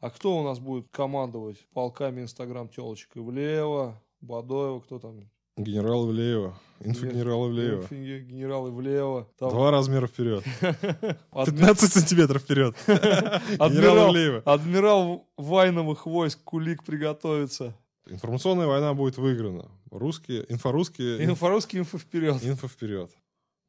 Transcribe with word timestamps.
А 0.00 0.10
кто 0.10 0.38
у 0.38 0.44
нас 0.44 0.58
будет 0.60 0.88
командовать 0.90 1.58
полками 1.72 2.22
инстаграм 2.22 2.68
телочек? 2.68 3.10
Влево, 3.16 4.00
Бадоева, 4.20 4.80
кто 4.80 4.98
там? 4.98 5.28
Генерал 5.56 6.06
Ивлеева. 6.08 6.56
Инфогенерал 6.80 7.48
Ивлеева. 7.48 7.82
Инфи- 7.82 8.20
Генерал 8.20 8.68
Ивлеева. 8.68 9.28
Там 9.38 9.50
Два 9.50 9.72
размера 9.72 10.06
вперед. 10.06 10.44
адми- 11.32 11.46
15 11.46 11.92
сантиметров 11.92 12.42
вперед. 12.42 12.76
Генерал 12.86 14.10
Ивлеева. 14.12 14.42
адмирал 14.44 15.26
Вайновых 15.36 16.06
войск 16.06 16.38
Кулик 16.44 16.84
приготовится. 16.84 17.76
Информационная 18.06 18.68
война 18.68 18.94
будет 18.94 19.18
выиграна. 19.18 19.68
Русские, 19.90 20.46
инфорусские, 20.48 21.24
Инфорусский 21.24 21.80
инфо 21.80 21.98
вперед. 21.98 22.36
инфо 22.44 22.68
вперед. 22.68 23.10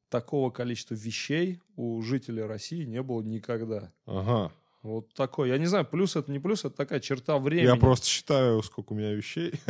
Такого 0.09 0.50
количества 0.52 0.93
вещей 0.93 1.59
у 1.75 2.02
жителей 2.04 2.43
России 2.43 2.84
не 2.86 3.02
было 3.02 3.21
никогда. 3.21 3.91
Ага. 4.05 4.52
Вот 4.82 5.14
такой. 5.14 5.50
Я 5.50 5.57
не 5.57 5.66
знаю, 5.66 5.86
плюс 5.86 6.16
это 6.16 6.32
не 6.32 6.39
плюс, 6.39 6.64
это 6.64 6.75
такая 6.75 7.02
черта 7.02 7.38
времени. 7.38 7.68
Я 7.68 7.75
просто 7.75 8.07
считаю, 8.07 8.64
сколько 8.64 8.93
у 8.93 8.96
меня 8.96 9.14
вещей. 9.14 9.54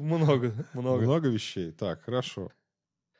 Много, 0.00 0.52
много. 0.74 1.00
Много 1.00 1.28
вещей. 1.28 1.70
Так, 1.70 2.02
хорошо. 2.02 2.50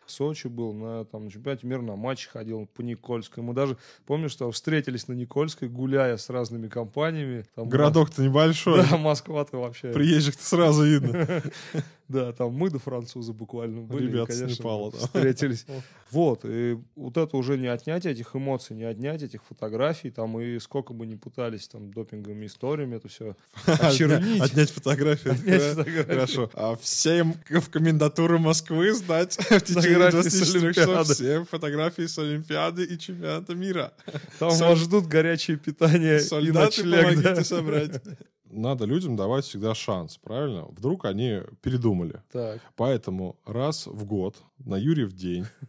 В 0.05 0.13
Сочи 0.13 0.49
был, 0.49 0.75
на, 0.75 1.05
там, 1.05 1.27
на 1.27 1.31
чемпионате 1.31 1.69
мира 1.69 1.83
на 1.83 1.95
матче 1.95 2.29
ходил 2.29 2.67
по 2.67 2.81
Никольской. 2.81 3.45
Мы 3.45 3.55
даже, 3.55 3.77
помню, 4.07 4.29
что 4.29 4.51
встретились 4.51 5.07
на 5.07 5.13
Никольской, 5.13 5.69
гуляя 5.69 6.17
с 6.17 6.29
разными 6.29 6.67
компаниями. 6.67 7.45
Городок-то 7.55 8.21
небольшой. 8.21 8.85
Да, 8.91 8.97
Москва-то 8.97 9.59
вообще. 9.59 9.93
Приезжих-то 9.93 10.45
сразу 10.45 10.83
видно. 10.85 11.43
Да, 12.11 12.33
там 12.33 12.53
мы 12.53 12.71
до 12.71 12.81
француза 12.81 13.33
буквально 13.33 13.83
были. 13.83 14.05
и, 14.05 14.07
Ребята 14.09 14.33
с 14.33 14.39
конечно, 14.41 14.59
Непала 14.63 14.91
там. 14.91 15.01
встретились. 15.01 15.65
Вот, 16.11 16.41
и 16.45 16.77
вот 16.97 17.17
это 17.17 17.37
уже 17.37 17.57
не 17.57 17.69
отнять 17.69 18.05
этих 18.05 18.35
эмоций, 18.35 18.75
не 18.75 18.83
отнять 18.83 19.23
этих 19.23 19.45
фотографий, 19.45 20.11
там, 20.11 20.41
и 20.41 20.59
сколько 20.59 20.93
бы 20.93 21.07
ни 21.07 21.15
пытались 21.15 21.69
там 21.69 21.93
допинговыми 21.93 22.47
историями 22.47 22.97
это 22.97 23.07
все 23.07 23.37
очернить. 23.67 24.41
Отнять 24.43 24.71
фотографию. 24.71 25.35
Отнять 25.35 25.63
фотографию. 25.63 26.07
Хорошо. 26.07 26.51
А 26.55 26.75
всем 26.75 27.37
в 27.49 27.71
комендатуру 27.71 28.41
Москвы 28.41 28.93
сдать 28.93 29.37
в 29.39 29.61
течение 29.61 30.11
Фотографии 30.11 30.29
с 30.29 30.33
24 30.41 30.75
часов 30.75 30.89
Олимпиады. 30.89 31.15
все 31.15 31.45
фотографии 31.45 32.07
с 32.07 32.19
Олимпиады 32.19 32.85
и 32.87 32.99
чемпионата 32.99 33.55
мира. 33.55 33.93
Там 34.41 34.51
вас 34.51 34.79
ждут 34.81 35.07
горячее 35.07 35.59
питание 35.59 36.17
и 36.17 36.21
Солдаты, 36.21 36.83
ночлег. 36.83 37.03
помогите 37.05 37.35
да. 37.35 37.45
собрать. 37.45 38.03
Надо 38.51 38.85
людям 38.85 39.17
давать 39.17 39.45
всегда 39.45 39.75
шанс, 39.75 40.17
правильно? 40.19 40.65
Вдруг 40.67 41.05
они 41.05 41.41
передумали. 41.63 42.23
Так. 42.33 42.61
Поэтому 42.77 43.37
раз 43.47 43.87
в 43.87 44.05
год 44.05 44.37
на 44.59 44.77
Юрьев 44.77 45.13
день 45.13 45.47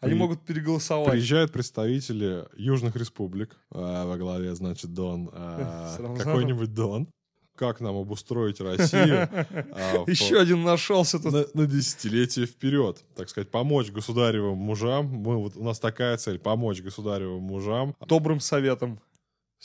Они 0.00 0.14
могут 0.14 0.42
переголосовать. 0.42 1.10
приезжают 1.12 1.50
представители 1.52 2.44
южных 2.56 2.94
республик. 2.96 3.56
а, 3.70 4.04
во 4.06 4.16
главе, 4.18 4.54
значит, 4.54 4.92
Дон. 4.92 5.30
Рамзаном. 5.32 6.16
какой-нибудь 6.18 6.74
Дон. 6.74 7.08
Как 7.56 7.80
нам 7.80 7.96
обустроить 7.96 8.60
Россию 8.60 9.28
а, 9.72 10.04
в- 10.04 10.08
Еще 10.10 10.38
один 10.40 10.62
нашелся 10.64 11.20
тут. 11.20 11.32
на, 11.32 11.44
на 11.54 11.66
десятилетие 11.66 12.46
вперед, 12.46 13.02
так 13.14 13.28
сказать, 13.28 13.48
помочь 13.50 13.92
государевым 13.92 14.58
мужам. 14.58 15.06
Мы, 15.06 15.36
вот, 15.36 15.56
у 15.56 15.62
нас 15.64 15.78
такая 15.78 16.16
цель, 16.16 16.38
помочь 16.40 16.82
государевым 16.82 17.42
мужам. 17.44 17.94
Добрым 18.06 18.40
советом. 18.40 18.98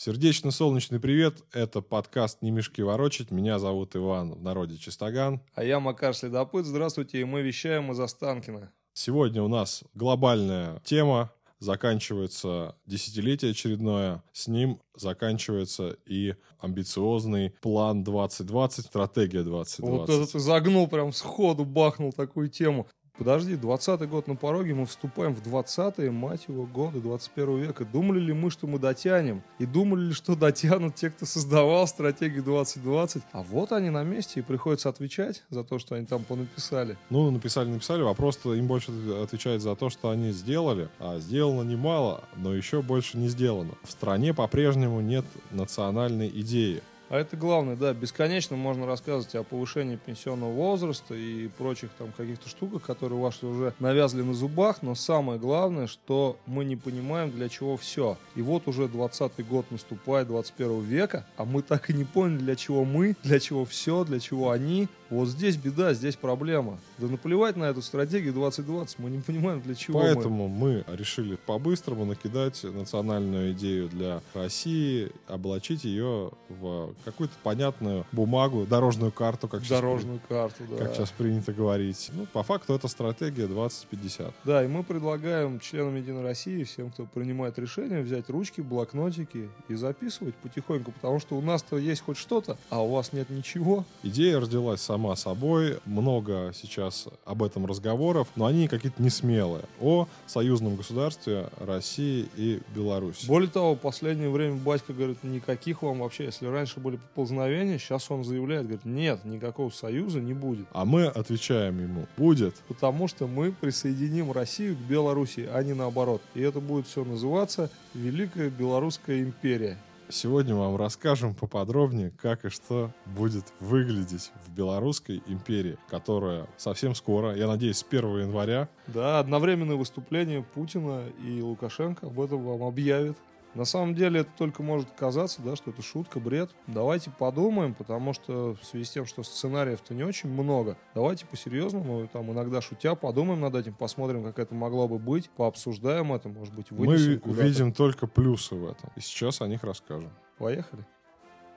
Сердечно-солнечный 0.01 0.97
привет, 0.97 1.43
это 1.51 1.81
подкаст 1.81 2.41
«Не 2.41 2.51
мешки 2.51 2.81
ворочать». 2.81 3.31
Меня 3.31 3.59
зовут 3.59 3.97
Иван, 3.97 4.33
в 4.33 4.41
народе 4.41 4.77
Чистоган. 4.77 5.41
А 5.53 5.61
я 5.65 5.81
Макар 5.81 6.15
Следопыт. 6.15 6.65
Здравствуйте, 6.65 7.19
и 7.19 7.25
мы 7.25 7.41
вещаем 7.41 7.91
из 7.91 7.99
Останкина. 7.99 8.71
Сегодня 8.93 9.43
у 9.43 9.49
нас 9.49 9.83
глобальная 9.95 10.79
тема, 10.85 11.33
заканчивается 11.59 12.77
десятилетие 12.85 13.51
очередное, 13.51 14.23
с 14.31 14.47
ним 14.47 14.79
заканчивается 14.95 15.97
и 16.05 16.35
амбициозный 16.59 17.53
план 17.61 18.03
2020, 18.03 18.85
стратегия 18.85 19.43
2020. 19.43 19.79
Вот 19.79 20.09
это 20.09 20.31
ты 20.31 20.39
загнул 20.39 20.87
прям 20.87 21.11
сходу, 21.11 21.65
бахнул 21.65 22.13
такую 22.13 22.49
тему. 22.49 22.87
Подожди, 23.19 23.55
20-й 23.55 24.07
год 24.07 24.27
на 24.27 24.35
пороге, 24.35 24.73
мы 24.73 24.85
вступаем 24.85 25.35
в 25.35 25.45
20-е, 25.45 26.09
мать 26.09 26.45
его, 26.47 26.65
годы 26.65 27.01
21 27.01 27.57
века. 27.57 27.83
Думали 27.83 28.21
ли 28.21 28.31
мы, 28.31 28.49
что 28.49 28.65
мы 28.65 28.79
дотянем? 28.79 29.43
И 29.59 29.65
думали 29.65 30.05
ли, 30.05 30.13
что 30.13 30.37
дотянут 30.37 30.95
те, 30.95 31.09
кто 31.09 31.25
создавал 31.25 31.85
стратегию 31.85 32.43
2020? 32.43 33.21
А 33.33 33.41
вот 33.41 33.73
они 33.73 33.89
на 33.89 34.03
месте, 34.03 34.39
и 34.39 34.43
приходится 34.43 34.87
отвечать 34.87 35.43
за 35.49 35.65
то, 35.65 35.79
что 35.79 35.95
они 35.95 36.05
там 36.05 36.23
понаписали. 36.23 36.97
Ну, 37.09 37.29
написали, 37.29 37.67
написали, 37.67 38.03
вопрос-то 38.03 38.53
им 38.53 38.67
больше 38.67 38.93
отвечает 39.21 39.61
за 39.61 39.75
то, 39.75 39.89
что 39.89 40.11
они 40.11 40.31
сделали. 40.31 40.87
А 40.99 41.19
сделано 41.19 41.67
немало, 41.67 42.23
но 42.37 42.55
еще 42.55 42.81
больше 42.81 43.17
не 43.17 43.27
сделано. 43.27 43.73
В 43.83 43.91
стране 43.91 44.33
по-прежнему 44.33 45.01
нет 45.01 45.25
национальной 45.51 46.29
идеи. 46.29 46.81
А 47.09 47.17
это 47.17 47.35
главное, 47.35 47.75
да, 47.75 47.91
бесконечно 47.93 48.55
можно 48.55 48.85
рассказывать 48.85 49.33
о 49.33 49.43
повышении 49.43 49.95
пенсионного 49.95 50.51
возраста 50.51 51.15
и 51.15 51.47
прочих 51.47 51.89
там 51.97 52.11
каких-то 52.11 52.47
штуках, 52.47 52.83
которые 52.83 53.17
у 53.17 53.23
вас 53.23 53.43
уже 53.43 53.73
навязли 53.79 54.21
на 54.21 54.35
зубах, 54.35 54.83
но 54.83 54.93
самое 54.93 55.39
главное, 55.39 55.87
что 55.87 56.37
мы 56.45 56.65
не 56.65 56.75
понимаем, 56.75 57.31
для 57.31 57.49
чего 57.49 57.77
все. 57.77 58.17
И 58.35 58.43
вот 58.43 58.67
уже 58.67 58.87
20 58.87 59.47
год 59.47 59.65
наступает 59.71 60.27
21 60.27 60.81
века, 60.81 61.25
а 61.35 61.45
мы 61.45 61.63
так 61.63 61.89
и 61.89 61.93
не 61.93 62.05
поняли, 62.05 62.37
для 62.37 62.55
чего 62.55 62.85
мы, 62.85 63.15
для 63.23 63.39
чего 63.39 63.65
все, 63.65 64.03
для 64.03 64.19
чего 64.19 64.51
они. 64.51 64.87
Вот 65.09 65.27
здесь 65.27 65.57
беда, 65.57 65.93
здесь 65.93 66.15
проблема. 66.15 66.77
Да 66.99 67.07
наплевать 67.07 67.55
на 67.55 67.63
эту 67.65 67.81
стратегию 67.81 68.31
2020, 68.33 68.99
мы 68.99 69.09
не 69.09 69.19
понимаем, 69.19 69.59
для 69.61 69.73
чего 69.73 69.99
мы. 69.99 70.05
Поэтому 70.05 70.47
мы 70.47 70.83
решили 70.87 71.35
по-быстрому 71.47 72.05
накидать 72.05 72.63
национальную 72.63 73.53
идею 73.53 73.89
для 73.89 74.21
России, 74.35 75.11
облачить 75.27 75.83
ее 75.83 76.29
в 76.49 76.93
какую-то 77.05 77.33
понятную 77.41 78.05
бумагу, 78.11 78.65
дорожную 78.67 79.11
карту, 79.11 79.47
как 79.47 79.61
сейчас, 79.61 79.79
Дорожную 79.79 80.19
карту, 80.29 80.63
при- 80.63 80.75
да. 80.77 80.85
как 80.85 80.93
сейчас 80.95 81.09
принято 81.09 81.53
говорить. 81.53 82.11
Ну, 82.13 82.27
по 82.27 82.43
факту 82.43 82.73
это 82.75 82.87
стратегия 82.87 83.47
2050. 83.47 84.31
Да, 84.43 84.63
и 84.63 84.67
мы 84.67 84.83
предлагаем 84.83 85.59
членам 85.59 85.95
Единой 85.95 86.21
России, 86.21 86.63
всем, 86.63 86.91
кто 86.91 87.05
принимает 87.05 87.57
решение, 87.57 88.01
взять 88.01 88.29
ручки, 88.29 88.61
блокнотики 88.61 89.49
и 89.69 89.73
записывать 89.73 90.35
потихоньку, 90.35 90.91
потому 90.91 91.19
что 91.19 91.35
у 91.35 91.41
нас-то 91.41 91.77
есть 91.77 92.01
хоть 92.03 92.17
что-то, 92.17 92.57
а 92.69 92.83
у 92.83 92.91
вас 92.91 93.11
нет 93.11 93.29
ничего. 93.31 93.85
Идея 94.03 94.39
родилась 94.39 94.81
сама 94.81 94.98
собой, 95.15 95.79
много 95.85 96.51
сейчас 96.53 97.07
об 97.25 97.43
этом 97.43 97.65
разговоров, 97.65 98.27
но 98.35 98.45
они 98.45 98.67
какие-то 98.67 99.01
не 99.01 99.09
смелые. 99.09 99.63
О 99.79 100.07
союзном 100.27 100.75
государстве 100.75 101.49
России 101.59 102.27
и 102.35 102.59
Беларуси. 102.75 103.25
Более 103.27 103.49
того, 103.49 103.75
в 103.75 103.79
последнее 103.79 104.29
время 104.29 104.55
батька 104.55 104.93
говорит, 104.93 105.23
никаких 105.23 105.81
вам 105.81 105.99
вообще, 105.99 106.25
если 106.25 106.45
раньше 106.47 106.79
были 106.79 106.97
поползновения, 106.97 107.77
сейчас 107.77 108.09
он 108.11 108.23
заявляет, 108.23 108.63
говорит, 108.63 108.85
нет, 108.85 109.25
никакого 109.25 109.69
союза 109.69 110.19
не 110.19 110.33
будет, 110.33 110.67
А 110.73 110.85
мы 110.85 111.05
отвечаем 111.05 111.79
ему, 111.81 112.07
будет. 112.17 112.55
потому 112.67 113.07
что 113.07 113.27
мы 113.27 113.51
присоединим 113.51 114.31
Россию 114.31 114.75
к 114.75 114.79
Белоруссии, 114.79 115.47
а 115.51 115.63
не 115.63 115.73
наоборот. 115.73 116.21
И 116.35 116.41
это 116.41 116.59
будет 116.59 116.87
все 116.87 117.03
называться 117.03 117.69
Великая 117.93 118.49
Белорусская 118.49 119.21
империя. 119.21 119.77
Сегодня 120.11 120.55
вам 120.55 120.75
расскажем 120.75 121.35
поподробнее, 121.35 122.11
как 122.19 122.43
и 122.43 122.49
что 122.49 122.91
будет 123.05 123.45
выглядеть 123.59 124.31
в 124.43 124.51
Белорусской 124.51 125.21
империи, 125.27 125.77
которая 125.87 126.47
совсем 126.57 126.95
скоро, 126.95 127.35
я 127.35 127.47
надеюсь, 127.47 127.77
с 127.77 127.85
1 127.87 128.21
января, 128.21 128.69
Да, 128.87 129.19
одновременное 129.19 129.75
выступление 129.75 130.41
Путина 130.41 131.03
и 131.23 131.41
Лукашенко 131.41 132.07
об 132.07 132.19
этом 132.19 132.43
вам 132.43 132.63
объявят. 132.63 133.17
На 133.55 133.65
самом 133.65 133.95
деле 133.95 134.21
это 134.21 134.29
только 134.37 134.61
может 134.61 134.91
казаться, 134.91 135.41
да, 135.41 135.55
что 135.55 135.71
это 135.71 135.81
шутка, 135.81 136.19
бред. 136.19 136.51
Давайте 136.67 137.09
подумаем, 137.09 137.73
потому 137.73 138.13
что 138.13 138.55
в 138.61 138.63
связи 138.63 138.85
с 138.85 138.91
тем, 138.91 139.05
что 139.05 139.23
сценариев-то 139.23 139.93
не 139.93 140.03
очень 140.03 140.29
много, 140.29 140.77
давайте 140.93 141.25
по-серьезному, 141.25 142.07
там 142.07 142.31
иногда 142.31 142.61
шутя, 142.61 142.95
подумаем 142.95 143.41
над 143.41 143.55
этим, 143.55 143.73
посмотрим, 143.73 144.23
как 144.23 144.37
это 144.39 144.53
могло 144.53 144.87
бы 144.87 144.99
быть, 144.99 145.29
пообсуждаем 145.31 146.13
это, 146.13 146.29
может 146.29 146.53
быть, 146.53 146.69
вынесем 146.71 147.21
мы 147.25 147.31
увидим 147.31 147.73
только 147.73 148.07
плюсы 148.07 148.55
в 148.55 148.65
этом. 148.65 148.91
И 148.95 149.01
сейчас 149.01 149.41
о 149.41 149.47
них 149.47 149.63
расскажем. 149.63 150.11
Поехали. 150.37 150.85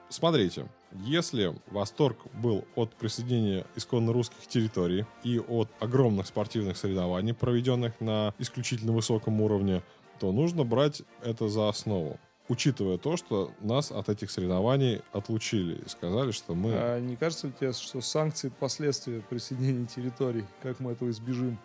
Смотрите, 0.09 0.67
если 0.93 1.55
восторг 1.71 2.17
был 2.33 2.65
от 2.75 2.93
присоединения 2.93 3.65
исконно 3.75 4.13
русских 4.13 4.45
территорий 4.47 5.05
и 5.23 5.39
от 5.39 5.69
огромных 5.79 6.27
спортивных 6.27 6.77
соревнований, 6.77 7.33
проведенных 7.33 7.99
на 7.99 8.33
исключительно 8.37 8.91
высоком 8.91 9.41
уровне, 9.41 9.81
то 10.23 10.31
нужно 10.31 10.63
брать 10.63 11.01
это 11.21 11.49
за 11.49 11.67
основу. 11.67 12.17
Учитывая 12.47 12.97
то, 12.97 13.17
что 13.17 13.51
нас 13.59 13.91
от 13.91 14.07
этих 14.07 14.31
соревнований 14.31 15.01
отлучили 15.11 15.81
и 15.85 15.89
сказали, 15.89 16.31
что 16.31 16.55
мы... 16.55 16.71
А 16.73 16.99
не 17.01 17.17
кажется 17.17 17.47
ли 17.47 17.53
тебе, 17.59 17.73
что 17.73 17.99
санкции 17.99 18.47
последствия 18.47 19.19
присоединения 19.19 19.85
территорий, 19.85 20.45
как 20.61 20.79
мы 20.79 20.93
этого 20.93 21.09
избежим? 21.09 21.59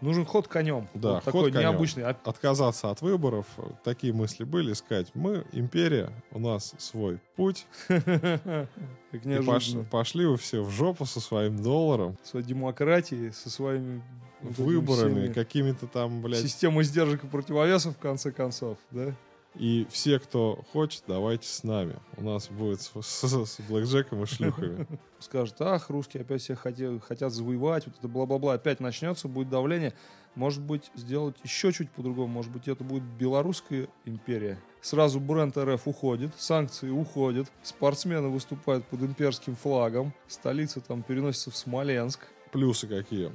Нужен 0.00 0.26
ход 0.26 0.48
конем. 0.48 0.88
Да, 0.92 1.14
Вот 1.14 1.24
ход 1.24 1.24
такой 1.24 1.52
конем. 1.52 1.60
необычный. 1.60 2.02
Отказаться 2.02 2.90
от 2.90 3.00
выборов, 3.00 3.46
такие 3.84 4.12
мысли 4.12 4.42
были, 4.42 4.72
сказать, 4.72 5.12
мы 5.14 5.44
империя, 5.52 6.10
у 6.32 6.40
нас 6.40 6.74
свой 6.78 7.20
путь, 7.36 7.68
и 7.88 9.84
пошли 9.88 10.26
вы 10.26 10.36
все 10.36 10.62
в 10.62 10.70
жопу 10.70 11.04
со 11.04 11.20
своим 11.20 11.62
долларом, 11.62 12.16
Своей 12.24 12.44
демократией, 12.44 13.30
со 13.30 13.50
своими 13.50 14.02
выборами, 14.42 15.32
какими-то 15.32 15.86
там, 15.86 16.22
блядь, 16.22 16.40
системой 16.40 16.84
сдержек 16.84 17.24
и 17.24 17.26
противовесов, 17.26 17.96
в 17.96 17.98
конце 17.98 18.32
концов, 18.32 18.78
да? 18.90 19.14
И 19.56 19.86
все, 19.90 20.20
кто 20.20 20.64
хочет, 20.72 21.02
давайте 21.08 21.48
с 21.48 21.64
нами. 21.64 21.96
У 22.16 22.22
нас 22.22 22.48
будет 22.48 22.80
с, 22.82 22.92
с, 23.02 23.46
с 23.46 23.60
блэкджеком 23.68 24.22
и 24.22 24.26
шлюхами. 24.26 24.86
Скажут, 25.18 25.60
ах, 25.60 25.90
русские 25.90 26.20
опять 26.22 26.40
всех 26.42 26.60
хотят, 26.60 27.02
хотят 27.02 27.32
завоевать, 27.32 27.86
вот 27.86 27.96
это 27.98 28.06
бла-бла-бла. 28.06 28.54
Опять 28.54 28.78
начнется, 28.78 29.26
будет 29.26 29.48
давление. 29.48 29.92
Может 30.36 30.62
быть, 30.62 30.92
сделать 30.94 31.34
еще 31.42 31.72
чуть 31.72 31.90
по-другому. 31.90 32.28
Может 32.28 32.52
быть, 32.52 32.68
это 32.68 32.84
будет 32.84 33.02
Белорусская 33.02 33.88
империя. 34.04 34.60
Сразу 34.80 35.18
бренд 35.18 35.58
РФ 35.58 35.88
уходит, 35.88 36.30
санкции 36.38 36.88
уходят, 36.88 37.50
спортсмены 37.62 38.28
выступают 38.28 38.86
под 38.86 39.02
имперским 39.02 39.56
флагом, 39.56 40.14
столица 40.28 40.80
там 40.80 41.02
переносится 41.02 41.50
в 41.50 41.56
Смоленск. 41.56 42.28
Плюсы 42.52 42.86
какие? 42.86 43.32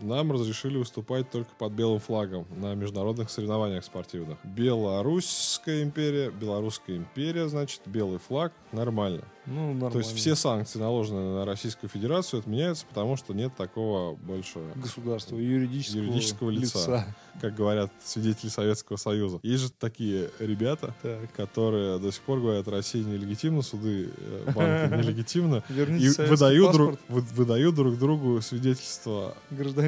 Нам 0.00 0.32
разрешили 0.32 0.78
выступать 0.78 1.30
только 1.30 1.50
под 1.58 1.72
белым 1.72 2.00
флагом 2.00 2.46
на 2.56 2.74
международных 2.74 3.30
соревнованиях 3.30 3.84
спортивных. 3.84 4.38
Белорусская 4.44 5.82
империя, 5.82 6.30
Белорусская 6.30 6.96
империя, 6.96 7.48
значит, 7.48 7.82
белый 7.86 8.18
флаг, 8.18 8.52
нормально. 8.72 9.24
Ну, 9.46 9.72
нормально. 9.72 9.90
То 9.90 9.98
есть 9.98 10.14
все 10.14 10.34
санкции, 10.34 10.78
наложенные 10.78 11.34
на 11.34 11.44
Российскую 11.44 11.90
Федерацию, 11.90 12.40
отменяются, 12.40 12.86
потому 12.86 13.16
что 13.16 13.32
нет 13.32 13.52
такого 13.56 14.14
больше 14.14 14.60
государства 14.76 15.36
юридического, 15.36 16.02
юридического 16.02 16.50
лица, 16.50 16.78
лица, 16.78 17.16
как 17.40 17.54
говорят 17.54 17.90
свидетели 18.04 18.50
Советского 18.50 18.96
Союза. 18.96 19.40
Есть 19.42 19.62
же 19.64 19.70
такие 19.72 20.30
ребята, 20.38 20.94
так. 21.02 21.32
которые 21.32 21.98
до 21.98 22.12
сих 22.12 22.22
пор 22.22 22.40
говорят, 22.40 22.68
Россия 22.68 23.02
нелегитимна, 23.02 23.62
суды 23.62 24.10
э, 24.16 24.52
банки 24.54 24.94
нелегитимны, 25.02 25.62
и 25.68 26.08
выдают 26.28 26.72
друг, 26.72 26.98
выдают 27.08 27.74
друг 27.74 27.98
другу 27.98 28.40
свидетельства 28.42 29.36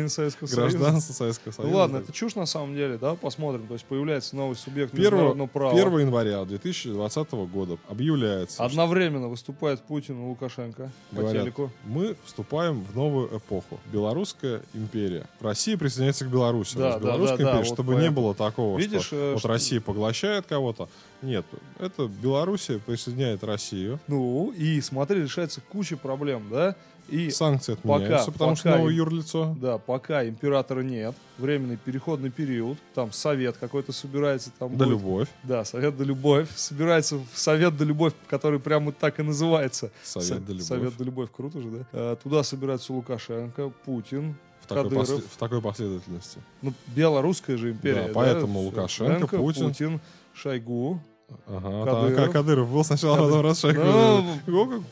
гражданин 0.03 0.09
Советского 0.09 0.47
Союза. 0.49 0.79
Гражданство 0.79 1.13
Советского 1.13 1.53
Союза. 1.53 1.73
Ну 1.73 1.79
ладно, 1.79 1.97
это 1.99 2.13
чушь 2.13 2.35
на 2.35 2.47
самом 2.47 2.75
деле, 2.75 2.99
да, 2.99 3.15
посмотрим. 3.15 3.67
То 3.67 3.75
есть 3.75 3.85
появляется 3.85 4.37
новый 4.37 4.57
субъект 4.57 4.93
1, 4.93 5.05
международного 5.05 5.49
права. 5.49 5.73
1 5.73 5.99
января 5.99 6.45
2020 6.45 7.33
года 7.33 7.79
объявляется. 7.89 8.65
Одновременно 8.65 9.29
выступает 9.29 9.81
Путин 9.83 10.21
и 10.21 10.25
Лукашенко 10.27 10.91
Говорят, 11.11 11.33
по 11.33 11.39
телеку. 11.39 11.71
Мы 11.85 12.17
вступаем 12.25 12.85
в 12.85 12.97
новую 12.97 13.37
эпоху. 13.37 13.81
Белорусская 13.93 14.63
империя. 14.75 15.27
Россия 15.41 15.77
присоединяется 15.77 16.25
к 16.25 16.29
Беларуси. 16.29 16.77
Да, 16.77 16.99
да, 16.99 16.99
Белорусская 16.99 17.37
да, 17.37 17.43
империя, 17.43 17.69
да, 17.69 17.75
чтобы 17.75 17.95
вот 17.95 18.01
не 18.01 18.11
было 18.11 18.35
такого, 18.35 18.79
Видишь, 18.79 19.07
что 19.07 19.17
э, 19.17 19.33
вот 19.33 19.41
что... 19.41 19.49
Россия 19.49 19.81
поглощает 19.81 20.47
кого-то. 20.47 20.89
Нет, 21.23 21.47
это 21.79 22.09
Белоруссия 22.09 22.79
присоединяет 22.79 23.45
Россию. 23.45 24.01
Ну, 24.09 24.51
и 24.51 24.81
смотри, 24.81 25.23
решается 25.23 25.61
куча 25.61 25.97
проблем, 25.97 26.49
да? 26.51 26.77
И 27.13 27.31
Санкции 27.31 27.75
отменяются, 27.75 28.27
пока, 28.27 28.33
потому 28.33 28.51
пока, 28.53 28.57
что 28.57 28.71
новое 28.71 28.93
юрлицо. 28.95 29.55
Да, 29.61 29.77
пока 29.77 30.27
императора 30.27 30.81
нет, 30.81 31.15
временный 31.37 31.77
переходный 31.77 32.31
период, 32.31 32.79
там 32.95 33.13
совет 33.13 33.59
какой-то 33.59 33.93
собирается. 33.93 34.51
Там 34.59 34.71
да 34.79 34.87
будет, 34.87 34.89
любовь. 34.89 35.29
Да, 35.43 35.63
совет 35.67 35.95
да 35.99 36.05
любовь. 36.05 36.49
Собирается 36.57 37.21
совет 37.35 37.77
да 37.77 37.85
любовь, 37.85 38.15
который 38.29 38.61
прямо 38.61 38.93
так 38.93 39.21
и 39.21 39.23
называется. 39.23 39.91
Совет 40.03 40.27
Со, 40.27 40.35
да 40.37 40.53
любовь. 40.53 40.67
Совет 40.67 40.97
да 40.97 41.05
любовь, 41.05 41.29
круто 41.31 41.61
же, 41.61 41.69
да? 41.69 41.87
А, 41.93 42.17
туда 42.17 42.43
собирается 42.43 42.95
Лукашенко, 42.95 43.71
Путин, 43.85 44.35
в 44.63 44.67
такой, 44.69 45.05
в 45.05 45.37
такой 45.39 45.61
последовательности. 45.61 46.39
Ну, 46.63 46.73
белорусская 46.97 47.59
же 47.59 47.73
империя. 47.73 48.07
Да, 48.07 48.13
поэтому 48.15 48.61
да? 48.61 48.67
Лукашенко, 48.67 49.37
Путин, 49.37 49.69
Путин, 49.69 50.01
Шойгу, 50.33 50.99
Ага, 51.47 51.85
Кадыров. 51.85 52.17
Там, 52.17 52.33
Кадыров 52.33 52.73
был 52.73 52.85
сначала, 52.85 53.17
Кадыров. 53.17 53.31
потом 53.31 53.47
раз 53.47 53.61
Шойгу. 53.61 53.83
Ну, 54.47 54.85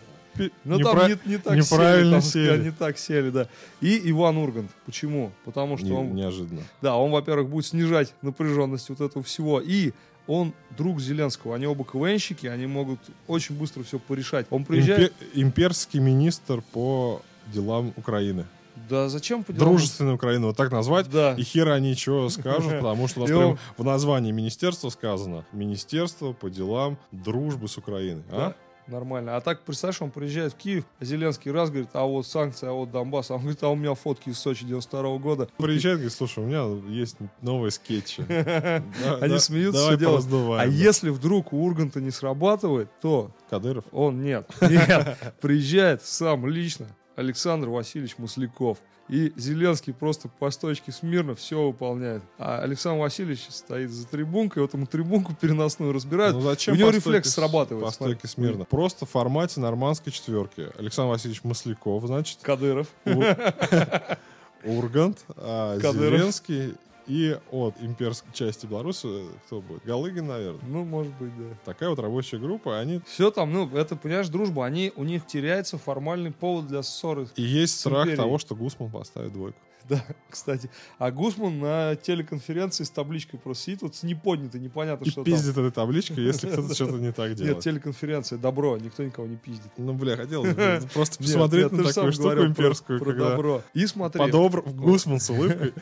ну 0.64 0.78
там 0.78 1.08
не, 1.08 1.18
не 1.24 1.38
так 1.38 1.56
неправильно 1.56 2.20
сели, 2.20 2.46
там, 2.46 2.56
сели. 2.56 2.64
не 2.64 2.70
так 2.70 2.98
сели, 2.98 3.30
да. 3.30 3.48
И 3.80 4.10
Иван 4.10 4.38
Ургант. 4.38 4.70
Почему? 4.86 5.32
Потому 5.44 5.76
что 5.76 5.86
не, 5.86 5.92
он... 5.92 6.14
Неожиданно. 6.14 6.62
Да, 6.82 6.96
он, 6.96 7.10
во-первых, 7.10 7.48
будет 7.48 7.66
снижать 7.66 8.14
напряженность 8.22 8.88
вот 8.88 9.00
этого 9.00 9.22
всего. 9.24 9.60
И 9.60 9.92
он 10.26 10.52
друг 10.76 11.00
Зеленского. 11.00 11.56
Они 11.56 11.66
оба 11.66 11.84
КВНщики, 11.84 12.46
они 12.46 12.66
могут 12.66 13.00
очень 13.26 13.56
быстро 13.56 13.82
все 13.82 13.98
порешать. 13.98 14.46
Он 14.50 14.64
приезжает... 14.64 15.12
Импер... 15.12 15.28
Имперский 15.34 16.00
министр 16.00 16.62
по 16.72 17.22
делам 17.52 17.92
Украины. 17.96 18.46
Да 18.88 19.08
зачем 19.08 19.44
по 19.44 19.52
делам? 19.52 19.68
Дружественную 19.68 20.16
Украину 20.16 20.48
вот 20.48 20.56
так 20.56 20.70
назвать. 20.70 21.10
Да. 21.10 21.34
И 21.34 21.42
хера 21.42 21.74
они 21.74 21.94
что 21.94 22.28
скажут, 22.30 22.72
потому 22.74 23.08
что 23.08 23.20
у 23.20 23.22
нас 23.22 23.30
прям 23.30 23.58
в 23.76 23.84
названии 23.84 24.32
министерства 24.32 24.88
сказано 24.90 25.44
Министерство 25.52 26.32
по 26.32 26.48
делам 26.48 26.98
дружбы 27.10 27.68
с 27.68 27.76
Украиной. 27.76 28.22
А? 28.30 28.54
Нормально. 28.90 29.36
А 29.36 29.40
так, 29.40 29.62
представляешь, 29.62 30.02
он 30.02 30.10
приезжает 30.10 30.52
в 30.52 30.56
Киев, 30.56 30.84
а 30.98 31.04
Зеленский 31.04 31.50
раз 31.50 31.70
говорит, 31.70 31.90
а 31.92 32.04
вот 32.04 32.26
санкции, 32.26 32.68
а 32.68 32.72
вот 32.72 32.90
Донбасс. 32.90 33.30
А 33.30 33.34
он 33.34 33.40
говорит, 33.40 33.62
а 33.62 33.68
у 33.68 33.76
меня 33.76 33.94
фотки 33.94 34.30
из 34.30 34.38
Сочи 34.38 34.64
92 34.64 35.18
года. 35.18 35.48
Приезжает, 35.56 35.96
говорит, 35.96 36.12
слушай, 36.12 36.42
у 36.42 36.46
меня 36.46 36.64
есть 36.90 37.16
новые 37.40 37.70
скетчи. 37.70 38.22
Они 39.20 39.38
смеются, 39.38 39.86
все 39.86 39.96
делают. 39.96 40.26
А 40.60 40.66
если 40.66 41.10
вдруг 41.10 41.52
у 41.52 41.64
Урганта 41.64 42.00
не 42.00 42.10
срабатывает, 42.10 42.90
то... 43.00 43.30
Кадыров? 43.48 43.84
Он 43.92 44.22
нет. 44.22 44.48
Нет. 44.60 45.34
Приезжает 45.40 46.02
сам 46.02 46.46
лично 46.46 46.86
Александр 47.20 47.68
Васильевич 47.68 48.16
Масляков. 48.16 48.78
И 49.08 49.32
Зеленский 49.36 49.92
просто 49.92 50.28
по 50.28 50.50
стойке 50.50 50.92
смирно 50.92 51.34
все 51.34 51.66
выполняет. 51.66 52.22
А 52.38 52.60
Александр 52.60 53.00
Васильевич 53.00 53.46
стоит 53.50 53.90
за 53.90 54.06
трибункой, 54.06 54.62
вот 54.62 54.72
ему 54.72 54.86
трибунку 54.86 55.34
переносную 55.34 55.92
разбирают. 55.92 56.36
Ну, 56.36 56.42
зачем 56.42 56.74
У 56.74 56.78
него 56.78 56.90
рефлекс 56.90 57.28
срабатывает. 57.30 57.84
По 57.84 57.90
стойке 57.90 58.28
смирно. 58.28 58.64
Просто 58.64 59.04
в 59.04 59.10
формате 59.10 59.60
нормандской 59.60 60.12
четверки. 60.12 60.68
Александр 60.78 61.10
Васильевич 61.10 61.44
Масляков, 61.44 62.06
значит. 62.06 62.38
Кадыров. 62.42 62.86
Ургант, 64.64 65.18
а 65.36 65.78
Зеленский 65.78 66.74
и 67.10 67.36
от 67.50 67.74
имперской 67.80 68.32
части 68.32 68.66
Беларуси, 68.66 69.08
кто 69.46 69.60
будет? 69.60 69.84
Галыгин, 69.84 70.28
наверное. 70.28 70.60
Ну, 70.68 70.84
может 70.84 71.12
быть, 71.18 71.36
да. 71.36 71.56
Такая 71.64 71.90
вот 71.90 71.98
рабочая 71.98 72.38
группа, 72.38 72.78
они... 72.78 73.00
Все 73.04 73.32
там, 73.32 73.52
ну, 73.52 73.68
это, 73.76 73.96
понимаешь, 73.96 74.28
дружба, 74.28 74.64
они, 74.64 74.92
у 74.94 75.02
них 75.02 75.26
теряется 75.26 75.76
формальный 75.76 76.30
повод 76.30 76.68
для 76.68 76.84
ссоры. 76.84 77.26
И 77.34 77.42
есть 77.42 77.80
страх 77.80 78.04
империей. 78.04 78.16
того, 78.16 78.38
что 78.38 78.54
Гусман 78.54 78.90
поставит 78.90 79.32
двойку. 79.32 79.58
Да, 79.88 80.04
кстати. 80.28 80.70
А 80.98 81.10
Гусман 81.10 81.58
на 81.58 81.96
телеконференции 81.96 82.84
с 82.84 82.90
табличкой 82.90 83.40
просто 83.40 83.64
сидит, 83.64 83.82
вот 83.82 83.96
с 83.96 84.04
неподнятой, 84.04 84.60
непонятно, 84.60 85.04
и 85.04 85.10
что 85.10 85.24
пиздит 85.24 85.56
там. 85.56 85.64
этой 85.64 85.74
табличкой, 85.74 86.22
если 86.22 86.48
кто-то 86.52 86.74
что-то 86.74 86.98
не 86.98 87.10
так 87.10 87.34
делает. 87.34 87.56
Нет, 87.56 87.64
телеконференция, 87.64 88.38
добро, 88.38 88.78
никто 88.78 89.02
никого 89.02 89.26
не 89.26 89.36
пиздит. 89.36 89.72
Ну, 89.78 89.94
бля, 89.94 90.16
хотел 90.16 90.44
просто 90.94 91.18
посмотреть 91.18 91.72
на 91.72 91.84
такую 91.84 92.12
штуку 92.12 92.44
имперскую. 92.44 93.00
Про 93.00 93.12
добро. 93.14 93.62
И 93.74 93.84
смотри. 93.86 94.30
По 94.30 94.48
Гусман 94.70 95.18
с 95.18 95.30
улыбкой. 95.30 95.72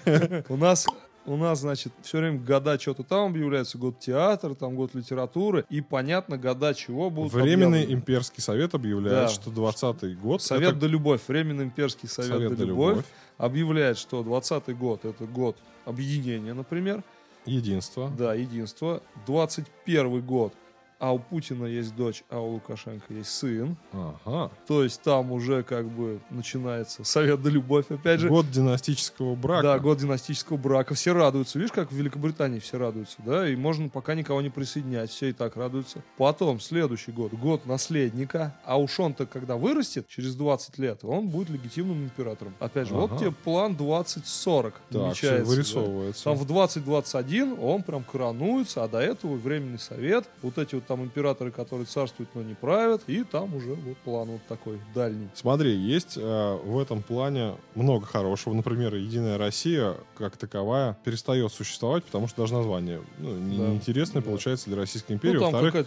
У 0.48 0.56
нас 0.56 0.86
у 1.26 1.37
нас, 1.37 1.61
значит, 1.61 1.93
все 2.03 2.19
время 2.19 2.38
года 2.38 2.79
что-то 2.79 3.03
там 3.03 3.31
объявляется, 3.31 3.79
год 3.79 3.99
театра, 3.99 4.55
там 4.55 4.75
год 4.76 4.94
литературы, 4.94 5.65
и 5.69 5.81
понятно, 5.81 6.38
года 6.38 6.75
чего 6.75 7.11
будут 7.11 7.32
Временный 7.32 7.82
объявлены. 7.82 8.00
имперский 8.00 8.43
совет 8.43 8.75
объявляет, 8.75 9.29
да. 9.29 9.29
что 9.29 9.50
20-й 9.50 10.15
год... 10.15 10.43
Совет 10.43 10.70
это... 10.70 10.81
да 10.81 10.87
любовь, 10.87 11.20
Временный 11.29 11.65
имперский 11.65 12.08
совет, 12.08 12.31
совет 12.31 12.56
да 12.56 12.65
любовь, 12.65 12.89
любовь 12.91 13.06
объявляет, 13.37 13.98
что 13.98 14.22
20-й 14.22 14.75
год 14.75 15.05
это 15.05 15.25
год 15.27 15.56
объединения, 15.84 16.55
например. 16.55 17.03
Единство. 17.46 18.10
Да, 18.17 18.34
единство. 18.34 19.03
21 19.27 20.20
год 20.22 20.53
а 20.98 21.12
у 21.12 21.19
Путина 21.19 21.64
есть 21.64 21.94
дочь, 21.94 22.24
а 22.28 22.40
у 22.40 22.55
Лукашенко 22.55 23.12
есть 23.14 23.31
сын. 23.31 23.76
Ага. 23.93 24.50
То 24.67 24.82
есть 24.82 25.00
там 25.02 25.31
уже 25.32 25.62
как 25.62 25.86
бы 25.86 26.20
начинается 26.31 27.05
совет 27.05 27.40
да 27.43 27.50
любовь, 27.50 27.86
опять 27.90 28.20
же. 28.20 28.28
Год 28.28 28.50
династического 28.50 29.34
брака. 29.36 29.62
Да, 29.62 29.78
год 29.78 29.98
династического 29.98 30.56
брака. 30.56 30.94
Все 30.94 31.12
радуются. 31.12 31.58
Видишь, 31.58 31.72
как 31.72 31.93
в 31.93 31.94
Великобритании 31.94 32.58
все 32.58 32.78
радуются, 32.78 33.17
да? 33.24 33.48
И 33.48 33.55
можно 33.55 33.88
пока 33.88 34.14
никого 34.14 34.40
не 34.43 34.50
присоединять, 34.50 35.10
все 35.10 35.28
и 35.28 35.32
так 35.32 35.56
радуются. 35.56 36.02
Потом, 36.17 36.60
следующий 36.60 37.12
год, 37.12 37.32
год 37.32 37.67
наследника. 37.67 38.56
А 38.64 38.78
уж 38.78 38.98
он-то, 38.98 39.26
когда 39.26 39.56
вырастет, 39.56 40.08
через 40.08 40.34
20 40.34 40.78
лет, 40.78 41.05
он 41.05 41.28
будет 41.28 41.50
легитимным 41.50 42.05
императором. 42.05 42.55
Опять 42.58 42.88
же, 42.88 42.94
ага. 42.94 43.06
вот 43.06 43.20
тебе 43.20 43.31
план 43.31 43.76
2040 43.76 44.74
так, 44.90 45.14
все 45.14 45.43
вырисовывается. 45.43 46.24
Да? 46.24 46.31
Там 46.31 46.38
в 46.38 46.46
2021 46.46 47.56
он 47.60 47.82
прям 47.82 48.02
коронуется, 48.02 48.82
а 48.82 48.88
до 48.88 48.98
этого 48.98 49.36
временный 49.36 49.78
совет, 49.78 50.28
вот 50.43 50.58
эти 50.58 50.74
вот 50.74 50.87
там 50.88 51.04
императоры, 51.04 51.50
которые 51.50 51.86
царствуют, 51.86 52.30
но 52.34 52.42
не 52.42 52.54
правят, 52.54 53.02
и 53.06 53.22
там 53.22 53.54
уже 53.54 53.74
вот 53.74 53.96
план 53.98 54.28
вот 54.28 54.40
такой 54.48 54.80
дальний. 54.94 55.28
Смотри, 55.34 55.76
есть 55.76 56.16
э, 56.16 56.58
в 56.64 56.78
этом 56.78 57.02
плане 57.02 57.54
много 57.74 58.06
хорошего. 58.06 58.54
Например, 58.54 58.94
Единая 58.94 59.38
Россия, 59.38 59.94
как 60.16 60.36
таковая, 60.36 60.96
перестает 61.04 61.52
существовать, 61.52 62.04
потому 62.04 62.26
что 62.26 62.42
даже 62.42 62.54
название 62.54 63.02
ну, 63.18 63.34
да. 63.34 63.38
неинтересное 63.38 64.22
да. 64.22 64.28
получается 64.28 64.66
для 64.70 64.76
Российской 64.78 65.12
империи. 65.12 65.36
Ну, 65.36 65.50
Во-вторых, 65.50 65.86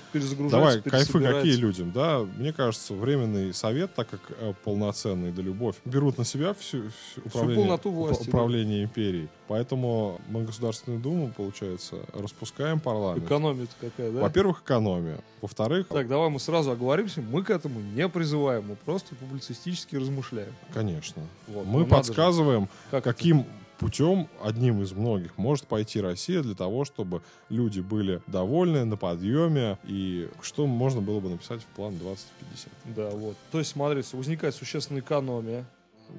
давай, 0.49 0.81
кайфы 0.81 1.19
какие 1.19 1.55
людям, 1.55 1.91
да? 1.91 2.19
Мне 2.37 2.53
кажется, 2.53 2.93
Временный 2.93 3.53
Совет, 3.53 3.93
так 3.95 4.09
как 4.09 4.21
э, 4.39 4.53
полноценный 4.63 5.31
да 5.31 5.41
любовь, 5.41 5.75
берут 5.83 6.17
на 6.17 6.25
себя 6.25 6.53
всю, 6.53 6.83
всю 6.89 7.21
управление, 7.25 7.77
всю 7.77 7.91
власти, 7.91 8.29
управление 8.29 8.77
да. 8.79 8.83
империей. 8.83 9.29
Поэтому 9.51 10.21
мы 10.29 10.45
Государственную 10.45 11.01
Думу, 11.01 11.29
получается, 11.35 11.97
распускаем 12.13 12.79
парламент. 12.79 13.25
Экономия 13.25 13.67
какая, 13.81 14.09
да? 14.09 14.21
Во-первых, 14.21 14.61
экономия. 14.61 15.17
Во-вторых... 15.41 15.89
Так, 15.89 16.07
давай 16.07 16.29
мы 16.29 16.39
сразу 16.39 16.71
оговоримся. 16.71 17.21
Мы 17.21 17.43
к 17.43 17.49
этому 17.49 17.81
не 17.81 18.07
призываем. 18.07 18.65
Мы 18.69 18.77
просто 18.77 19.13
публицистически 19.13 19.97
размышляем. 19.97 20.53
Конечно. 20.73 21.21
Вот, 21.49 21.65
мы 21.65 21.85
подсказываем, 21.85 22.69
как 22.91 23.03
каким 23.03 23.45
путем, 23.77 24.29
одним 24.41 24.81
из 24.83 24.93
многих, 24.93 25.37
может 25.37 25.67
пойти 25.67 25.99
Россия 25.99 26.41
для 26.41 26.55
того, 26.55 26.85
чтобы 26.85 27.21
люди 27.49 27.81
были 27.81 28.21
довольны 28.27 28.85
на 28.85 28.95
подъеме, 28.95 29.77
и 29.83 30.29
что 30.41 30.65
можно 30.65 31.01
было 31.01 31.19
бы 31.19 31.27
написать 31.27 31.61
в 31.61 31.65
план 31.75 31.97
2050. 31.97 32.69
Да, 32.95 33.09
вот. 33.09 33.35
То 33.51 33.59
есть, 33.59 33.71
смотрите, 33.71 34.15
возникает 34.15 34.55
существенная 34.55 35.01
экономия. 35.01 35.65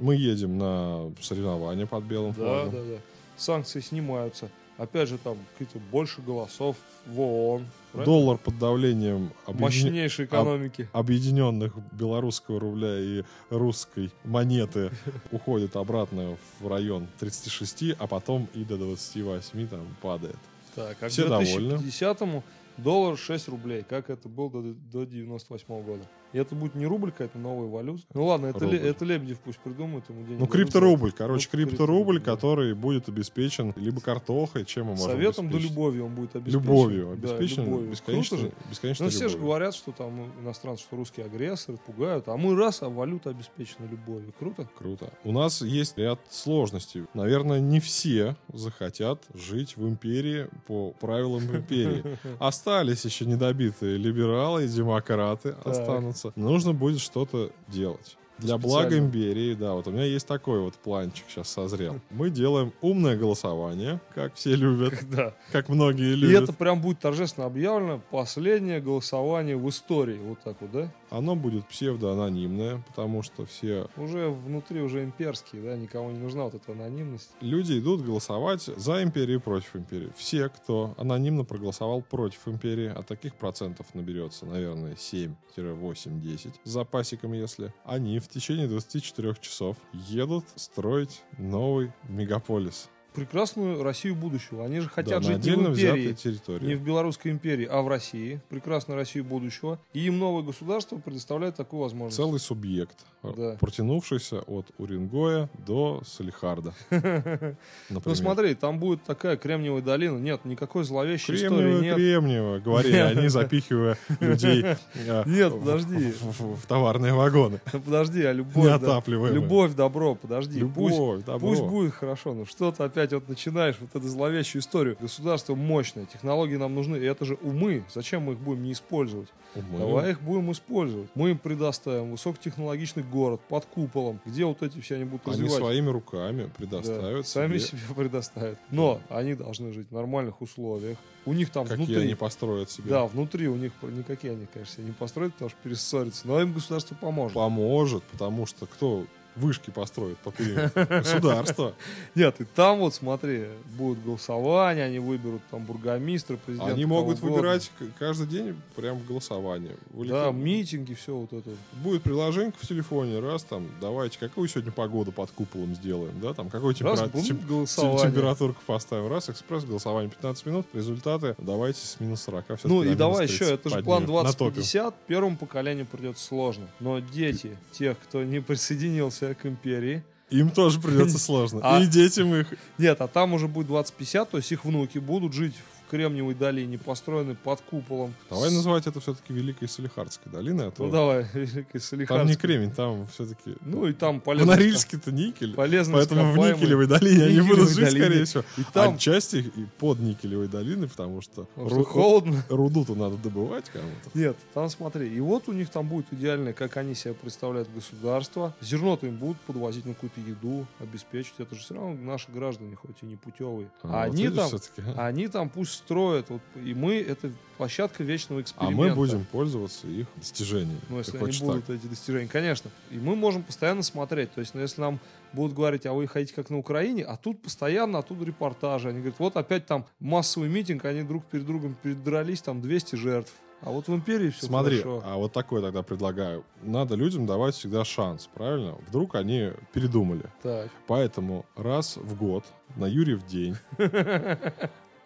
Мы 0.00 0.16
едем 0.16 0.58
на 0.58 1.10
соревнования 1.22 1.86
под 1.86 2.04
белым 2.04 2.32
Да, 2.32 2.36
флагом. 2.36 2.70
да, 2.72 2.78
да. 2.82 2.96
Санкции 3.36 3.80
снимаются. 3.80 4.50
Опять 4.78 5.08
же, 5.08 5.18
там 5.18 5.36
какие-то 5.52 5.78
больше 5.90 6.22
голосов 6.22 6.76
в 7.06 7.20
ООН. 7.20 7.66
правильно? 7.92 8.12
Доллар 8.12 8.38
под 8.38 8.58
давлением 8.58 9.30
объедин- 9.46 9.60
Мощнейшей 9.60 10.24
экономики. 10.24 10.88
объединенных 10.92 11.74
белорусского 11.92 12.58
рубля 12.58 12.98
и 12.98 13.22
русской 13.50 14.10
монеты 14.24 14.90
уходит 15.30 15.76
обратно 15.76 16.36
в 16.60 16.66
район 16.66 17.06
36, 17.20 17.94
а 17.98 18.06
потом 18.06 18.48
и 18.54 18.64
до 18.64 18.76
28 18.78 19.68
там 19.68 19.86
падает. 20.00 20.38
Так, 20.74 20.96
а 21.02 21.08
все 21.08 21.26
к 21.26 21.28
довольны. 21.28 21.76
2050 21.78 22.42
доллар 22.78 23.18
6 23.18 23.48
рублей, 23.48 23.84
как 23.86 24.08
это 24.08 24.28
было 24.28 24.50
до, 24.50 24.72
до 24.72 25.04
98 25.04 25.82
года. 25.82 26.04
И 26.32 26.38
это 26.38 26.54
будет 26.54 26.74
не 26.74 26.86
рубль 26.86 27.10
какая-то 27.12 27.38
новая 27.38 27.68
валюта. 27.68 28.02
Ну 28.14 28.24
ладно, 28.24 28.46
это, 28.46 28.64
Ле- 28.64 28.78
Рубль. 28.78 28.88
это 28.88 29.04
Лебедев 29.04 29.38
пусть 29.40 29.58
придумает, 29.58 30.08
ему 30.08 30.24
денег 30.24 30.40
Ну, 30.40 30.46
крипторубль, 30.46 31.12
короче, 31.12 31.48
Ну, 31.52 31.58
крипторубль, 31.58 32.18
да. 32.20 32.24
который 32.24 32.74
будет 32.74 33.08
обеспечен 33.08 33.72
либо 33.76 34.00
картохой, 34.00 34.64
чем 34.64 34.86
мы 34.86 34.92
можем 34.92 35.10
Советом 35.10 35.46
да 35.48 35.56
обеспечить? 35.56 35.70
любовью 35.76 36.06
он 36.06 36.14
будет 36.14 36.36
обеспечен. 36.36 36.60
Любовью, 36.60 37.06
Да, 37.06 37.28
обеспечен 37.30 37.64
любовью. 37.66 37.90
бесконечно, 37.90 38.36
Круто 38.38 38.50
же. 38.50 38.70
бесконечно 38.70 39.04
Ну, 39.04 39.10
все 39.10 39.18
же 39.18 39.24
любовью. 39.34 39.46
говорят, 39.46 39.74
что 39.74 39.92
там 39.92 40.32
иностранцы, 40.42 40.82
что 40.84 40.96
русские 40.96 41.26
агрессоры, 41.26 41.78
пугают. 41.84 42.28
А 42.28 42.36
мы 42.36 42.56
раз, 42.56 42.82
а 42.82 42.88
валюта 42.88 43.30
обеспечена 43.30 43.86
любовью. 43.90 44.32
Круто? 44.38 44.68
Круто. 44.78 45.10
У 45.24 45.32
нас 45.32 45.60
есть 45.62 45.98
ряд 45.98 46.18
сложностей. 46.30 47.04
Наверное, 47.14 47.60
не 47.60 47.80
все 47.80 48.36
захотят 48.52 49.22
жить 49.34 49.76
в 49.76 49.86
империи 49.88 50.48
по 50.66 50.92
правилам 51.00 51.42
империи. 51.54 52.02
Остались 52.38 53.04
еще 53.04 53.26
недобитые 53.26 53.96
либералы 53.98 54.64
и 54.64 54.68
демократы 54.68 55.54
останутся. 55.64 56.21
Нужно 56.36 56.72
будет 56.72 57.00
что-то 57.00 57.50
делать. 57.68 58.16
Для 58.38 58.58
блага 58.58 58.86
Специально. 58.90 59.06
империи, 59.06 59.54
да, 59.54 59.74
вот 59.74 59.86
у 59.86 59.90
меня 59.92 60.04
есть 60.04 60.26
такой 60.26 60.60
вот 60.60 60.74
планчик 60.74 61.24
сейчас 61.28 61.48
созрел. 61.48 62.00
Мы 62.10 62.28
делаем 62.30 62.72
умное 62.80 63.16
голосование, 63.16 64.00
как 64.14 64.34
все 64.34 64.56
любят, 64.56 64.94
Да. 65.10 65.34
как 65.52 65.68
многие 65.68 66.12
И 66.14 66.16
любят. 66.16 66.44
это 66.44 66.52
прям 66.52 66.80
будет 66.80 66.98
торжественно 66.98 67.46
объявлено. 67.46 68.00
Последнее 68.10 68.80
голосование 68.80 69.56
в 69.56 69.68
истории. 69.68 70.18
Вот 70.18 70.40
так 70.42 70.56
вот, 70.60 70.72
да? 70.72 70.92
Оно 71.12 71.36
будет 71.36 71.68
псевдоанонимное, 71.68 72.82
потому 72.88 73.22
что 73.22 73.44
все 73.44 73.86
Уже 73.98 74.30
внутри 74.30 74.80
уже 74.80 75.04
имперские, 75.04 75.60
да? 75.62 75.76
Никому 75.76 76.10
не 76.10 76.18
нужна 76.18 76.44
вот 76.44 76.54
эта 76.54 76.72
анонимность. 76.72 77.30
люди 77.42 77.78
идут 77.78 78.00
голосовать 78.00 78.62
за 78.62 79.02
империю 79.02 79.38
и 79.38 79.42
против 79.42 79.76
империи. 79.76 80.10
Все, 80.16 80.48
кто 80.48 80.94
анонимно 80.96 81.44
проголосовал 81.44 82.00
против 82.00 82.48
империи, 82.48 82.90
а 82.94 83.02
таких 83.02 83.34
процентов 83.36 83.94
наберется, 83.94 84.46
наверное, 84.46 84.94
7-8-10 84.94 86.54
с 86.64 86.70
запасиком, 86.70 87.34
если, 87.34 87.74
они 87.84 88.18
в 88.18 88.28
течение 88.28 88.66
24 88.66 89.34
часов 89.40 89.76
едут 89.92 90.46
строить 90.56 91.22
новый 91.36 91.92
мегаполис. 92.08 92.88
Прекрасную 93.14 93.82
Россию 93.82 94.14
будущего. 94.14 94.64
Они 94.64 94.80
же 94.80 94.86
Да, 94.86 94.92
хотят 94.94 95.22
на 95.22 95.26
жить 95.34 95.44
не 95.44 95.52
в 95.52 95.70
империи, 95.70 96.66
не 96.66 96.74
в 96.74 96.82
Белорусской 96.82 97.30
империи, 97.32 97.66
а 97.70 97.82
в 97.82 97.88
России. 97.88 98.40
Прекрасную 98.48 98.96
Россию 98.96 99.24
будущего. 99.24 99.78
И 99.92 100.06
им 100.06 100.18
новое 100.18 100.42
государство 100.42 100.96
предоставляет 100.96 101.56
такую 101.56 101.82
возможность. 101.82 102.16
Целый 102.16 102.40
субъект, 102.40 102.96
Да. 103.22 103.56
протянувшийся 103.60 104.40
от 104.40 104.66
Уренгоя 104.78 105.48
до 105.66 106.02
Салихарда. 106.06 106.72
Ну 107.90 108.14
смотри, 108.14 108.54
там 108.54 108.78
будет 108.78 109.02
такая 109.04 109.36
Кремниевая 109.36 109.82
долина. 109.82 110.18
Нет, 110.18 110.44
никакой 110.44 110.84
зловещей 110.84 111.36
истории 111.36 111.80
нет. 111.80 111.96
кремниево, 111.96 112.58
говорили 112.58 112.96
они, 112.96 113.28
запихивая 113.28 113.96
людей 114.20 114.64
э, 114.94 115.22
Нет, 115.26 115.52
подожди. 115.52 116.12
в- 116.20 116.66
товарные 116.66 117.12
вагоны. 117.14 117.60
Подожди, 117.72 118.22
а 118.22 118.32
любовь... 118.32 118.64
да. 118.64 118.70
Неотапливаемые. 118.78 119.34
Любовь, 119.34 119.74
добро, 119.74 120.14
подожди. 120.14 120.60
Пусть, 120.64 120.94
Любовь, 120.94 121.24
добро. 121.24 121.48
пусть 121.48 121.62
будет 121.62 121.94
хорошо, 121.94 122.34
но 122.34 122.44
что 122.46 122.72
ты 122.72 122.82
опять 123.02 123.12
вот 123.12 123.28
начинаешь 123.28 123.76
вот 123.80 123.90
эту 123.94 124.08
зловещую 124.08 124.62
историю. 124.62 124.96
Государство 125.00 125.54
мощное, 125.54 126.06
технологии 126.06 126.56
нам 126.56 126.74
нужны, 126.74 126.96
и 126.96 127.04
это 127.04 127.24
же 127.24 127.34
умы. 127.42 127.84
Зачем 127.92 128.22
мы 128.22 128.32
их 128.34 128.38
будем 128.38 128.62
не 128.62 128.72
использовать? 128.72 129.28
Умы. 129.54 129.78
Давай 129.78 130.10
их 130.12 130.20
будем 130.22 130.50
использовать. 130.52 131.08
Мы 131.14 131.30
им 131.30 131.38
предоставим 131.38 132.12
высокотехнологичный 132.12 133.02
город 133.02 133.40
под 133.48 133.66
куполом, 133.66 134.20
где 134.24 134.44
вот 134.44 134.62
эти 134.62 134.80
все 134.80 134.96
они 134.96 135.04
будут 135.04 135.26
Они 135.26 135.34
развивать. 135.34 135.58
своими 135.58 135.90
руками 135.90 136.44
Да, 136.44 136.50
предоставят 136.56 137.26
сами 137.26 137.58
себе, 137.58 137.80
себе 137.80 137.94
предоставят. 137.94 138.58
Но 138.70 139.00
они 139.08 139.34
должны 139.34 139.72
жить 139.72 139.88
в 139.90 139.94
нормальных 139.94 140.40
условиях. 140.40 140.98
У 141.24 141.32
них 141.32 141.50
там 141.50 141.66
какие 141.66 141.86
внутри... 141.86 142.02
они 142.02 142.14
построят 142.14 142.70
себе. 142.70 142.90
Да, 142.90 143.06
внутри 143.06 143.48
у 143.48 143.56
них 143.56 143.72
никакие 143.82 144.32
они, 144.32 144.46
конечно, 144.52 144.76
себе 144.76 144.86
не 144.86 144.92
построят, 144.92 145.32
потому 145.34 145.50
что 145.50 145.58
перессорятся. 145.62 146.26
Но 146.26 146.40
им 146.40 146.52
государство 146.52 146.94
поможет. 146.94 147.34
Поможет, 147.34 148.02
потому 148.04 148.46
что 148.46 148.66
кто 148.66 149.04
вышки 149.36 149.70
построит 149.70 150.18
по 150.18 150.30
периметру? 150.32 150.86
Государство. 150.86 151.74
Нет, 152.14 152.40
и 152.40 152.44
там 152.44 152.78
вот 152.80 152.94
смотри, 152.94 153.46
будет 153.76 154.02
голосование, 154.04 154.84
они 154.84 154.98
выберут 154.98 155.42
там 155.50 155.64
бургомистра, 155.64 156.36
президента. 156.36 156.72
Они 156.74 156.84
могут 156.84 157.18
угодно. 157.18 157.36
выбирать 157.36 157.70
каждый 157.98 158.26
день 158.26 158.56
прям 158.76 158.98
в 158.98 159.06
голосовании. 159.06 159.76
Да, 159.92 160.30
митинги, 160.30 160.94
все 160.94 161.14
вот 161.14 161.32
это. 161.32 161.50
Будет 161.82 162.02
приложение 162.02 162.52
в 162.58 162.66
телефоне, 162.66 163.20
раз 163.20 163.42
там, 163.44 163.68
давайте, 163.80 164.18
какую 164.18 164.48
сегодня 164.48 164.72
погоду 164.72 165.12
под 165.12 165.30
куполом 165.30 165.74
сделаем, 165.74 166.18
да, 166.20 166.34
там, 166.34 166.50
какой 166.50 166.74
Раз, 166.74 167.00
темпера- 167.00 167.08
бум, 167.12 167.22
тем- 167.24 167.38
тем- 167.38 167.46
голосование. 167.48 168.02
температурку 168.10 168.60
поставим, 168.66 169.08
раз, 169.08 169.28
экспресс, 169.28 169.64
голосование 169.64 170.10
15 170.10 170.46
минут, 170.46 170.66
результаты, 170.72 171.34
давайте 171.38 171.80
с 171.86 172.00
минус 172.00 172.22
40. 172.22 172.44
всё-таки 172.46 172.68
Ну 172.68 172.82
и 172.82 172.94
давай 172.94 173.26
30 173.26 173.40
еще, 173.40 173.54
это 173.54 173.68
же 173.70 173.82
план 173.82 174.02
поднимем, 174.02 174.24
натопим. 174.24 174.52
2050, 174.54 174.94
первому 175.06 175.36
поколению 175.36 175.86
придется 175.86 176.24
сложно. 176.24 176.66
Но 176.80 176.98
дети 177.00 177.56
тех, 177.72 177.96
кто 177.98 178.22
не 178.24 178.40
присоединился 178.40 179.21
к 179.34 179.46
империи, 179.46 180.02
Им 180.30 180.50
тоже 180.50 180.80
придется 180.80 181.18
сложно. 181.18 181.60
А- 181.62 181.80
И 181.80 181.86
детям 181.86 182.34
их. 182.34 182.46
нет, 182.78 183.00
а 183.00 183.08
там 183.08 183.32
уже 183.34 183.48
будет 183.48 183.66
2050, 183.68 184.30
то 184.30 184.36
есть 184.38 184.50
их 184.52 184.64
внуки 184.64 184.98
будут 184.98 185.32
жить 185.34 185.54
Кремниевой 185.92 186.34
долине, 186.34 186.78
построенной 186.78 187.34
под 187.34 187.60
куполом. 187.60 188.14
Давай 188.30 188.50
называть 188.50 188.86
это 188.86 188.98
все-таки 189.00 189.32
Великой 189.34 189.68
Салихардской 189.68 190.32
долиной, 190.32 190.68
а 190.68 190.70
то 190.70 190.84
Ну 190.86 190.90
давай, 190.90 191.26
Великой 191.34 191.64
там 191.72 191.80
Салихардской. 191.80 192.30
не 192.30 192.36
кремень, 192.36 192.70
там 192.72 193.06
все-таки... 193.08 193.54
Ну 193.60 193.86
и 193.86 193.92
там 193.92 194.18
В 194.20 194.24
полезно. 194.24 194.52
Норильске-то 194.52 195.12
никель. 195.12 195.52
полезно 195.54 195.98
Поэтому 195.98 196.32
в 196.32 196.36
Никелевой 196.38 196.86
долине 196.86 197.24
они 197.26 197.40
будут 197.42 197.68
жить, 197.68 197.84
долине. 197.84 198.00
скорее 198.04 198.24
всего. 198.24 198.44
И 198.56 198.62
там, 198.72 198.94
Отчасти 198.94 199.36
и 199.54 199.66
под 199.78 199.98
Никелевой 200.00 200.48
долиной, 200.48 200.88
потому 200.88 201.20
что 201.20 201.44
потому 201.44 201.68
что 201.68 201.78
ру- 201.80 201.84
холодно. 201.84 202.42
руду-то 202.48 202.94
надо 202.94 203.18
добывать 203.18 203.68
кому-то. 203.68 204.10
Нет, 204.18 204.36
там 204.54 204.70
смотри, 204.70 205.14
и 205.14 205.20
вот 205.20 205.48
у 205.48 205.52
них 205.52 205.68
там 205.68 205.86
будет 205.86 206.06
идеальное, 206.10 206.54
как 206.54 206.78
они 206.78 206.94
себя 206.94 207.12
представляют 207.12 207.68
государство. 207.74 208.54
Зерно-то 208.62 209.06
им 209.06 209.16
будут 209.16 209.38
подвозить 209.42 209.84
на 209.84 209.92
какую-то 209.92 210.20
еду, 210.22 210.66
обеспечить. 210.80 211.34
Это 211.36 211.54
же 211.54 211.60
все 211.60 211.74
равно 211.74 211.94
наши 212.02 212.32
граждане, 212.32 212.76
хоть 212.76 212.96
и 213.02 213.06
не 213.06 213.16
путевые. 213.16 213.68
А, 213.82 214.06
вот 214.06 214.14
они 214.14 214.28
там, 214.30 214.48
всё-таки. 214.48 214.82
они 214.96 215.28
там 215.28 215.50
пусть 215.50 215.81
строят. 215.84 216.30
Вот, 216.30 216.40
и 216.56 216.74
мы, 216.74 216.94
это 216.96 217.30
площадка 217.56 218.02
вечного 218.04 218.40
А 218.40 218.42
эксперимента. 218.42 218.76
мы 218.82 218.94
будем 218.94 219.24
пользоваться 219.24 219.86
их 219.86 220.06
достижениями. 220.16 220.80
Ну, 220.88 220.98
если 220.98 221.18
они 221.18 221.38
будут 221.40 221.66
так? 221.66 221.76
эти 221.76 221.86
достижения, 221.86 222.28
конечно. 222.28 222.70
И 222.90 222.96
мы 222.96 223.14
можем 223.16 223.42
постоянно 223.42 223.82
смотреть. 223.82 224.32
То 224.32 224.40
есть, 224.40 224.54
ну, 224.54 224.60
если 224.60 224.80
нам 224.80 225.00
будут 225.32 225.54
говорить, 225.54 225.86
а 225.86 225.92
вы 225.92 226.06
хотите 226.06 226.34
как 226.34 226.50
на 226.50 226.58
Украине, 226.58 227.04
а 227.04 227.16
тут 227.16 227.40
постоянно 227.42 227.98
оттуда 227.98 228.24
репортажи. 228.24 228.88
Они 228.88 228.98
говорят, 228.98 229.18
вот 229.18 229.36
опять 229.36 229.66
там 229.66 229.86
массовый 230.00 230.48
митинг, 230.48 230.84
они 230.84 231.02
друг 231.02 231.24
перед 231.26 231.46
другом 231.46 231.76
передрались, 231.82 232.42
там 232.42 232.60
200 232.60 232.96
жертв. 232.96 233.32
А 233.64 233.70
вот 233.70 233.86
в 233.86 233.94
империи 233.94 234.30
все 234.30 234.46
Смотри, 234.46 234.78
хорошо. 234.80 235.02
а 235.06 235.16
вот 235.16 235.32
такое 235.32 235.62
тогда 235.62 235.84
предлагаю. 235.84 236.44
Надо 236.62 236.96
людям 236.96 237.26
давать 237.26 237.54
всегда 237.54 237.84
шанс, 237.84 238.28
правильно? 238.34 238.74
Вдруг 238.88 239.14
они 239.14 239.52
передумали. 239.72 240.24
Так. 240.42 240.68
Поэтому 240.88 241.46
раз 241.54 241.96
в 241.96 242.16
год 242.16 242.44
на 242.74 242.86
Юрьев 242.86 243.24
день 243.24 243.56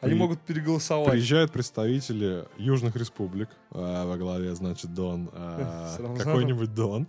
Они 0.01 0.13
При- 0.13 0.19
могут 0.19 0.41
переголосовать. 0.41 1.11
приезжают 1.11 1.53
представители 1.53 2.45
южных 2.59 2.97
республик, 2.97 3.49
а, 3.71 4.07
во 4.07 4.17
главе, 4.17 4.55
значит, 4.55 4.93
Дон, 4.95 5.31
Рамзаном. 5.35 6.17
какой-нибудь 6.17 6.75
Дон. 6.75 7.07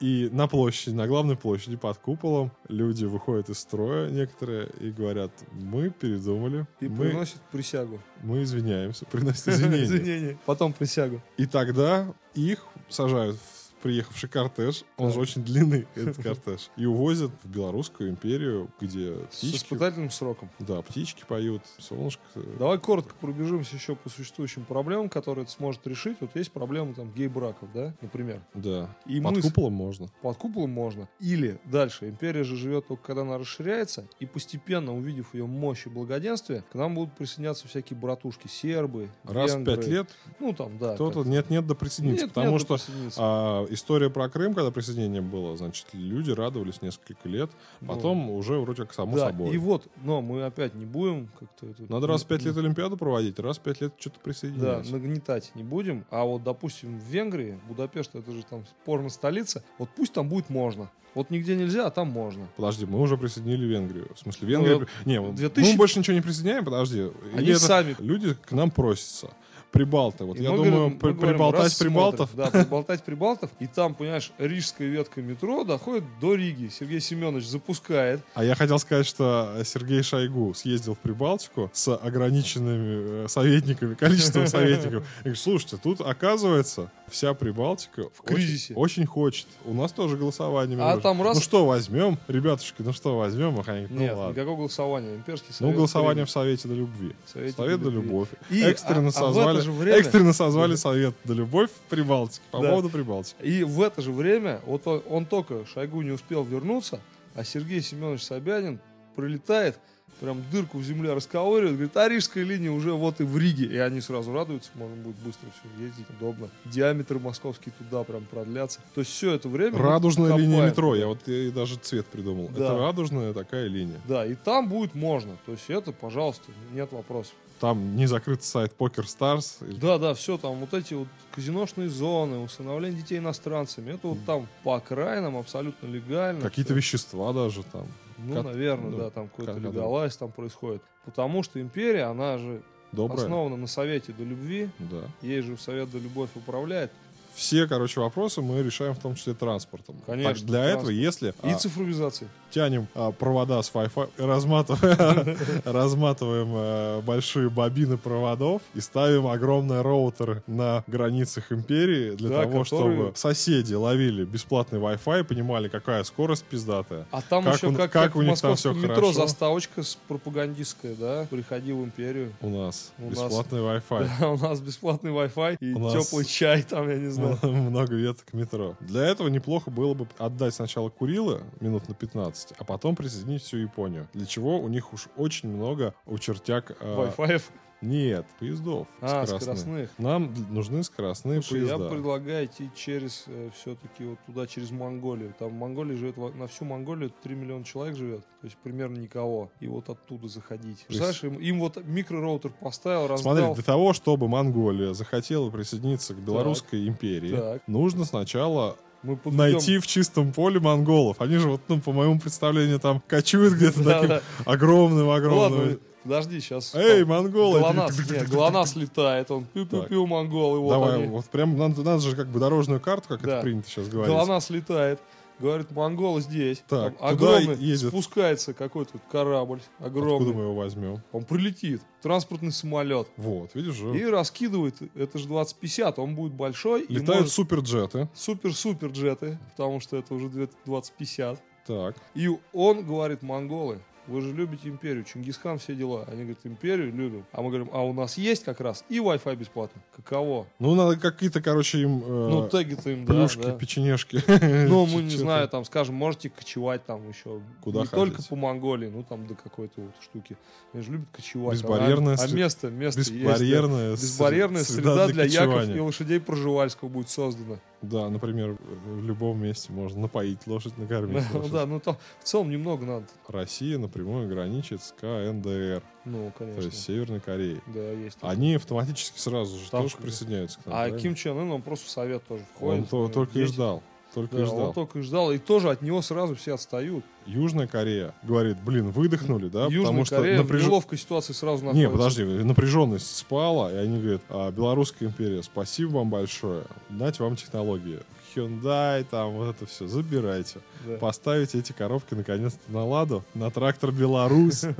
И 0.00 0.28
на 0.32 0.48
площади, 0.48 0.94
на 0.94 1.06
главной 1.06 1.36
площади 1.36 1.76
под 1.76 1.98
куполом 1.98 2.50
люди 2.68 3.04
выходят 3.04 3.48
из 3.48 3.58
строя 3.60 4.10
некоторые 4.10 4.68
и 4.80 4.90
говорят, 4.90 5.30
мы 5.52 5.88
передумали, 5.90 6.66
И 6.80 6.88
мы, 6.88 7.06
приносит 7.06 7.40
присягу. 7.52 8.00
мы 8.22 8.42
извиняемся, 8.42 9.04
приносят 9.10 9.48
извинения. 9.48 9.84
Извинения. 9.84 10.38
Потом 10.46 10.72
присягу. 10.72 11.22
И 11.36 11.46
тогда 11.46 12.12
их 12.34 12.64
сажают 12.88 13.36
в 13.36 13.53
приехавший 13.84 14.30
кортеж, 14.30 14.82
он 14.96 15.12
же 15.12 15.20
очень 15.20 15.44
длинный, 15.44 15.86
этот 15.94 16.16
кортеж, 16.16 16.70
и 16.78 16.86
увозят 16.86 17.30
в 17.42 17.48
Белорусскую 17.50 18.08
империю, 18.08 18.70
где 18.80 19.14
С 19.30 19.36
птички, 19.36 19.56
испытательным 19.58 20.08
сроком. 20.10 20.48
да, 20.58 20.80
птички 20.80 21.22
поют, 21.28 21.60
солнышко. 21.78 22.22
Давай 22.58 22.78
коротко 22.78 23.14
пробежимся 23.20 23.76
еще 23.76 23.94
по 23.94 24.08
существующим 24.08 24.64
проблемам, 24.64 25.10
которые 25.10 25.42
это 25.42 25.52
сможет 25.52 25.86
решить. 25.86 26.16
Вот 26.20 26.34
есть 26.34 26.50
проблемы 26.50 26.94
там 26.94 27.12
гей-браков, 27.12 27.68
да, 27.74 27.94
например. 28.00 28.40
Да. 28.54 28.96
И 29.04 29.20
Под 29.20 29.34
мы 29.34 29.42
с- 29.42 29.44
куполом 29.44 29.74
можно. 29.74 30.08
под 30.22 30.36
куполом 30.38 30.70
можно. 30.70 31.06
Или 31.20 31.60
дальше. 31.66 32.08
Империя 32.08 32.42
же 32.42 32.56
живет 32.56 32.88
только 32.88 33.02
когда 33.04 33.20
она 33.20 33.36
расширяется, 33.36 34.08
и 34.18 34.24
постепенно, 34.24 34.96
увидев 34.96 35.34
ее 35.34 35.44
мощь 35.46 35.84
и 35.86 35.90
благоденствие, 35.90 36.64
к 36.72 36.74
нам 36.74 36.94
будут 36.94 37.14
присоединяться 37.16 37.68
всякие 37.68 37.98
братушки, 37.98 38.48
сербы, 38.48 39.10
Раз 39.24 39.50
в 39.50 39.56
венгры. 39.56 39.76
пять 39.76 39.86
лет 39.88 40.08
Ну, 40.40 40.54
там, 40.54 40.78
да. 40.78 40.94
кто-то 40.94 41.24
нет-нет 41.24 41.66
да 41.66 41.74
присоединится, 41.74 42.24
Нет, 42.24 42.34
потому 42.34 42.52
нет, 42.52 42.60
что 42.62 42.74
да 42.76 42.82
присоединиться. 42.82 43.20
а, 43.22 43.66
история 43.74 44.10
про 44.10 44.28
Крым, 44.28 44.54
когда 44.54 44.70
присоединение 44.70 45.20
было, 45.20 45.56
значит, 45.56 45.86
люди 45.92 46.30
радовались 46.30 46.80
несколько 46.82 47.28
лет, 47.28 47.50
потом 47.86 48.30
уже 48.30 48.58
вроде 48.58 48.82
как 48.82 48.94
само 48.94 49.12
Ну. 49.12 49.16
да, 49.18 49.26
собой. 49.28 49.54
и 49.54 49.58
вот, 49.58 49.86
но 50.02 50.22
мы 50.22 50.44
опять 50.44 50.74
не 50.74 50.86
будем 50.86 51.28
как-то... 51.38 51.66
это- 51.66 51.92
Надо 51.92 52.06
раз 52.06 52.22
в 52.24 52.26
пять 52.26 52.42
лет 52.42 52.56
Олимпиаду 52.56 52.96
проводить, 52.96 53.38
раз 53.38 53.58
в 53.58 53.60
пять 53.60 53.80
лет 53.80 53.92
что-то 53.98 54.16
Да, 54.16 54.22
присоединять. 54.24 54.90
нагнетать 54.90 55.52
не 55.54 55.62
будем. 55.62 56.04
А 56.10 56.24
вот, 56.24 56.42
допустим, 56.42 56.98
в 56.98 57.02
Венгрии, 57.04 57.58
Будапешт, 57.68 58.14
это 58.14 58.30
же 58.32 58.42
там 58.48 58.64
порно-столица, 58.84 59.62
вот 59.78 59.88
пусть 59.96 60.12
там 60.12 60.28
будет 60.28 60.48
можно. 60.48 60.90
Вот 61.14 61.30
нигде 61.30 61.54
нельзя, 61.54 61.86
а 61.86 61.90
там 61.90 62.08
можно. 62.10 62.48
Подожди, 62.56 62.86
мы 62.86 63.00
уже 63.00 63.16
присоединили 63.16 63.64
Венгрию. 63.66 64.08
В 64.14 64.18
смысле, 64.18 64.48
Венгрия... 64.48 64.78
Ну, 64.80 64.86
не, 65.04 65.20
вот 65.20 65.36
2000 65.36 65.70
мы 65.70 65.76
больше 65.78 65.98
ничего 66.00 66.14
не 66.16 66.20
присоединяем, 66.22 66.64
подожди. 66.64 67.08
Они 67.36 67.50
это 67.50 67.60
сами- 67.60 67.94
Люди 68.00 68.34
к 68.34 68.50
нам 68.50 68.70
просятся. 68.72 69.30
Прибалты. 69.74 70.24
Вот 70.24 70.38
И 70.38 70.42
я 70.42 70.50
мы 70.52 70.56
думаю, 70.56 70.72
говорим- 70.72 70.92
мы 70.94 70.98
при- 71.00 71.12
говорим, 71.12 71.34
приболтать 71.34 71.78
прибалтов. 71.78 72.30
Да, 72.34 72.50
приболтать 72.50 73.02
прибалтов. 73.02 73.50
И 73.58 73.66
там, 73.66 73.94
понимаешь, 73.94 74.30
рижская 74.38 74.88
ветка 74.88 75.20
метро 75.20 75.64
доходит 75.64 76.04
до 76.20 76.34
Риги. 76.34 76.68
Сергей 76.68 77.00
Семенович 77.00 77.46
запускает. 77.46 78.20
А 78.34 78.44
я 78.44 78.54
хотел 78.54 78.78
сказать, 78.78 79.04
что 79.06 79.60
Сергей 79.64 80.02
Шойгу 80.02 80.54
съездил 80.54 80.94
в 80.94 80.98
Прибалтику 80.98 81.70
с 81.74 81.94
ограниченными 81.94 83.24
э, 83.24 83.28
советниками, 83.28 83.94
количеством 83.98 84.46
советников. 84.46 85.04
И 85.20 85.22
говорит, 85.24 85.38
слушайте, 85.38 85.76
тут, 85.82 86.00
оказывается, 86.00 86.90
вся 87.08 87.34
Прибалтика 87.34 88.04
в 88.14 88.22
кризисе. 88.22 88.74
Очень, 88.74 89.06
хочет. 89.06 89.46
У 89.64 89.74
нас 89.74 89.92
тоже 89.92 90.16
голосование. 90.16 90.78
А 90.80 90.98
там 90.98 91.20
раз- 91.22 91.36
Ну 91.36 91.42
что 91.42 91.66
возьмем, 91.66 92.18
ребятушки, 92.28 92.82
ну 92.82 92.92
что 92.92 93.16
возьмем? 93.18 93.54
Они 93.54 93.62
говорят, 93.64 93.90
ну 93.90 94.00
Нет, 94.00 94.16
ладно. 94.16 94.32
никакого 94.32 94.56
голосования. 94.56 95.14
Имперский 95.16 95.48
Ну, 95.50 95.54
совет. 95.56 95.76
голосование 95.76 96.14
примет. 96.14 96.28
в 96.28 96.32
Совете 96.32 96.68
до 96.68 96.74
любви. 96.74 97.16
Совете 97.26 97.56
Совет 97.56 97.82
до 97.82 97.90
любовь. 97.90 98.28
И, 98.50 98.62
экстренно, 98.62 99.06
а- 99.06 99.08
а 99.08 99.12
созвали, 99.12 99.60
же 99.64 99.72
время- 99.72 99.98
экстренно 99.98 100.32
созвали 100.32 100.76
Совет 100.76 101.14
до 101.24 101.34
любовь 101.34 101.70
в 101.70 101.90
Прибалтике. 101.90 102.42
По 102.52 102.60
Да. 102.60 102.68
поводу 102.70 102.88
Прибалтики. 102.90 103.34
И 103.42 103.64
в 103.64 103.80
это 103.82 104.00
же 104.02 104.12
время, 104.12 104.60
вот 104.66 104.86
он, 104.86 105.02
он 105.08 105.26
только 105.26 105.64
Шойгу 105.66 106.02
не 106.02 106.12
успел 106.12 106.44
вернуться, 106.44 107.00
а 107.34 107.42
Сергей 107.44 107.80
Семенович 107.82 108.22
Собянин 108.22 108.78
прилетает, 109.16 109.78
прям 110.20 110.42
дырку 110.50 110.78
в 110.78 110.84
земле 110.84 111.12
расковыривает, 111.12 111.76
говорит, 111.76 111.96
а 111.96 112.08
Рижская 112.08 112.44
линия 112.44 112.70
уже 112.70 112.92
вот 112.92 113.20
и 113.20 113.24
в 113.24 113.36
Риге. 113.38 113.66
И 113.66 113.76
они 113.76 114.00
сразу 114.00 114.32
радуются, 114.32 114.70
можно 114.74 114.96
будет 114.96 115.16
быстро 115.16 115.48
все 115.50 115.84
ездить, 115.84 116.06
удобно. 116.18 116.48
Диаметр 116.64 117.18
московский 117.18 117.70
туда 117.70 118.04
прям 118.04 118.24
продлятся. 118.24 118.80
То 118.94 119.00
есть 119.00 119.12
все 119.12 119.32
это 119.34 119.48
время... 119.48 119.78
Радужная 119.78 120.36
линия 120.36 120.56
копаем. 120.56 120.70
метро. 120.70 120.94
Я 120.94 121.06
вот 121.06 121.28
и 121.28 121.50
даже 121.50 121.76
цвет 121.76 122.06
придумал. 122.06 122.48
Да. 122.48 122.64
Это 122.64 122.78
радужная 122.78 123.32
такая 123.32 123.66
линия. 123.66 124.00
Да, 124.06 124.26
и 124.26 124.34
там 124.34 124.68
будет 124.68 124.94
можно. 124.94 125.36
То 125.46 125.52
есть 125.52 125.64
это, 125.68 125.92
пожалуйста, 125.92 126.44
нет 126.72 126.92
вопросов. 126.92 127.34
Там 127.60 127.96
не 127.96 128.06
закрыт 128.06 128.42
сайт 128.42 128.72
Poker 128.76 129.04
Stars. 129.04 129.64
Да, 129.78 129.98
да, 129.98 130.14
все 130.14 130.36
там, 130.38 130.56
вот 130.56 130.74
эти 130.74 130.94
вот 130.94 131.08
казиношные 131.34 131.88
зоны, 131.88 132.38
усыновление 132.38 133.00
детей 133.00 133.18
иностранцами, 133.18 133.92
это 133.92 134.08
вот 134.08 134.18
там 134.26 134.48
по 134.64 134.74
окраинам 134.76 135.36
абсолютно 135.36 135.86
легально. 135.86 136.40
Какие-то 136.40 136.72
всё. 136.72 136.78
вещества 136.78 137.32
даже 137.32 137.62
там. 137.62 137.86
Ну, 138.18 138.34
Как- 138.34 138.44
наверное, 138.44 138.90
ну, 138.90 138.98
да, 138.98 139.10
там 139.10 139.28
какой-то 139.28 139.58
легалайз 139.58 140.16
там 140.16 140.30
происходит. 140.30 140.82
Потому 141.04 141.42
что 141.42 141.60
империя, 141.60 142.04
она 142.04 142.38
же 142.38 142.62
Доброе. 142.92 143.22
основана 143.24 143.56
на 143.56 143.66
совете 143.66 144.12
до 144.12 144.24
любви. 144.24 144.68
Да. 144.78 145.02
Ей 145.22 145.40
же 145.40 145.56
совет 145.56 145.90
до 145.90 145.98
любовь 145.98 146.30
управляет. 146.34 146.90
Все, 147.34 147.66
короче, 147.66 148.00
вопросы 148.00 148.40
мы 148.42 148.62
решаем 148.62 148.94
в 148.94 148.98
том 148.98 149.14
числе 149.16 149.34
транспортом. 149.34 149.96
Конечно, 150.06 150.34
Так 150.34 150.42
для 150.44 150.58
транспорт. 150.60 150.78
этого, 150.78 150.90
если 150.90 151.28
И 151.42 151.50
а, 151.50 151.54
цифровизации. 151.58 152.28
тянем 152.50 152.86
а, 152.94 153.10
провода 153.10 153.60
с 153.62 153.72
Wi-Fi, 153.72 154.10
разматываем, 154.18 155.36
разматываем 155.64 156.48
а, 156.52 157.00
большие 157.02 157.50
бобины 157.50 157.96
проводов 157.96 158.62
и 158.74 158.80
ставим 158.80 159.26
огромные 159.26 159.80
роутеры 159.82 160.42
на 160.46 160.84
границах 160.86 161.50
империи 161.52 162.12
для 162.14 162.28
Да, 162.28 162.42
того, 162.42 162.62
которые- 162.62 162.64
чтобы 162.64 163.12
соседи 163.16 163.74
ловили 163.74 164.24
бесплатный 164.24 164.78
Wi-Fi 164.78 165.20
и 165.20 165.22
понимали, 165.24 165.68
какая 165.68 166.04
скорость 166.04 166.44
пиздатая. 166.44 167.06
А 167.10 167.20
там 167.20 167.44
Как 167.44 167.56
еще 167.56 167.68
как, 167.72 167.90
как 167.90 168.04
как 168.04 168.16
у 168.16 168.22
них 168.22 168.40
там 168.40 168.52
метро 168.52 168.94
хорошо? 168.94 169.12
заставочка 169.12 169.82
пропагандистская, 170.08 170.94
да? 170.94 171.26
Приходи 171.30 171.72
в 171.72 171.82
империю. 171.82 172.32
У 172.40 172.48
нас 172.48 172.92
У 172.98 173.10
нас- 173.10 173.18
бесплатный 173.18 173.58
Wi-Fi. 173.60 174.08
Да, 174.20 174.28
у 174.30 174.38
нас 174.38 174.60
бесплатный 174.60 175.10
Wi-Fi 175.10 175.56
и 175.60 175.72
У 175.74 175.78
нас- 175.80 175.92
теплый 176.06 176.24
чай 176.24 176.62
там, 176.62 176.88
я 176.88 176.96
не 176.96 177.08
знаю. 177.08 177.23
Много 177.42 177.94
веток 177.94 178.32
метро. 178.32 178.76
Для 178.80 179.06
этого 179.06 179.28
неплохо 179.28 179.70
было 179.70 179.94
бы 179.94 180.06
отдать 180.18 180.54
сначала 180.54 180.88
Курилы 180.88 181.42
минут 181.60 181.88
на 181.88 181.94
15, 181.94 182.54
а 182.58 182.64
потом 182.64 182.96
присоединить 182.96 183.42
всю 183.42 183.58
Японию. 183.58 184.08
Для 184.12 184.26
чего 184.26 184.58
у 184.58 184.68
них 184.68 184.92
уж 184.92 185.08
очень 185.16 185.48
много 185.48 185.94
у 186.06 186.18
чертяк... 186.18 186.76
э, 186.80 187.12
Wi-Fi. 187.16 187.42
Нет, 187.84 188.26
поездов 188.40 188.86
А, 189.00 189.26
скоростных. 189.26 189.40
скоростных. 189.42 189.90
Нам 189.98 190.32
нужны 190.50 190.82
скоростные 190.82 191.42
Слушай, 191.42 191.66
я 191.66 191.74
поезда. 191.76 191.90
предлагаю 191.90 192.46
идти 192.46 192.70
через 192.74 193.26
все-таки 193.56 194.04
вот 194.04 194.18
туда, 194.26 194.46
через 194.46 194.70
Монголию. 194.70 195.34
Там 195.38 195.50
в 195.50 195.52
Монголии 195.54 195.94
живет, 195.94 196.16
на 196.36 196.46
всю 196.46 196.64
Монголию 196.64 197.12
3 197.22 197.34
миллиона 197.34 197.64
человек 197.64 197.96
живет. 197.96 198.20
То 198.40 198.46
есть 198.46 198.56
примерно 198.62 198.98
никого. 198.98 199.50
И 199.60 199.66
вот 199.68 199.88
оттуда 199.88 200.28
заходить. 200.28 200.78
Есть- 200.78 200.86
Представляешь, 200.88 201.24
им, 201.24 201.34
им 201.34 201.60
вот 201.60 201.84
микророутер 201.84 202.50
поставил, 202.52 203.06
Смотри, 203.18 203.40
раздал. 203.42 203.54
для 203.54 203.64
того, 203.64 203.92
чтобы 203.92 204.28
Монголия 204.28 204.94
захотела 204.94 205.50
присоединиться 205.50 206.14
к 206.14 206.18
Белорусской 206.18 206.88
империи, 206.88 207.36
Так. 207.36 207.62
нужно 207.68 208.04
сначала 208.04 208.76
Мы 209.02 209.16
подведем- 209.16 209.36
найти 209.36 209.78
в 209.78 209.86
чистом 209.86 210.32
поле 210.32 210.58
монголов. 210.60 211.20
Они 211.20 211.36
же, 211.36 211.50
вот, 211.50 211.60
ну, 211.68 211.78
по 211.80 211.92
моему 211.92 212.18
представлению, 212.18 212.80
там 212.80 213.02
кочуют 213.06 213.52
где-то 213.54 213.80
Да, 213.84 213.92
таким 213.94 214.08
да. 214.08 214.22
огромным, 214.46 215.04
Ну 215.06 215.12
огромным. 215.12 215.58
ладно, 215.60 215.78
подожди, 216.04 216.38
сейчас. 216.40 216.74
Эй, 216.74 217.04
монголы! 217.04 217.58
ГЛОНАСС, 217.58 218.10
нет, 218.10 218.28
ГЛОНАСС 218.28 218.76
летает, 218.76 219.30
он 219.30 219.46
пиу-пиу-пиу, 219.52 220.06
монголы, 220.06 220.60
вот 220.60 220.70
Давай, 220.70 220.94
они. 220.96 221.06
вот 221.08 221.24
прям 221.26 221.56
надо, 221.58 221.82
надо 221.82 222.00
же 222.00 222.14
как 222.14 222.28
бы 222.28 222.38
дорожную 222.38 222.80
карту, 222.80 223.08
как 223.08 223.22
Да. 223.22 223.32
это 223.34 223.42
принято 223.42 223.68
сейчас 223.68 223.88
говорить. 223.88 224.14
ГЛОНАСС 224.14 224.50
летает. 224.50 225.00
Говорит, 225.40 225.72
монголы 225.72 226.20
здесь. 226.20 226.62
Так, 226.68 226.96
Там 226.96 227.08
огромный, 227.08 227.56
едет. 227.56 227.88
спускается 227.88 228.54
какой-то 228.54 229.00
корабль, 229.10 229.60
Откуда 229.80 229.86
огромный. 230.00 230.32
мы 230.32 230.42
его 230.42 230.54
возьмем? 230.54 231.02
Он 231.10 231.24
прилетит, 231.24 231.82
транспортный 232.02 232.52
самолет. 232.52 233.08
Вот, 233.16 233.52
видишь 233.54 233.74
же. 233.74 233.98
И 233.98 234.04
раскидывает, 234.04 234.76
это 234.94 235.18
же 235.18 235.26
2050, 235.26 235.98
он 235.98 236.14
будет 236.14 236.34
большой. 236.34 236.82
Летают 236.88 237.22
может- 237.22 237.32
суперджеты. 237.32 238.08
Супер-супер 238.14 238.90
джеты, 238.90 239.40
потому 239.50 239.80
что 239.80 239.96
это 239.96 240.14
уже 240.14 240.28
2050. 240.28 241.42
Так. 241.66 241.96
И 242.14 242.30
он 242.52 242.84
говорит, 242.84 243.22
монголы, 243.22 243.80
вы 244.06 244.20
же 244.20 244.32
любите 244.32 244.68
империю, 244.68 245.04
Чингисхан, 245.04 245.58
все 245.58 245.74
дела. 245.74 246.04
Они 246.08 246.22
говорят, 246.22 246.38
империю 246.44 246.92
любим. 246.92 247.24
А 247.32 247.42
мы 247.42 247.48
говорим, 247.48 247.70
а 247.72 247.82
у 247.82 247.92
нас 247.92 248.18
есть 248.18 248.44
как 248.44 248.60
раз 248.60 248.84
и 248.88 248.98
Wi-Fi 248.98 249.36
бесплатно. 249.36 249.82
Каково? 249.96 250.46
Ну, 250.58 250.74
надо 250.74 250.96
какие-то, 250.96 251.40
короче, 251.40 251.80
им 251.80 252.02
э, 252.02 252.06
ну, 252.06 252.48
теги-то 252.48 252.90
им, 252.90 253.04
да, 253.06 253.14
плюшки, 253.14 253.42
да. 253.42 253.52
печенежки. 253.52 254.22
Ну, 254.74 254.86
мы 254.86 255.02
не 255.02 255.16
знаю, 255.16 255.48
там, 255.48 255.64
скажем, 255.64 255.94
можете 255.94 256.30
кочевать 256.30 256.84
там 256.84 257.08
еще. 257.08 257.40
Куда 257.62 257.80
не 257.82 257.86
только 257.86 258.22
по 258.22 258.36
Монголии, 258.36 258.88
ну, 258.88 259.02
там, 259.02 259.26
до 259.26 259.34
какой-то 259.34 259.80
вот 259.80 259.94
штуки. 260.02 260.36
Они 260.72 260.82
же 260.82 260.92
любят 260.92 261.08
кочевать. 261.12 261.54
Безбарьерная 261.54 262.16
а, 262.16 262.24
а 262.24 262.28
место, 262.28 262.70
место 262.70 263.00
есть, 263.00 263.12
да. 263.12 263.16
Бесбарьерная, 263.16 263.96
с- 263.96 264.00
Безбарьерная 264.02 264.64
среда 264.64 265.06
для 265.08 265.24
яков 265.24 265.68
и 265.68 265.80
лошадей 265.80 266.20
Проживальского 266.20 266.88
будет 266.88 267.08
создана. 267.08 267.58
Да, 267.88 268.08
например, 268.10 268.56
в 268.86 269.02
любом 269.04 269.42
месте 269.42 269.72
можно 269.72 270.00
напоить 270.02 270.46
лошадь, 270.46 270.76
накормить 270.78 271.22
Ну 271.32 271.38
лошадь. 271.38 271.52
да, 271.52 271.66
ну 271.66 271.80
там 271.80 271.96
в 272.20 272.24
целом 272.24 272.50
немного 272.50 272.84
надо. 272.86 273.06
Россия 273.28 273.78
напрямую 273.78 274.28
граничит 274.28 274.82
с 274.82 274.92
КНДР, 274.92 275.82
Ну, 276.04 276.30
то 276.30 276.38
конечно. 276.38 276.60
есть 276.62 276.82
Северной 276.82 277.20
Кореей. 277.20 277.60
Да, 277.66 277.90
есть. 277.92 278.18
Они 278.22 278.54
автоматически 278.54 279.18
сразу 279.18 279.58
же 279.58 279.70
тоже 279.70 279.96
присоединяются 279.96 280.60
к 280.60 280.66
нам. 280.66 280.74
А? 280.76 280.90
Ким 280.90 281.14
Чен 281.14 281.36
Ын, 281.38 281.50
он 281.52 281.62
просто 281.62 281.86
в 281.86 281.90
совет 281.90 282.24
тоже 282.26 282.44
входит. 282.54 282.80
Он 282.82 282.86
то- 282.86 283.08
только 283.08 283.38
и 283.38 283.44
ждал. 283.44 283.82
Только 284.14 284.36
и 284.36 284.40
Да, 284.40 284.46
ждал. 284.46 284.58
он 284.68 284.72
только 284.74 284.98
и 285.00 285.02
ждал. 285.02 285.32
И 285.32 285.38
тоже 285.38 285.70
от 285.70 285.82
него 285.82 286.00
сразу 286.02 286.34
все 286.36 286.54
отстают. 286.54 287.04
Южная 287.26 287.66
Корея 287.66 288.14
говорит, 288.22 288.56
блин, 288.64 288.90
выдохнули, 288.90 289.48
да? 289.48 289.64
Южная 289.64 289.82
потому 289.82 290.04
что 290.04 290.16
Корея 290.16 290.38
напряж- 290.42 290.60
в 290.62 290.66
неловкой 290.66 290.98
ситуации 290.98 291.32
сразу 291.32 291.62
Не, 291.64 291.68
находится. 291.88 291.90
подожди, 291.96 292.24
напряженность 292.44 293.16
спала, 293.16 293.72
и 293.72 293.76
они 293.76 293.98
говорят, 294.00 294.22
а, 294.28 294.50
Белорусская 294.52 295.06
империя, 295.06 295.42
спасибо 295.42 295.96
вам 295.96 296.10
большое, 296.10 296.62
дать 296.90 297.18
вам 297.18 297.34
технологии. 297.36 298.00
Hyundai, 298.36 299.04
там 299.08 299.32
вот 299.32 299.54
это 299.56 299.66
все, 299.66 299.86
забирайте. 299.86 300.58
Да. 300.86 300.96
Поставите 300.98 301.58
эти 301.58 301.72
коробки 301.72 302.14
наконец-то 302.14 302.60
на 302.72 302.84
ладу, 302.84 303.22
на 303.34 303.50
трактор 303.50 303.90
Беларусь. 303.92 304.64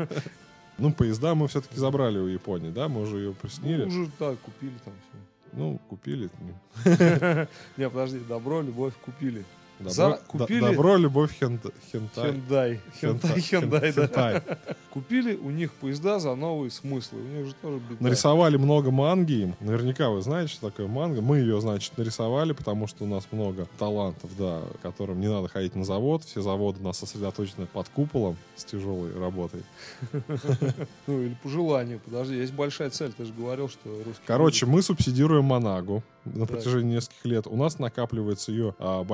Ну, 0.77 0.93
поезда 0.93 1.37
мы 1.37 1.47
все-таки 1.47 1.77
забрали 1.79 2.19
у 2.19 2.27
Японии, 2.27 2.71
да? 2.71 2.89
Мы 2.89 3.03
уже 3.03 3.19
ее 3.19 3.29
Ну, 3.29 3.35
приснили. 3.35 3.85
уже, 3.85 4.11
да, 4.19 4.35
купили 4.45 4.73
там 4.85 4.93
все. 5.09 5.19
Ну, 5.57 5.79
купили. 5.89 6.31
Не, 7.77 7.89
подожди, 7.91 8.19
добро, 8.29 8.63
любовь 8.63 8.95
купили. 9.05 9.45
Добро, 9.85 9.93
За- 9.93 10.21
купили- 10.27 10.61
добро 10.61 10.97
любовь, 10.97 11.37
хент- 11.41 11.73
хентай. 11.93 12.33
Хендай. 12.33 12.81
Хендай, 13.01 13.21
Хентай, 13.21 13.41
Хендай, 13.41 13.93
да. 13.93 14.07
хентай. 14.07 14.43
Купили 14.91 15.35
у 15.37 15.51
них 15.51 15.73
поезда 15.73 16.19
за 16.21 16.35
новые 16.35 16.71
смыслы. 16.71 17.21
У 17.21 17.25
них 17.37 17.47
же 17.47 17.55
тоже 17.61 17.79
беда. 17.79 17.97
Нарисовали 18.01 18.57
много 18.57 18.91
манги 18.91 19.33
им. 19.43 19.55
Наверняка 19.61 20.09
вы 20.11 20.23
знаете, 20.23 20.53
что 20.53 20.71
такое 20.71 20.87
манга. 20.87 21.21
Мы 21.21 21.39
ее, 21.39 21.61
значит, 21.61 21.99
нарисовали, 21.99 22.53
потому 22.53 22.87
что 22.87 23.05
у 23.05 23.07
нас 23.07 23.27
много 23.33 23.67
талантов, 23.79 24.31
да, 24.39 24.63
которым 24.83 25.21
не 25.21 25.29
надо 25.29 25.49
ходить 25.49 25.75
на 25.75 25.85
завод. 25.85 26.25
Все 26.25 26.43
заводы 26.43 26.81
у 26.81 26.85
нас 26.85 26.99
сосредоточены 26.99 27.67
под 27.67 27.89
куполом 27.89 28.37
с 28.57 28.65
тяжелой 28.65 29.13
работой. 29.19 29.63
Ну, 31.07 31.23
или 31.23 31.37
по 31.43 31.49
желанию. 31.49 32.01
Подожди, 32.05 32.37
есть 32.37 32.53
большая 32.53 32.91
цель. 32.91 33.13
Ты 33.13 33.25
же 33.25 33.33
говорил, 33.33 33.69
что 33.69 33.89
русский... 34.05 34.23
Короче, 34.27 34.67
мы 34.67 34.81
субсидируем 34.83 35.45
Манагу 35.45 36.03
на 36.25 36.47
протяжении 36.47 36.95
нескольких 36.95 37.25
лет. 37.25 37.47
У 37.47 37.57
нас 37.57 37.79
накапливаются 37.79 38.53
ее 38.53 38.75
а, 38.79 39.05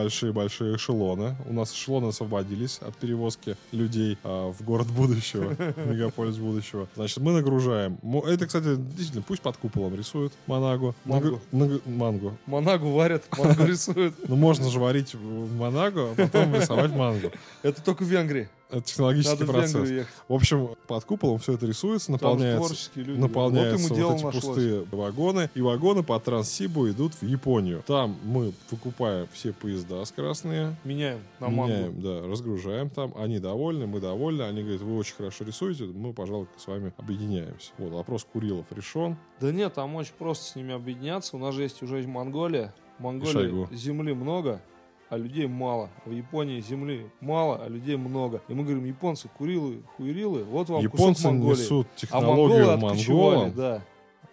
большие-большие 0.61 0.77
эшелоны. 0.77 1.37
У 1.46 1.53
нас 1.53 1.73
эшелоны 1.73 2.09
освободились 2.09 2.79
от 2.81 2.96
перевозки 2.96 3.57
людей 3.73 4.18
а, 4.25 4.53
в 4.53 4.62
город 4.62 4.88
будущего, 4.88 5.57
мегаполис 5.87 6.37
будущего. 6.37 6.88
Значит, 6.96 7.18
мы 7.18 7.33
нагружаем. 7.33 7.99
Это, 8.27 8.46
кстати, 8.46 8.77
действительно, 8.77 9.23
пусть 9.23 9.42
под 9.42 9.57
куполом 9.57 9.94
рисуют 9.94 10.33
Манагу. 10.46 10.94
Мангу. 11.05 11.40
Нагру- 11.53 11.83
Мангу. 11.87 12.37
Манагу 12.46 12.90
варят, 12.90 13.25
мангу 13.38 13.64
рисуют. 13.64 14.14
Ну, 14.29 14.37
можно 14.37 14.68
же 14.68 14.79
варить 14.79 15.14
в 15.14 15.57
Манагу, 15.57 16.01
а 16.01 16.14
потом 16.16 16.55
рисовать 16.55 16.92
мангу. 16.92 17.31
Это 17.62 17.83
только 17.83 18.05
в 18.05 18.09
Венгрии. 18.09 18.49
Технологический 18.85 19.41
Надо 19.41 19.53
в 19.53 19.55
процесс. 19.55 19.91
Ехать. 19.91 20.15
В 20.29 20.35
общем, 20.35 20.71
под 20.87 21.05
куполом 21.05 21.39
все 21.39 21.55
это 21.55 21.67
рисуется, 21.67 22.13
наполняется 22.13 22.91
наполняются 22.97 23.89
вот 23.89 23.99
вот 23.99 24.15
эти 24.15 24.25
нашлось. 24.25 24.45
пустые 24.45 24.85
вагоны, 24.91 25.51
и 25.55 25.61
вагоны 25.61 26.03
по 26.03 26.19
Транссибу 26.21 26.89
идут 26.89 27.15
в 27.15 27.23
Японию. 27.23 27.83
Там 27.87 28.17
мы 28.25 28.53
выкупаем 28.71 29.27
все 29.33 29.53
поезда 29.53 30.05
скоростные, 30.05 30.77
Меняем 30.85 31.21
на 31.39 31.49
мангу. 31.49 31.73
меняем, 31.73 32.01
да, 32.01 32.27
разгружаем 32.27 32.91
там, 32.91 33.15
они 33.17 33.39
довольны, 33.39 33.87
мы 33.87 34.01
довольны, 34.01 34.43
они 34.43 34.63
говорят, 34.63 34.83
вы 34.83 34.97
очень 34.97 35.15
хорошо 35.15 35.45
рисуете, 35.45 35.85
мы, 35.85 36.13
пожалуй, 36.13 36.49
с 36.57 36.67
вами 36.67 36.93
объединяемся. 36.97 37.73
Вот, 37.79 37.93
вопрос 37.93 38.27
Курилов 38.31 38.67
решен. 38.71 39.17
Да 39.41 39.53
нет, 39.53 39.75
там 39.75 39.95
очень 39.97 40.15
просто 40.19 40.45
с 40.45 40.57
ними 40.57 40.75
объединяться. 40.75 41.37
У 41.37 41.39
нас 41.39 41.55
же 41.55 41.63
есть 41.63 41.83
уже 41.83 42.01
Монголия. 42.07 42.75
В 42.99 43.03
Монголии 43.03 43.67
земли 43.75 44.13
много, 44.13 44.61
а 45.11 45.16
людей 45.16 45.46
мало. 45.49 45.90
В 46.07 46.12
Японии 46.12 46.61
земли 46.61 47.11
мало, 47.20 47.61
а 47.62 47.68
людей 47.68 47.96
много. 47.96 48.40
И 48.49 48.55
мы 48.55 48.62
говорим, 48.62 48.85
японцы, 48.85 49.29
курилы, 49.37 49.83
хуерилы, 49.96 50.44
вот 50.44 50.68
вам 50.68 50.81
кусок 50.83 51.01
Японцы 51.01 51.27
Монголии. 51.29 51.61
несут 51.61 51.87
а 51.92 51.99
технологию 51.99 52.73
откочевали, 52.73 53.35
монголам, 53.37 53.55
да. 53.55 53.83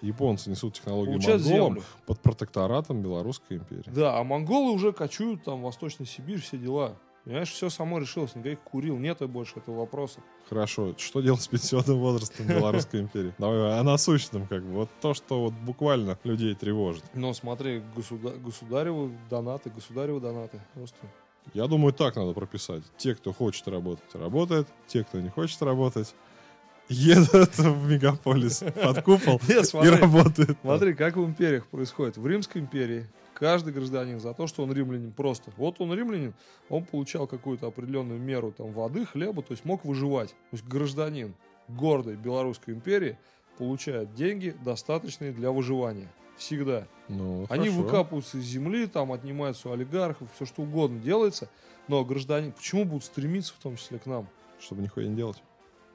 японцы 0.01 0.49
несут 0.51 0.75
технологию 0.75 1.13
Получают 1.15 1.43
монголам 1.43 1.73
землю. 1.73 1.83
под 2.05 2.19
протекторатом 2.21 3.01
Белорусской 3.01 3.57
империи. 3.57 3.87
Да, 3.87 4.19
а 4.19 4.23
монголы 4.23 4.71
уже 4.71 4.93
кочуют 4.93 5.43
там, 5.43 5.63
Восточная 5.63 6.05
Сибирь, 6.05 6.39
все 6.39 6.57
дела. 6.57 6.95
Понимаешь, 7.27 7.51
все 7.51 7.69
само 7.69 7.99
решилось, 7.99 8.35
никаких 8.35 8.61
курил, 8.61 8.97
нет 8.97 9.21
и 9.21 9.27
больше 9.27 9.59
этого 9.59 9.79
вопроса. 9.79 10.21
Хорошо, 10.47 10.95
что 10.97 11.19
делать 11.19 11.41
с 11.41 11.47
пенсионным 11.49 11.99
возрастом 11.99 12.47
Белорусской 12.47 13.01
империи? 13.01 13.33
Давай 13.37 13.77
о 13.77 13.83
насущном, 13.83 14.47
как 14.47 14.63
бы. 14.63 14.71
Вот 14.71 14.89
то, 15.01 15.13
что 15.13 15.41
вот 15.41 15.53
буквально 15.53 16.17
людей 16.23 16.55
тревожит. 16.55 17.03
Но 17.13 17.33
смотри, 17.33 17.81
госуда- 17.97 18.37
государевы 18.37 19.11
донаты, 19.29 19.69
государевы 19.69 20.21
донаты. 20.21 20.61
Просто 20.73 20.95
Я 21.53 21.67
думаю, 21.67 21.91
так 21.91 22.15
надо 22.15 22.31
прописать. 22.31 22.83
Те, 22.95 23.13
кто 23.13 23.33
хочет 23.33 23.67
работать, 23.67 24.15
работает. 24.15 24.69
Те, 24.87 25.03
кто 25.03 25.19
не 25.19 25.27
хочет 25.27 25.61
работать, 25.61 26.15
едут 26.87 27.57
в 27.57 27.91
мегаполис 27.91 28.63
под 28.81 29.03
купол 29.03 29.41
Нет, 29.49 29.63
и 29.63 29.65
смотри, 29.65 29.89
работают. 29.91 30.57
Смотри, 30.61 30.93
как 30.93 31.17
в 31.17 31.25
империях 31.25 31.67
происходит. 31.67 32.15
В 32.15 32.25
Римской 32.25 32.61
империи 32.61 33.05
каждый 33.37 33.71
гражданин 33.71 34.19
за 34.19 34.33
то, 34.33 34.47
что 34.47 34.63
он 34.63 34.73
римлянин 34.73 35.11
просто. 35.11 35.51
Вот 35.57 35.79
он 35.79 35.93
римлянин, 35.93 36.33
он 36.69 36.85
получал 36.85 37.27
какую-то 37.27 37.67
определенную 37.67 38.19
меру 38.19 38.51
там, 38.51 38.71
воды, 38.71 39.05
хлеба, 39.05 39.43
то 39.43 39.51
есть 39.51 39.63
мог 39.63 39.85
выживать. 39.85 40.29
То 40.29 40.53
есть 40.53 40.65
гражданин 40.65 41.35
гордой 41.67 42.15
Белорусской 42.15 42.73
империи 42.73 43.17
получает 43.59 44.13
деньги, 44.15 44.55
достаточные 44.65 45.31
для 45.31 45.51
выживания. 45.51 46.11
Всегда. 46.37 46.87
Ну, 47.09 47.45
Они 47.49 47.69
хорошо. 47.69 47.81
выкапываются 47.81 48.37
из 48.39 48.43
земли, 48.43 48.87
там 48.87 49.11
отнимаются 49.11 49.69
у 49.69 49.71
олигархов, 49.71 50.27
все 50.35 50.45
что 50.45 50.63
угодно 50.63 50.99
делается. 50.99 51.49
Но 51.87 52.03
гражданин, 52.03 52.51
почему 52.51 52.85
будут 52.85 53.05
стремиться 53.05 53.53
в 53.53 53.61
том 53.61 53.75
числе 53.75 53.99
к 53.99 54.07
нам? 54.07 54.27
Чтобы 54.59 54.81
нихуя 54.81 55.07
не 55.07 55.15
делать. 55.15 55.41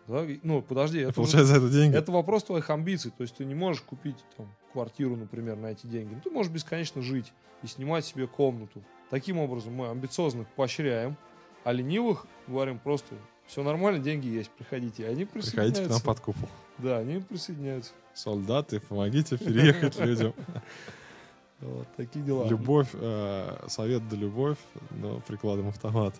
Да? 0.06 0.24
Ну, 0.42 0.62
подожди, 0.62 1.00
это, 1.00 1.12
получать 1.12 1.46
за 1.46 1.56
это 1.56 1.68
деньги. 1.68 1.96
это 1.96 2.10
вопрос 2.12 2.44
твоих 2.44 2.70
амбиций. 2.70 3.12
То 3.16 3.22
есть 3.22 3.36
ты 3.36 3.44
не 3.44 3.54
можешь 3.54 3.82
купить 3.82 4.16
там, 4.36 4.48
квартиру, 4.72 5.16
например, 5.16 5.56
на 5.56 5.66
эти 5.66 5.86
деньги. 5.86 6.14
Ну, 6.14 6.20
ты 6.20 6.30
можешь 6.30 6.50
бесконечно 6.52 7.02
жить 7.02 7.32
и 7.62 7.66
снимать 7.66 8.04
себе 8.04 8.26
комнату. 8.26 8.82
Таким 9.10 9.38
образом 9.38 9.74
мы 9.74 9.88
амбициозных 9.90 10.48
поощряем, 10.48 11.16
а 11.64 11.72
ленивых 11.72 12.26
говорим 12.46 12.78
просто 12.78 13.14
все 13.46 13.62
нормально, 13.62 13.98
деньги 14.02 14.26
есть, 14.28 14.50
приходите. 14.50 15.02
И 15.02 15.06
Они 15.06 15.24
Приходите 15.24 15.52
присоединяются. 15.52 15.84
к 15.84 15.90
нам 15.90 16.00
под 16.00 16.20
купол. 16.20 16.48
Да, 16.78 16.98
они 16.98 17.20
присоединяются. 17.20 17.92
Солдаты, 18.14 18.80
помогите 18.80 19.36
переехать 19.36 19.98
людям. 20.00 20.32
Вот 21.60 21.86
такие 21.96 22.24
дела. 22.24 22.48
Любовь, 22.48 22.88
э, 22.94 23.66
совет 23.68 24.08
да 24.08 24.16
любовь, 24.16 24.58
но 24.90 25.20
прикладом 25.20 25.68
автомат. 25.68 26.14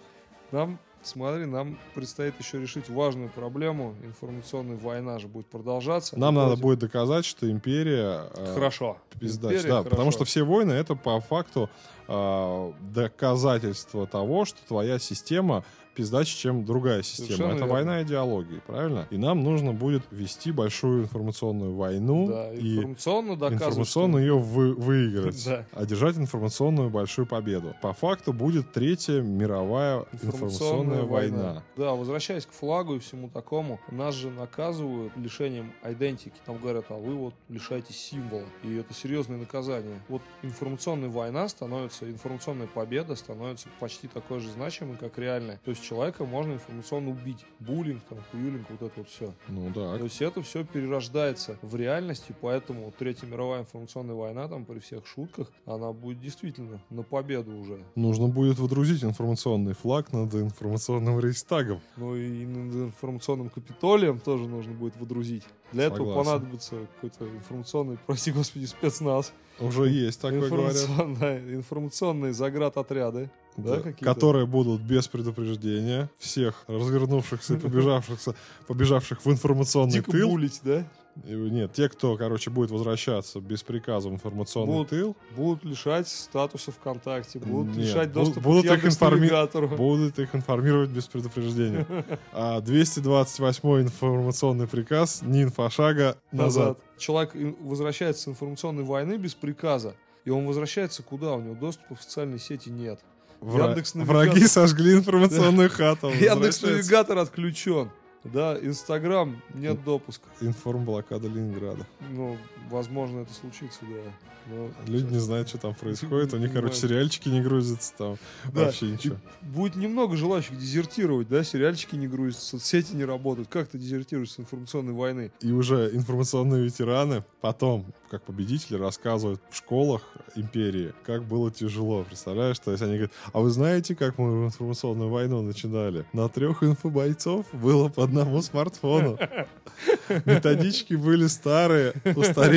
Нам, 0.53 0.79
смотри, 1.03 1.47
нам 1.47 1.79
предстоит 1.95 2.39
еще 2.39 2.61
решить 2.61 2.89
важную 2.89 3.29
проблему. 3.31 3.95
Информационная 4.03 4.77
война 4.77 5.19
же 5.19 5.29
будет 5.29 5.47
продолжаться. 5.47 6.19
Нам 6.19 6.35
надо 6.35 6.57
будет 6.57 6.79
доказать, 6.81 7.25
что 7.25 7.51
империя... 7.51 8.27
э, 8.37 8.55
Хорошо. 8.55 8.99
пиздач. 9.19 9.53
Империя 9.53 9.69
Да, 9.69 9.79
хорошо. 9.79 9.91
потому 9.91 10.11
что 10.11 10.25
все 10.25 10.43
войны 10.43 10.73
это 10.73 10.95
по 10.95 11.21
факту 11.21 11.69
э, 12.09 12.73
доказательство 12.81 14.07
того, 14.07 14.45
что 14.45 14.59
твоя 14.67 14.99
система 14.99 15.65
пиздаче, 15.95 16.37
чем 16.37 16.65
другая 16.65 17.03
система. 17.03 17.27
Совершенно 17.29 17.49
это 17.51 17.59
верно. 17.59 17.73
война 17.73 18.03
идеологии, 18.03 18.61
правильно? 18.67 19.07
И 19.11 19.17
нам 19.19 19.43
нужно 19.43 19.73
будет 19.73 20.03
вести 20.11 20.53
большую 20.53 21.03
информационную 21.05 21.75
войну 21.75 22.29
Да, 22.29 22.53
и 22.53 22.77
информационно 22.79 23.37
доказывать. 23.37 23.63
информационно 23.69 24.19
ее 24.19 24.39
вы- 24.39 24.75
выиграть, 24.75 25.45
Да. 25.47 25.67
одержать 25.73 26.17
информационную 26.17 26.91
большую 26.91 27.27
победу. 27.27 27.75
По 27.83 27.93
факту 27.93 28.33
будет 28.33 28.73
третья 28.73 29.21
мировая 29.21 30.05
информационная 30.23 31.03
война. 31.03 31.63
Да, 31.77 31.93
возвращаясь 31.95 32.47
к 32.47 32.53
флагу 32.53 32.97
и 32.97 32.99
всему 32.99 33.29
такому, 33.29 33.81
нас 33.91 34.15
же 34.15 34.31
наказывают 34.31 35.13
лишением 35.17 35.73
идентики. 35.85 36.35
Там 36.45 36.59
говорят, 36.59 36.87
а 36.91 36.95
вы 36.95 37.15
вот 37.15 37.35
лишаетесь 37.49 37.97
символа. 37.97 38.45
И 38.63 38.75
это 38.77 38.95
серьезное 38.95 39.39
наказание. 39.39 40.01
Вот 40.09 40.23
информационная 40.43 41.09
война 41.09 41.49
становится, 41.49 42.09
информационная 42.11 42.67
победа 42.67 43.15
становится 43.15 43.69
почти 43.81 44.09
такой 44.09 44.41
же 44.41 44.51
значимой, 44.51 44.97
как 44.97 45.19
реальная. 45.19 45.61
То 45.65 45.71
есть 45.71 45.82
человека 45.83 46.25
можно 46.25 46.55
информационно 46.55 47.11
убить. 47.11 47.45
Буллинг, 47.61 48.03
там, 48.09 48.19
хуюлинг, 48.31 48.71
вот 48.71 48.83
это 48.83 48.93
вот 48.97 49.09
все. 49.09 49.33
Ну 49.49 49.71
да. 49.75 49.99
То 49.99 50.05
есть 50.05 50.23
это 50.23 50.43
все 50.43 50.65
перерождается 50.65 51.59
в 51.63 51.77
реальности, 51.77 52.35
поэтому 52.41 52.93
Третья 52.99 53.27
мировая 53.27 53.61
информационная 53.61 54.15
война, 54.15 54.49
там 54.49 54.65
при 54.65 54.79
всех 54.79 55.07
шутках, 55.07 55.51
она 55.67 55.93
будет 55.93 56.21
действительно 56.21 56.81
на 56.91 57.03
победу 57.03 57.55
уже. 57.57 57.83
Нужно 57.95 58.29
будет 58.29 58.59
водрузить 58.59 59.05
информационный 59.05 59.75
флаг 59.75 60.13
над 60.13 60.35
информационным 60.35 61.19
рейстагом. 61.21 61.81
Ну 61.97 62.17
и 62.17 62.47
над 62.47 62.75
информационным 62.89 63.51
капитолием 63.51 64.21
тоже 64.21 64.49
нужно 64.49 64.73
будет 64.73 64.97
водрузить. 64.97 65.45
Для 65.73 65.85
этого 65.85 66.07
Согласен. 66.07 66.25
понадобится 66.25 66.77
какой-то 66.95 67.29
информационный, 67.29 67.99
прости 68.07 68.31
господи, 68.31 68.67
спецназ. 68.67 69.33
Уже 69.59 69.89
есть 69.89 70.21
говорят. 70.23 70.45
Информационные, 70.45 71.55
информационные 71.55 72.33
заградотряды. 72.33 73.31
Да, 73.57 73.83
которые 74.01 74.47
будут 74.47 74.81
без 74.81 75.09
предупреждения 75.09 76.09
всех 76.19 76.65
развернувшихся 76.67 77.55
и 77.55 77.57
побежавшихся, 77.61 78.35
побежавших 78.67 79.25
в 79.25 79.31
информационный 79.31 79.93
Дико 79.95 80.11
тыл. 80.13 80.31
булить, 80.31 80.61
да? 80.65 80.87
И, 81.27 81.35
Нет, 81.35 81.75
те, 81.75 81.91
кто, 81.91 82.17
короче, 82.17 82.51
будет 82.51 82.71
возвращаться 82.71 83.39
без 83.41 83.63
приказа 83.63 84.09
в 84.09 84.13
информационный 84.13 84.73
Будут 84.73 84.89
тыл, 84.89 85.17
Будут 85.37 85.65
лишать 85.65 86.09
статуса 86.09 86.73
ВКонтакте, 86.73 87.39
будут 87.39 87.77
Нет, 87.77 87.87
лишать 87.87 88.13
доступа 88.13 88.41
будут 88.41 88.67
к 88.67 88.73
их 88.73 88.85
информи- 88.87 89.29
будут 89.77 90.19
их 90.19 90.35
информировать 90.35 90.89
без 90.89 91.07
предупреждения. 91.07 91.87
А 92.33 92.61
228 92.63 93.83
информационный 93.83 94.67
приказ 94.67 95.21
ни 95.23 95.43
инфошага 95.43 96.17
назад. 96.33 96.79
назад. 96.79 96.79
Человек 96.99 97.35
возвращается 97.61 98.23
с 98.23 98.29
информационной 98.29 98.85
войны 98.85 99.19
без 99.19 99.35
приказа. 99.35 99.95
И 100.25 100.31
он 100.31 100.47
возвращается 100.47 101.03
куда? 101.03 101.35
У 101.35 101.41
него 101.41 101.55
доступа 101.55 101.95
в 101.95 102.03
социальные 102.03 102.39
сети 102.39 102.71
нет. 102.71 103.01
Враги 103.43 104.47
сожгли 104.47 104.95
информационную 104.95 105.69
хату. 105.71 106.11
Яндекс. 106.11 106.63
Навигатор 106.63 107.19
отключен. 107.19 107.91
Да, 108.25 108.57
Инстаграм 108.63 109.43
нет 109.55 109.83
допуска. 109.85 110.29
Информблокада 110.41 111.27
Ленинграда. 111.27 111.87
Ну, 112.11 112.37
возможно, 112.71 113.21
это 113.21 113.33
случится, 113.33 113.81
да. 113.83 114.13
Но 114.47 114.71
Люди 114.87 115.13
не 115.13 115.21
знают, 115.21 115.49
что 115.49 115.59
там 115.59 115.75
происходит. 115.75 116.35
У 116.35 116.37
них, 116.37 116.53
короче, 116.53 116.75
сериальчики 116.75 117.29
не 117.29 117.41
грузятся 117.41 117.95
там. 117.97 118.17
Да, 118.53 118.65
Вообще 118.65 118.87
ничего. 118.87 119.17
и 119.17 119.45
будет 119.47 119.77
немного 119.77 120.17
желающих 120.17 120.59
дезертировать, 120.59 121.29
да, 121.29 121.45
сериальчики 121.45 121.95
не 121.95 122.09
грузятся, 122.09 122.59
соцсети 122.59 122.93
не 122.95 123.05
работают. 123.05 123.49
Как 123.49 123.69
ты 123.69 123.79
дезертируешь 123.79 124.33
с 124.33 124.41
информационной 124.41 124.95
войны? 124.95 125.31
И 125.41 125.53
уже 125.53 125.91
информационные 125.95 126.65
ветераны 126.65 127.25
потом, 127.41 127.87
как 128.11 128.23
победители, 128.25 128.77
рассказывают 128.77 129.41
в 129.51 129.57
школах 129.57 130.03
империи, 130.35 130.93
как 131.05 131.23
было 131.25 131.51
тяжело. 131.51 132.03
Представляешь? 132.03 132.59
То 132.59 132.73
есть 132.73 132.83
они 132.83 132.95
говорят, 132.95 133.13
а 133.33 133.41
вы 133.41 133.51
знаете, 133.51 133.95
как 133.95 134.19
мы 134.19 134.47
информационную 134.47 135.09
войну 135.09 135.43
начинали? 135.43 136.05
На 136.13 136.29
трех 136.29 136.63
инфобойцов 136.65 137.47
было 137.53 137.89
по 137.89 138.05
одному 138.05 138.43
смартфону. 138.43 139.19
Методички 140.25 140.95
были 140.95 141.27
старые, 141.27 141.93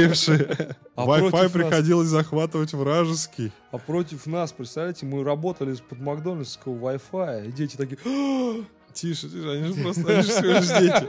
устаревшие. 0.04 0.76
А 0.96 1.06
Wi-Fi 1.06 1.30
против 1.30 1.42
нас- 1.44 1.52
приходилось 1.52 2.08
захватывать 2.08 2.74
вражеский. 2.74 3.52
А 3.72 3.78
против 3.78 4.26
нас, 4.26 4.52
представляете, 4.52 5.06
мы 5.06 5.24
работали 5.24 5.76
под 5.90 6.00
Макдональдского 6.00 6.74
Wi-Fi, 6.92 7.48
и 7.50 7.52
дети 7.52 7.76
такие... 7.76 7.98
«А!» 8.06 8.64
Тише, 8.94 9.28
тише, 9.30 9.50
они 9.50 9.74
же 9.74 9.82
просто, 9.82 10.08
они 10.08 10.22
же 10.22 10.30
всего 10.30 10.52
лишь 10.54 10.68
дети. 10.80 11.08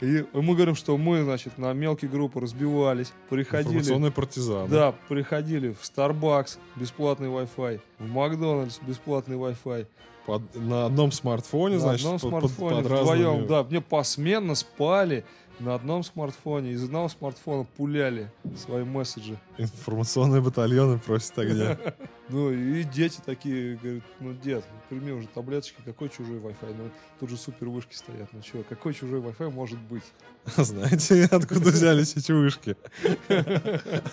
И 0.00 0.24
мы 0.32 0.56
говорим, 0.56 0.74
что 0.74 0.98
мы, 0.98 1.22
значит, 1.22 1.56
на 1.56 1.72
мелкие 1.72 2.10
группы 2.10 2.40
разбивались, 2.40 3.12
приходили... 3.30 3.74
Информационные 3.74 4.10
партизаны. 4.10 4.68
Да, 4.68 4.92
приходили 5.08 5.68
в 5.72 5.80
Starbucks, 5.82 6.58
бесплатный 6.74 7.28
Wi-Fi, 7.28 7.80
в 8.00 8.08
Макдональдс, 8.08 8.80
бесплатный 8.84 9.36
Wi-Fi. 9.36 9.86
Под- 10.26 10.42
на 10.56 10.86
одном 10.86 11.12
смартфоне, 11.12 11.76
на 11.76 11.80
значит, 11.80 12.06
одном 12.06 12.18
под- 12.18 12.42
под- 12.42 12.50
смартфоне 12.50 12.82
под 12.82 12.92
вдвоем, 13.02 13.26
разными- 13.28 13.46
да, 13.46 13.62
мне 13.62 13.80
посменно 13.82 14.54
спали 14.56 15.24
на 15.60 15.74
одном 15.74 16.02
смартфоне, 16.04 16.72
из 16.72 16.84
одного 16.84 17.08
смартфона 17.08 17.64
пуляли 17.76 18.30
свои 18.56 18.84
месседжи. 18.84 19.38
Информационные 19.58 20.40
батальоны 20.40 20.98
просят 20.98 21.38
огня. 21.38 21.78
Ну 22.30 22.50
и 22.50 22.84
дети 22.84 23.20
такие 23.24 23.76
говорят, 23.76 24.02
ну 24.20 24.34
дед, 24.34 24.62
прими 24.90 25.12
уже 25.12 25.26
таблеточки, 25.28 25.80
какой 25.82 26.10
чужой 26.10 26.36
Wi-Fi? 26.36 26.74
Ну 26.76 26.90
тут 27.18 27.30
же 27.30 27.38
супер 27.38 27.70
вышки 27.70 27.94
стоят, 27.94 28.28
ну 28.34 28.42
что, 28.42 28.62
какой 28.68 28.92
чужой 28.92 29.20
Wi-Fi 29.20 29.50
может 29.50 29.78
быть? 29.78 30.02
Знаете, 30.58 31.26
откуда 31.30 31.70
взялись 31.70 32.16
эти 32.16 32.32
вышки? 32.32 32.76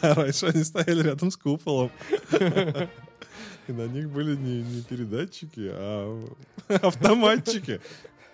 А 0.02 0.14
Раньше 0.14 0.46
они 0.46 0.64
стояли 0.64 1.04
рядом 1.04 1.30
с 1.30 1.36
куполом. 1.36 1.92
И 3.68 3.72
на 3.72 3.88
них 3.88 4.10
были 4.10 4.36
не, 4.38 4.62
не 4.62 4.82
передатчики, 4.82 5.70
а 5.74 6.26
автоматчики. 6.70 7.82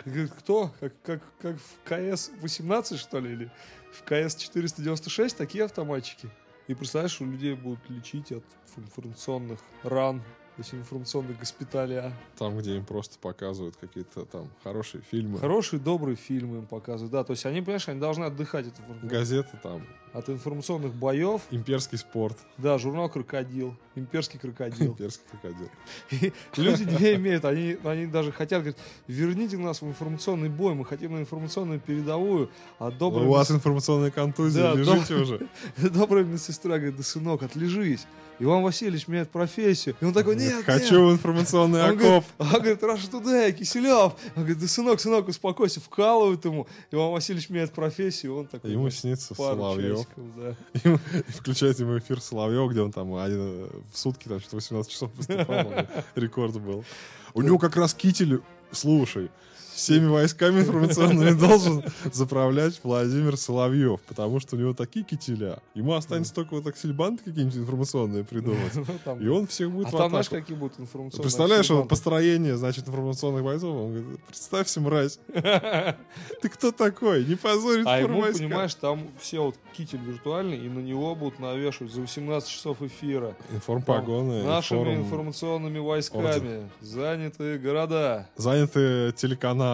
Говорит, 0.05 0.31
кто? 0.37 0.71
Как, 0.79 0.93
как, 1.03 1.21
как 1.41 1.57
в 1.57 1.89
КС-18, 1.89 2.97
что 2.97 3.19
ли, 3.19 3.31
или 3.33 3.51
в 3.91 4.03
КС-496 4.03 5.35
такие 5.37 5.65
автоматчики? 5.65 6.29
И 6.67 6.73
представляешь, 6.73 7.19
у 7.21 7.25
людей 7.25 7.53
будут 7.53 7.79
лечить 7.89 8.31
от 8.31 8.43
информационных 8.77 9.59
ран, 9.83 10.19
то 10.19 10.59
есть 10.59 10.73
информационных 10.73 11.37
госпиталя. 11.39 12.13
Там, 12.37 12.57
где 12.57 12.75
им 12.77 12.85
просто 12.85 13.17
показывают 13.19 13.75
какие-то 13.77 14.25
там 14.25 14.49
хорошие 14.63 15.01
фильмы. 15.01 15.39
Хорошие, 15.39 15.79
добрые 15.79 16.15
фильмы 16.15 16.59
им 16.59 16.65
показывают. 16.67 17.11
Да, 17.11 17.23
то 17.23 17.31
есть 17.31 17.45
они, 17.45 17.61
понимаешь, 17.61 17.87
они 17.89 17.99
должны 17.99 18.25
отдыхать 18.25 18.67
от, 18.67 18.79
информ- 18.79 19.07
Газеты 19.07 19.59
там, 19.61 19.85
от 20.13 20.29
информационных 20.29 20.93
боев. 20.93 21.41
имперский 21.51 21.97
спорт, 21.97 22.37
Да, 22.57 22.77
журнал 22.77 23.09
«Крокодил», 23.09 23.75
имперский 23.95 24.39
крокодил. 24.39 24.87
имперский 24.91 25.23
крокодил. 25.31 25.69
И 26.11 26.33
люди 26.61 26.83
не 26.83 27.13
имеют, 27.15 27.45
они, 27.45 27.77
они 27.83 28.05
даже 28.07 28.31
хотят, 28.31 28.59
говорят, 28.59 28.77
верните 29.07 29.57
нас 29.57 29.81
в 29.81 29.87
информационный 29.87 30.49
бой, 30.49 30.73
мы 30.75 30.85
хотим 30.85 31.13
на 31.15 31.19
информационную 31.19 31.79
передовую, 31.79 32.49
а 32.79 32.91
добрая, 32.91 33.25
У 33.27 33.31
вас 33.31 33.51
информационная 33.51 34.11
контузия, 34.11 34.61
Да, 34.63 34.73
лежите 34.73 35.15
уже. 35.15 35.47
мед- 35.77 35.93
добрая 35.93 36.23
медсестра 36.23 36.77
говорит, 36.77 36.97
да, 36.97 37.03
сынок, 37.03 37.43
отлежись. 37.43 38.05
Иван 38.39 38.63
Васильевич 38.63 39.07
меняет 39.07 39.29
профессию. 39.29 39.95
И 40.01 40.05
он 40.05 40.13
такой, 40.13 40.35
нет, 40.35 40.65
Хочу 40.65 41.05
в 41.09 41.11
информационный 41.13 41.83
Он 41.83 41.95
говорит, 41.95 42.23
окоп. 42.23 42.25
а, 42.39 42.59
говорит, 42.59 42.81
Раша 42.83 43.07
Тудей, 43.11 43.51
Киселев. 43.53 44.13
Он 44.35 44.43
говорит, 44.43 44.57
да, 44.59 44.67
сынок, 44.67 44.99
сынок, 44.99 45.27
успокойся, 45.27 45.79
вкалывают 45.79 46.43
ему. 46.45 46.65
Иван 46.89 47.11
Васильевич 47.11 47.49
меняет 47.49 47.71
профессию, 47.71 48.35
он 48.39 48.47
такой... 48.47 48.71
Ему 48.71 48.89
снится 48.89 49.35
пару 49.35 49.57
Соловьев. 50.15 50.55
да. 50.83 50.89
И 51.27 51.31
включает 51.31 51.79
ему 51.79 51.97
эфир 51.97 52.21
Соловьев, 52.21 52.71
где 52.71 52.81
он 52.81 52.91
там 52.91 53.13
один, 53.15 53.67
в 53.91 53.97
сутки 53.97 54.27
там 54.27 54.39
что-то 54.39 54.57
18 54.57 54.91
часов 54.91 55.11
выступал, 55.15 55.73
рекорд 56.15 56.59
был. 56.59 56.83
У 57.33 57.41
него 57.41 57.57
как 57.57 57.75
раз 57.75 57.93
китель, 57.93 58.41
слушай, 58.71 59.29
всеми 59.81 60.07
войсками 60.07 60.59
информационными 60.59 61.31
должен 61.31 61.83
заправлять 62.13 62.79
Владимир 62.83 63.35
Соловьев, 63.35 63.99
потому 64.01 64.39
что 64.39 64.55
у 64.55 64.59
него 64.59 64.73
такие 64.73 65.03
кителя. 65.03 65.59
Ему 65.73 65.93
останется 65.93 66.33
только 66.35 66.53
вот 66.53 66.67
аксельбанты 66.67 67.23
какие-нибудь 67.23 67.57
информационные 67.57 68.23
придумать. 68.23 68.73
Ну, 68.75 69.17
И 69.19 69.27
он 69.27 69.47
всех 69.47 69.71
будет 69.71 69.87
А 69.87 69.97
там, 69.97 70.09
знаешь, 70.11 70.29
какие 70.29 70.55
будут 70.55 70.79
информационные 70.79 71.23
Представляешь, 71.23 71.65
аксельбанты? 71.65 71.89
построение, 71.89 72.57
значит, 72.57 72.87
информационных 72.87 73.43
бойцов, 73.43 73.75
он 73.75 73.91
говорит, 73.93 74.19
представься, 74.27 74.81
мразь, 74.81 75.19
ты 75.33 76.49
кто 76.49 76.71
такой? 76.71 77.25
Не 77.25 77.35
позорь 77.35 77.81
А 77.85 77.97
ему, 77.97 78.07
информвойска». 78.09 78.43
понимаешь, 78.43 78.75
там 78.75 79.07
все 79.19 79.39
вот 79.43 79.55
китель 79.75 79.99
виртуальный, 80.05 80.57
и 80.57 80.69
на 80.69 80.79
него 80.79 81.15
будут 81.15 81.39
навешивать 81.39 81.91
за 81.93 82.01
18 82.01 82.47
часов 82.49 82.81
эфира. 82.81 83.35
Информпогоны, 83.51 84.43
Нашими 84.43 84.95
информационными 84.95 85.79
войсками 85.79 86.69
заняты 86.81 87.57
города. 87.57 88.27
заняты 88.37 89.11
телеканалы, 89.15 89.70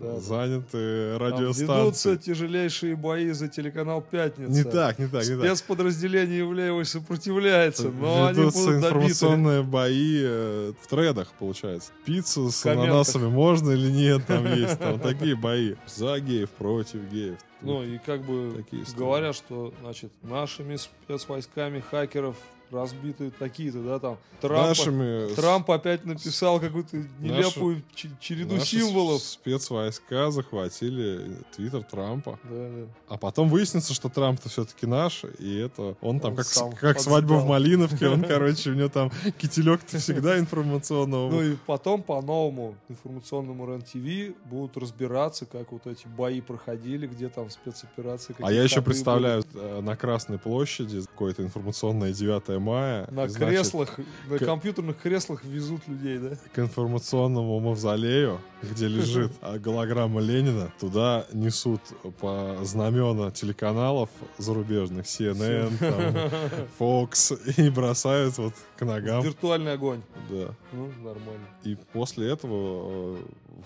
Да, 0.00 0.14
да. 0.14 0.20
заняты 0.20 1.16
Там 1.18 1.26
ведутся 1.40 1.64
радиостанции. 2.10 2.16
тяжелейшие 2.16 2.96
бои 2.96 3.30
за 3.30 3.48
телеканал 3.48 4.00
«Пятница». 4.02 4.50
Не 4.52 4.62
так, 4.64 4.98
не 4.98 5.06
так, 5.06 5.26
не 5.26 5.36
так. 5.36 5.46
Спецподразделение 5.46 6.40
Ивлеевой 6.42 6.84
сопротивляется, 6.84 7.88
но 7.90 8.26
они 8.26 8.38
Ведутся 8.38 8.58
будут 8.58 8.80
добиты. 8.80 8.86
информационные 8.86 9.62
бои 9.62 10.20
э, 10.22 10.72
в 10.80 10.86
тредах, 10.86 11.28
получается. 11.38 11.90
Пиццу 12.04 12.50
с 12.50 12.62
комментах. 12.62 12.90
ананасами 12.90 13.28
можно 13.28 13.70
или 13.70 13.90
нет, 13.90 14.26
там 14.26 14.46
есть 14.54 14.78
там 14.78 15.00
такие 15.00 15.34
бои. 15.36 15.74
За 15.86 16.20
геев, 16.20 16.50
против 16.50 17.00
геев. 17.10 17.38
Ну 17.60 17.82
и 17.82 17.98
как 17.98 18.22
бы 18.22 18.64
говорят, 18.96 19.34
что, 19.34 19.72
значит, 19.80 20.12
нашими 20.22 20.76
спецвойсками 20.76 21.80
хакеров 21.80 22.36
разбиты 22.70 23.30
такие-то, 23.30 23.82
да, 23.82 23.98
там. 23.98 24.18
Трамп, 24.40 24.68
Нашими 24.68 25.34
Трамп 25.34 25.70
опять 25.70 26.04
написал 26.04 26.60
какую-то 26.60 26.96
нелепую 27.18 27.82
ч- 27.94 28.10
череду 28.20 28.54
наши 28.54 28.78
символов. 28.80 29.20
спецвойска 29.22 30.30
захватили 30.30 31.36
твиттер 31.56 31.82
Трампа. 31.82 32.38
Да, 32.44 32.68
да. 32.70 32.86
А 33.08 33.16
потом 33.16 33.48
выяснится, 33.48 33.94
что 33.94 34.08
Трамп-то 34.08 34.48
все-таки 34.48 34.86
наш, 34.86 35.24
и 35.38 35.56
это 35.58 35.96
он 36.00 36.20
там 36.20 36.32
Он 36.32 36.36
как, 36.36 36.78
как 36.78 37.00
свадьба 37.00 37.34
в. 37.34 37.46
Малиновке, 37.46 38.08
он, 38.08 38.22
короче, 38.28 38.70
у 38.70 38.74
него 38.74 38.88
там 38.88 39.10
кителек-то 39.38 39.98
всегда 39.98 40.38
информационного. 40.38 41.30
Ну 41.30 41.42
и 41.42 41.56
потом 41.66 42.02
по 42.02 42.20
новому 42.22 42.76
информационному 42.88 43.66
РЕН-ТВ 43.66 44.36
будут 44.44 44.76
разбираться, 44.76 45.46
как 45.46 45.72
вот 45.72 45.86
эти 45.86 46.06
бои 46.06 46.40
проходили, 46.40 47.06
где 47.06 47.28
там 47.28 47.50
спецоперации. 47.50 48.36
А 48.40 48.52
я 48.52 48.62
еще 48.62 48.82
представляю 48.82 49.42
э, 49.54 49.80
на 49.80 49.96
Красной 49.96 50.38
площади 50.38 51.00
какое-то 51.00 51.42
информационное 51.42 52.12
9 52.12 52.57
мая. 52.58 53.06
На 53.10 53.28
значит, 53.28 53.36
креслах, 53.48 53.98
на 54.28 54.38
к- 54.38 54.44
компьютерных 54.44 54.98
креслах 54.98 55.44
везут 55.44 55.86
людей, 55.88 56.18
да? 56.18 56.36
к 56.52 56.58
информационному 56.58 57.58
мавзолею, 57.60 58.40
где 58.62 58.88
лежит 58.88 59.32
голограмма 59.60 60.20
Ленина, 60.20 60.72
туда 60.80 61.26
несут 61.32 61.80
по 62.20 62.56
знамена 62.62 63.30
телеканалов 63.30 64.10
зарубежных, 64.38 65.06
CNN, 65.06 65.76
там, 65.78 66.68
Fox, 66.78 67.38
и 67.60 67.70
бросают 67.70 68.38
вот 68.38 68.54
к 68.76 68.84
ногам. 68.84 69.22
Виртуальный 69.22 69.72
огонь. 69.72 70.02
Да. 70.30 70.54
Ну, 70.72 70.86
нормально. 71.02 71.46
И 71.64 71.76
после 71.92 72.30
этого 72.30 73.16
э, 73.16 73.22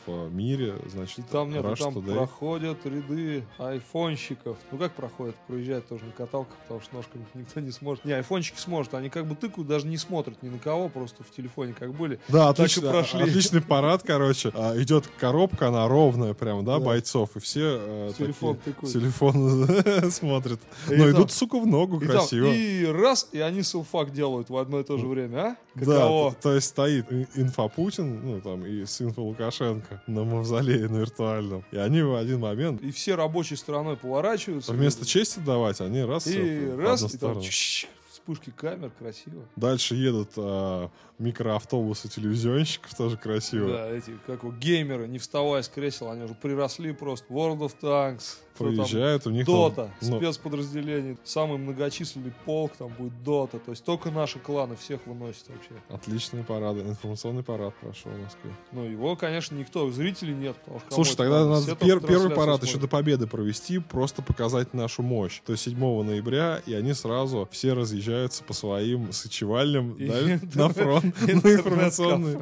в 0.06 0.32
мире, 0.32 0.74
значит, 0.90 1.18
И 1.18 1.22
там 1.22 1.50
нет, 1.50 1.62
Rush 1.64 1.76
там 1.78 1.98
Today. 1.98 2.14
проходят 2.16 2.84
ряды 2.86 3.44
айфонщиков. 3.58 4.56
Ну 4.70 4.78
как 4.78 4.92
проходят? 4.92 5.36
Проезжают 5.46 5.86
тоже 5.88 6.04
на 6.06 6.12
каталках, 6.12 6.56
потому 6.62 6.80
что 6.80 6.96
ножками 6.96 7.24
никто 7.34 7.60
не 7.60 7.70
сможет. 7.70 8.04
Не, 8.04 8.12
айфонщики 8.14 8.58
сможет, 8.58 8.81
они 8.92 9.08
как 9.08 9.26
бы 9.26 9.34
тыкают, 9.34 9.68
даже 9.68 9.86
не 9.86 9.96
смотрят 9.96 10.42
ни 10.42 10.48
на 10.48 10.58
кого, 10.58 10.88
просто 10.88 11.22
в 11.24 11.30
телефоне 11.30 11.74
как 11.78 11.92
были. 11.94 12.18
Да, 12.28 12.48
Так 12.52 12.58
и 12.58 12.62
отлично, 12.62 12.90
прошли. 12.90 13.22
отличный 13.22 13.62
парад, 13.62 14.02
короче. 14.04 14.50
А, 14.54 14.76
идет 14.80 15.06
коробка, 15.18 15.68
она 15.68 15.88
ровная 15.88 16.34
прям, 16.34 16.64
да, 16.64 16.78
Да. 16.78 16.84
бойцов, 16.84 17.30
и 17.36 17.40
все 17.40 17.78
э, 17.80 18.12
телефон 18.18 18.56
такие 18.64 18.92
телефон 18.92 19.66
смотрят. 20.10 20.60
И 20.88 20.94
Но 20.94 21.04
там- 21.04 21.10
идут, 21.12 21.32
сука, 21.32 21.58
в 21.58 21.66
ногу 21.66 21.96
И, 21.96 22.06
там- 22.06 22.16
красиво. 22.18 22.46
и 22.46 22.84
раз, 22.86 23.28
и 23.32 23.40
они 23.40 23.62
селфак 23.62 24.12
делают 24.12 24.50
в 24.50 24.56
одно 24.56 24.80
и 24.80 24.84
то 24.84 24.98
же 24.98 25.06
время, 25.06 25.38
а? 25.38 25.56
Да, 25.74 25.84
Каково? 25.86 26.32
то, 26.32 26.36
то 26.42 26.54
есть 26.54 26.68
стоит 26.68 27.06
инфа 27.34 27.68
Путин, 27.68 28.20
ну 28.24 28.40
там, 28.42 28.66
и 28.66 28.84
с 28.84 29.00
инфа 29.00 29.22
Лукашенко 29.22 30.02
на 30.06 30.24
мавзолее 30.24 30.86
на 30.88 30.98
виртуальном. 30.98 31.64
И 31.72 31.76
они 31.78 32.02
в 32.02 32.14
один 32.14 32.40
момент, 32.40 32.82
И 32.82 32.90
все 32.90 33.14
рабочей 33.14 33.56
стороной 33.56 33.96
поворачиваются. 33.96 34.72
вместо 34.72 35.06
чести 35.06 35.38
давать, 35.38 35.80
они 35.80 36.02
раз 36.02 36.26
и 36.26 36.70
раз, 36.76 37.14
и 37.14 37.16
там 37.16 37.40
вспышки 38.22 38.50
камер, 38.50 38.90
красиво. 38.90 39.44
Дальше 39.56 39.94
едут 39.96 40.30
а, 40.36 40.90
микроавтобусы 41.18 42.08
телевизионщиков, 42.08 42.94
тоже 42.94 43.16
красиво. 43.16 43.68
Да, 43.68 43.90
эти, 43.90 44.16
как 44.26 44.44
у 44.44 44.52
геймеры, 44.52 45.08
не 45.08 45.18
вставая 45.18 45.62
с 45.62 45.68
кресел, 45.68 46.10
они 46.10 46.24
уже 46.24 46.34
приросли 46.34 46.92
просто. 46.92 47.26
World 47.32 47.58
of 47.58 47.74
Tanks. 47.80 48.38
Кто 48.54 48.64
там, 48.64 49.32
у 49.32 49.34
них 49.34 49.46
там, 49.46 49.54
Дота, 49.54 49.90
ну, 50.00 50.18
спецподразделение, 50.18 51.16
самый 51.24 51.58
многочисленный 51.58 52.32
полк 52.44 52.72
там 52.76 52.88
будет 52.88 53.22
Дота, 53.22 53.58
то 53.58 53.70
есть 53.70 53.84
только 53.84 54.10
наши 54.10 54.38
кланы 54.38 54.76
всех 54.76 55.06
выносят 55.06 55.48
вообще. 55.48 55.70
отличные 55.88 56.44
парады, 56.44 56.80
информационный 56.80 57.42
парад 57.42 57.74
прошел 57.80 58.10
в 58.12 58.20
Москве. 58.20 58.50
Ну, 58.72 58.84
его, 58.84 59.16
конечно, 59.16 59.54
никто, 59.54 59.90
зрителей 59.90 60.34
нет. 60.34 60.56
Слушай, 60.90 61.16
тогда 61.16 61.46
надо? 61.46 61.72
пер- 61.72 62.06
первый 62.06 62.30
парад 62.30 62.62
еще 62.62 62.72
смотрят. 62.72 62.80
до 62.80 62.88
победы 62.88 63.26
провести, 63.26 63.78
просто 63.78 64.22
показать 64.22 64.74
нашу 64.74 65.02
мощь. 65.02 65.40
То 65.44 65.52
есть 65.52 65.64
7 65.64 66.02
ноября, 66.02 66.62
и 66.66 66.74
они 66.74 66.92
сразу 66.94 67.48
все 67.50 67.72
разъезжаются 67.72 68.44
по 68.44 68.52
своим 68.52 69.12
сочевальням 69.12 69.92
И 69.94 70.06
да, 70.08 70.20
интернет- 70.34 70.54
на 70.54 70.68
фронт, 70.70 71.20
на 71.22 71.30
информационный, 71.52 72.38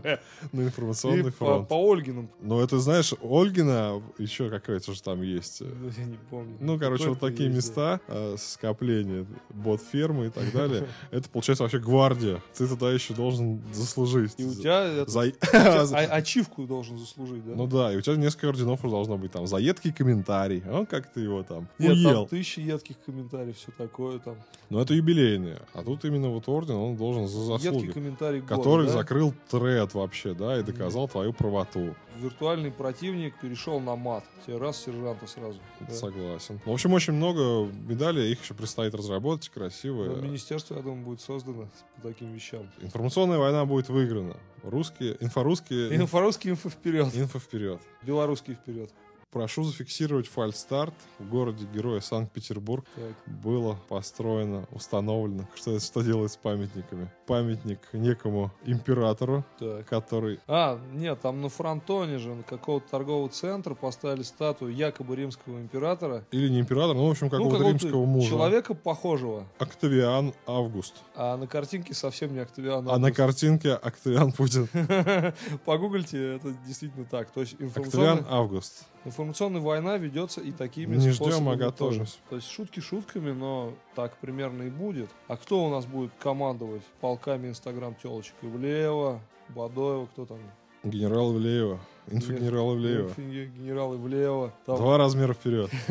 на 0.52 0.60
информационный 0.62 1.24
по, 1.24 1.30
фронт. 1.32 1.68
по 1.68 1.74
Ольгиным. 1.74 2.30
Но 2.40 2.60
это, 2.60 2.78
знаешь, 2.78 3.12
Ольгина, 3.22 4.02
еще 4.18 4.50
какая-то 4.50 4.92
же 4.94 5.02
там 5.02 5.22
есть. 5.22 5.62
Ну, 6.00 6.04
я 6.04 6.10
не 6.10 6.18
помню. 6.30 6.56
Ну, 6.60 6.78
короче, 6.78 7.08
вот 7.08 7.20
такие 7.20 7.50
есть, 7.50 7.56
места, 7.68 8.00
э, 8.08 8.36
скопления, 8.38 9.26
бот-фермы 9.50 10.26
и 10.26 10.30
так 10.30 10.52
далее. 10.52 10.86
Это, 11.10 11.28
получается, 11.28 11.64
вообще 11.64 11.78
гвардия. 11.78 12.40
Ты 12.56 12.66
туда 12.66 12.90
еще 12.92 13.14
должен 13.14 13.60
заслужить. 13.72 14.34
И 14.38 14.44
у 14.44 14.54
тебя 14.54 14.84
это- 14.84 15.10
За- 15.10 15.32
а- 15.52 16.14
ачивку 16.16 16.64
должен 16.66 16.98
заслужить, 16.98 17.44
да? 17.44 17.52
Ну 17.54 17.66
да, 17.66 17.92
и 17.92 17.96
у 17.96 18.00
тебя 18.00 18.16
несколько 18.16 18.48
орденов 18.48 18.84
уже 18.84 18.90
должно 18.92 19.18
быть. 19.18 19.32
Там, 19.32 19.46
за 19.46 19.56
едкий 19.58 19.92
комментарий. 19.92 20.62
А 20.66 20.84
как 20.86 21.12
ты 21.12 21.20
его 21.20 21.42
там 21.42 21.68
Нет, 21.78 21.92
уел. 21.92 22.12
там 22.26 22.28
тысячи 22.28 22.60
едких 22.60 22.96
комментариев, 23.04 23.56
все 23.56 23.72
такое 23.76 24.18
там. 24.18 24.36
Но 24.70 24.80
это 24.80 24.94
юбилейные. 24.94 25.60
А 25.74 25.82
тут 25.82 26.04
именно 26.04 26.28
вот 26.28 26.48
орден, 26.48 26.76
он 26.76 26.96
должен 26.96 27.26
за 27.26 27.52
Едкий 27.54 27.64
заслуги. 27.70 27.90
комментарий 27.92 28.40
года, 28.40 28.54
Который 28.56 28.86
да? 28.86 28.92
закрыл 28.92 29.34
тред 29.50 29.94
вообще, 29.94 30.34
да, 30.34 30.58
и 30.58 30.62
доказал 30.62 31.08
твою 31.08 31.32
правоту. 31.32 31.94
Виртуальный 32.18 32.70
противник 32.70 33.34
перешел 33.40 33.80
на 33.80 33.96
мат. 33.96 34.24
Тебе 34.46 34.58
раз 34.58 34.82
сержанта 34.84 35.26
сразу. 35.26 35.58
Да. 35.90 35.96
Согласен. 35.96 36.60
В 36.64 36.70
общем, 36.70 36.92
очень 36.92 37.12
много 37.12 37.70
медалей, 37.86 38.32
их 38.32 38.42
еще 38.42 38.54
предстоит 38.54 38.94
разработать, 38.94 39.48
красивые. 39.48 40.10
Но 40.10 40.22
Министерство, 40.22 40.76
я 40.76 40.82
думаю, 40.82 41.04
будет 41.04 41.20
создано 41.20 41.68
по 41.96 42.08
таким 42.08 42.32
вещам. 42.32 42.70
Информационная 42.80 43.38
война 43.38 43.64
будет 43.64 43.88
выиграна. 43.88 44.36
Русские, 44.62 45.16
инфорусские, 45.20 45.94
Инфорусский 45.96 46.50
инфо 46.50 46.68
вперед. 46.68 47.08
инфо 47.14 47.38
вперед. 47.38 47.80
Белорусский 48.02 48.54
вперед. 48.54 48.90
Прошу 49.32 49.62
зафиксировать 49.62 50.26
фальстарт. 50.26 50.92
В 51.20 51.28
городе 51.28 51.64
Героя 51.72 52.00
Санкт-Петербург 52.00 52.84
было 53.26 53.78
построено, 53.88 54.66
установлено. 54.72 55.44
Что, 55.54 55.78
что 55.78 56.02
делать 56.02 56.32
с 56.32 56.36
памятниками? 56.36 57.08
Памятник 57.26 57.78
некому 57.92 58.50
императору, 58.64 59.44
Так. 59.60 59.86
который... 59.86 60.40
А, 60.48 60.80
нет, 60.92 61.20
там 61.20 61.42
на 61.42 61.48
фронтоне 61.48 62.18
же, 62.18 62.34
на 62.34 62.42
какого-то 62.42 62.90
торгового 62.90 63.28
центра 63.28 63.74
поставили 63.76 64.24
статую 64.24 64.74
якобы 64.74 65.14
римского 65.14 65.60
императора. 65.60 66.24
Или 66.32 66.48
не 66.48 66.58
император, 66.58 66.96
ну, 66.96 67.06
в 67.06 67.10
общем, 67.12 67.26
Ну, 67.26 67.30
какого-то 67.30 67.56
какого-то 67.58 67.84
римского 67.84 68.04
мужа. 68.06 68.28
Человека 68.30 68.74
похожего. 68.74 69.46
Октавиан 69.60 70.34
Август. 70.48 70.96
А 71.14 71.36
на 71.36 71.46
картинке 71.46 71.94
совсем 71.94 72.32
не 72.34 72.40
Октавиан. 72.40 72.80
А 72.80 72.82
на 72.82 72.94
Август. 72.94 73.14
картинке 73.16 73.74
Октавиан 73.74 74.32
Путин. 74.32 74.68
Погуглите, 75.64 76.34
это 76.34 76.52
действительно 76.66 77.04
так. 77.04 77.30
То 77.30 77.42
есть 77.42 77.52
Октавиан 77.52 77.68
информационная, 77.68 78.26
Август. 78.28 78.86
Информационная 79.04 79.60
война 79.60 79.96
ведется 79.96 80.40
и 80.40 80.52
такими 80.52 80.96
Не 80.96 81.00
ждем, 81.10 81.14
способами 81.14 81.54
а 81.54 81.56
готовимся. 81.56 81.98
тоже. 81.98 82.12
То 82.30 82.36
есть 82.36 82.50
шутки 82.50 82.80
шутками, 82.80 83.32
но 83.32 83.72
так 83.94 84.16
примерно 84.18 84.64
и 84.64 84.70
будет. 84.70 85.10
А 85.28 85.36
кто 85.36 85.64
у 85.64 85.70
нас 85.70 85.86
будет 85.86 86.10
командовать 86.18 86.82
полками 87.00 87.48
инстаграм 87.48 87.94
телочек? 88.02 88.34
Ивлеева, 88.42 89.20
Бадоева, 89.50 90.06
кто 90.06 90.26
там? 90.26 90.38
Генерал 90.84 91.32
Ивлеева. 91.34 91.78
Инфогенерал 92.10 92.74
Ивлеева. 92.74 93.10
Генерал 93.18 93.94
Ивлеева. 93.96 94.52
Там 94.66 94.76
Два 94.76 94.96
размера 94.98 95.34
вперед. 95.34 95.70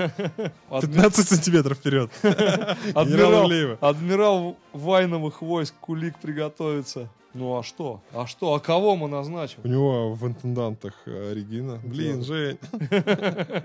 адми- 0.69 0.81
15 0.81 1.27
сантиметров 1.29 1.77
вперед. 1.77 2.09
Генерал 2.23 3.45
Ивлеева. 3.45 3.77
адмирал 3.81 4.57
Вайновых 4.73 5.41
войск 5.41 5.75
Кулик 5.79 6.17
приготовится. 6.19 7.07
Ну 7.33 7.57
а 7.57 7.63
что? 7.63 8.01
А 8.11 8.25
что? 8.25 8.53
А 8.55 8.59
кого 8.59 8.95
мы 8.95 9.07
назначим? 9.07 9.59
У 9.63 9.67
него 9.67 10.13
в 10.13 10.25
интендантах 10.27 10.93
э, 11.05 11.33
Регина. 11.33 11.79
Блин. 11.83 12.23
Жень. 12.23 12.57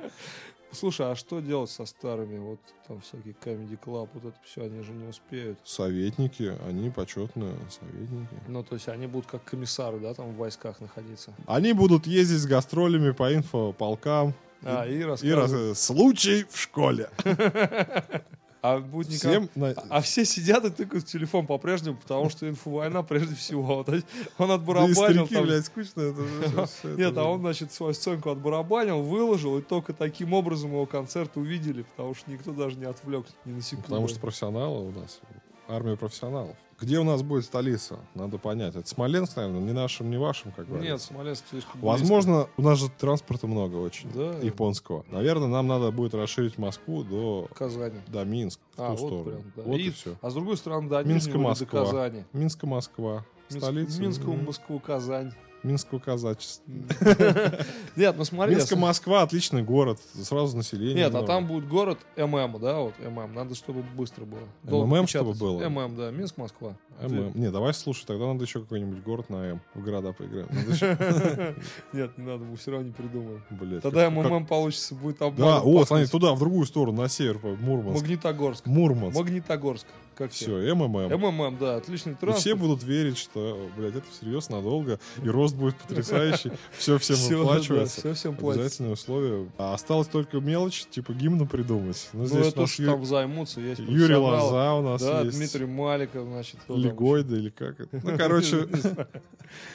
Слушай, 0.73 1.13
а 1.13 1.15
что 1.15 1.41
делать 1.41 1.71
со 1.71 1.87
старыми? 1.87 2.39
Вот 2.39 2.59
там 2.89 3.01
всякие 3.01 3.35
Comedy 3.45 3.79
Club, 3.79 4.09
вот 4.13 4.25
это 4.25 4.37
все, 4.45 4.65
они 4.65 4.83
же 4.83 4.93
не 4.93 5.07
успеют. 5.07 5.59
Советники, 5.65 6.53
они 6.69 6.91
почетные 6.91 7.55
советники. 7.71 8.35
Ну, 8.49 8.65
то 8.65 8.75
есть 8.75 8.89
они 8.89 9.07
будут 9.07 9.31
как 9.31 9.45
комиссары, 9.45 10.01
да, 10.01 10.13
там 10.15 10.33
в 10.33 10.37
войсках 10.37 10.81
находиться. 10.81 11.33
Они 11.47 11.73
будут 11.73 12.07
ездить 12.07 12.41
с 12.41 12.47
гастролями 12.47 13.13
по 13.13 13.33
инфополкам. 13.35 14.35
А, 14.65 14.85
и 14.85 14.99
И 14.99 15.03
рассказывать. 15.05 15.53
раз... 15.71 15.81
Случай 15.81 16.45
в 16.51 16.59
школе. 16.59 17.09
А 18.67 18.79
будет 18.79 19.11
никак- 19.11 19.31
Всем 19.31 19.51
на- 19.57 19.73
А 19.91 20.01
все 20.01 20.25
сидят 20.25 20.65
и 20.65 20.71
тыкают 20.71 21.05
в 21.05 21.07
телефон 21.07 21.47
по-прежнему, 21.47 21.99
потому 21.99 22.31
что 22.31 22.49
инфовойна 22.49 23.03
прежде 23.03 23.35
всего. 23.35 23.77
Он 23.77 23.85
Да 23.85 23.95
и 23.99 24.51
отбарабанил 24.53 24.95
старики, 24.95 25.35
там- 25.35 25.45
блядь, 25.45 25.67
скучно. 25.67 26.01
это 26.01 26.69
Нет, 26.97 27.15
а 27.19 27.25
он, 27.25 27.41
значит, 27.41 27.73
свою 27.75 27.93
сценку 27.93 28.31
отбарабанил, 28.31 29.03
выложил, 29.03 29.59
и 29.59 29.61
только 29.63 29.93
таким 29.93 30.33
образом 30.33 30.71
его 30.71 30.87
концерт 30.87 31.37
увидели, 31.37 31.83
потому 31.83 32.15
что 32.15 32.31
никто 32.31 32.53
даже 32.53 32.77
не 32.77 32.87
отвлекся 32.87 33.35
ни 33.45 33.53
на 33.53 33.61
секунду. 33.61 33.89
Потому 33.89 34.09
что 34.09 34.19
профессионалы 34.21 34.89
у 34.89 34.93
нас. 34.93 35.21
Армия 35.69 35.97
профессионалов. 35.99 36.57
Где 36.81 36.99
у 36.99 37.05
нас 37.05 37.23
будет 37.23 37.45
столица? 37.45 37.99
Надо 38.15 38.39
понять. 38.39 38.75
Это 38.77 38.89
Смоленск, 38.89 39.37
наверное, 39.37 39.61
не 39.61 39.73
нашим, 39.73 40.11
не 40.11 40.17
вашим, 40.19 40.51
как 40.53 40.67
Нет, 40.69 40.77
говорится. 40.77 41.07
Смоленск 41.07 41.45
слишком 41.51 41.81
близко. 41.81 41.87
Возможно, 41.87 42.49
у 42.57 42.63
нас 42.63 42.79
же 42.79 42.89
транспорта 42.91 43.47
много 43.47 43.77
очень. 43.77 44.11
Да. 44.13 44.33
Японского. 44.41 45.05
Наверное, 45.11 45.49
нам 45.49 45.67
надо 45.67 45.91
будет 45.93 46.15
расширить 46.15 46.59
Москву 46.59 47.05
до, 47.05 47.49
Казани. 47.55 48.01
до 48.09 48.25
Минск. 48.25 48.61
В 48.77 48.83
А, 48.83 48.87
ту 48.89 48.91
вот 48.93 48.99
сторону. 48.99 49.25
прям, 49.25 49.53
да. 49.57 49.63
Вот 49.63 49.77
и, 49.79 49.83
И- 49.87 49.91
все. 49.91 50.17
А 50.21 50.31
с 50.31 50.35
другой 50.35 50.57
стороны, 50.57 50.89
до 50.89 51.03
Минска, 51.05 51.31
или 51.31 51.37
до 51.39 51.43
Москва. 51.43 51.85
Казани. 51.85 52.25
Минска, 52.33 52.67
Москва. 52.67 53.25
Минск- 53.51 53.59
Столица. 53.63 54.01
Минскую, 54.03 54.33
М, 54.39 54.45
Москву, 54.47 54.81
Казань. 54.81 55.33
Минского 55.65 55.99
казачества. 55.99 56.63
Нет, 57.97 58.15
ну 58.17 58.25
смотри. 58.25 58.55
Минска, 58.55 58.77
Москва, 58.77 59.23
отличный 59.23 59.63
город. 59.63 59.99
Сразу 60.23 60.57
население. 60.57 60.95
Нет, 60.95 61.15
а 61.15 61.23
там 61.23 61.47
будет 61.47 61.67
город 61.67 61.99
ММ, 62.17 62.59
да, 62.61 62.79
вот 62.79 62.95
ММ. 62.99 63.35
Надо, 63.35 63.55
чтобы 63.55 63.83
быстро 63.83 64.25
было. 64.27 64.85
МММ, 64.85 65.07
чтобы 65.07 65.33
было? 65.35 65.69
ММ, 65.69 65.97
да, 65.97 66.11
Минск, 66.11 66.37
Москва. 66.37 66.77
ММ. 67.01 67.33
Не, 67.35 67.51
давай 67.51 67.75
слушай, 67.75 68.05
тогда 68.07 68.27
надо 68.27 68.45
еще 68.45 68.61
какой-нибудь 68.61 69.03
город 69.03 69.31
на 69.31 69.37
М. 69.53 69.61
В 69.75 69.83
города 69.83 70.13
поиграем. 70.13 70.49
Нет, 71.93 72.17
не 72.19 72.25
надо, 72.25 72.45
мы 72.45 72.57
все 72.57 72.71
равно 72.71 72.87
не 72.87 72.93
придумаем. 72.93 73.43
Блядь, 73.51 73.83
Тогда 73.83 74.09
МММ 74.11 74.47
получится, 74.47 74.95
будет 74.95 75.19
Да, 75.19 75.27
обман. 75.27 75.63
вот, 75.63 75.89
смотри, 75.89 76.07
туда, 76.07 76.35
в 76.35 76.39
другую 76.39 76.67
сторону, 76.67 77.03
на 77.03 77.09
север, 77.09 77.39
Мурманск. 77.43 78.03
Магнитогорск. 78.03 78.67
Мурманск. 78.67 79.17
Магнитогорск. 79.19 79.87
Как 80.17 80.31
все? 80.33 80.45
Все, 80.61 80.75
МММ. 80.75 81.09
МММ, 81.19 81.59
да, 81.59 81.77
отличный 81.77 82.13
И 82.13 82.17
транспорт. 82.17 82.39
все 82.39 82.55
будут 82.55 82.83
верить, 82.85 83.19
что, 83.19 83.69
блядь, 83.77 83.97
это 83.97 84.07
всерьез 84.11 84.49
надолго, 84.49 84.99
и 85.23 85.29
рост 85.29 85.55
будет 85.57 85.77
потрясающий, 85.77 86.53
все 86.79 86.99
всем 86.99 87.17
выплачивается. 87.39 88.01
всё 88.01 88.15
всем 88.15 88.37
платится. 88.37 88.63
Обязательные 88.65 88.93
условия. 88.93 89.49
А 89.59 89.75
осталось 89.75 90.09
только 90.09 90.39
мелочь, 90.41 90.87
типа 90.91 91.13
гимну 91.13 91.47
придумать. 91.47 92.09
Ну, 92.13 92.21
Ну, 92.21 92.27
здесь 92.27 92.47
это 92.49 92.63
уж 92.63 92.77
там 92.77 93.05
займутся, 93.05 93.61
есть 93.61 93.81
Юрий. 93.81 94.15
Лоза 94.15 94.75
у 94.75 94.83
нас 94.83 95.03
есть. 95.03 95.37
Дмитрий 95.37 95.67
Маликов, 95.67 96.27
значит. 96.27 96.57
Легойда 96.69 97.37
или 97.37 97.51
как 97.51 97.81
это. 97.81 98.01
Ну, 98.03 98.17
короче, 98.19 98.69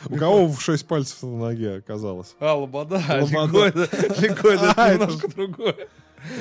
у 0.10 0.15
кого 0.15 0.47
в 0.47 0.62
шесть 0.62 0.88
пальцев 0.88 1.21
на 1.23 1.38
ноге 1.38 1.75
оказалось? 1.78 2.36
А, 2.39 2.56
Лобода, 2.56 3.02
Лобода. 3.10 3.89
Легойда, 4.19 4.73
немножко 4.93 5.28
другое. 5.28 5.75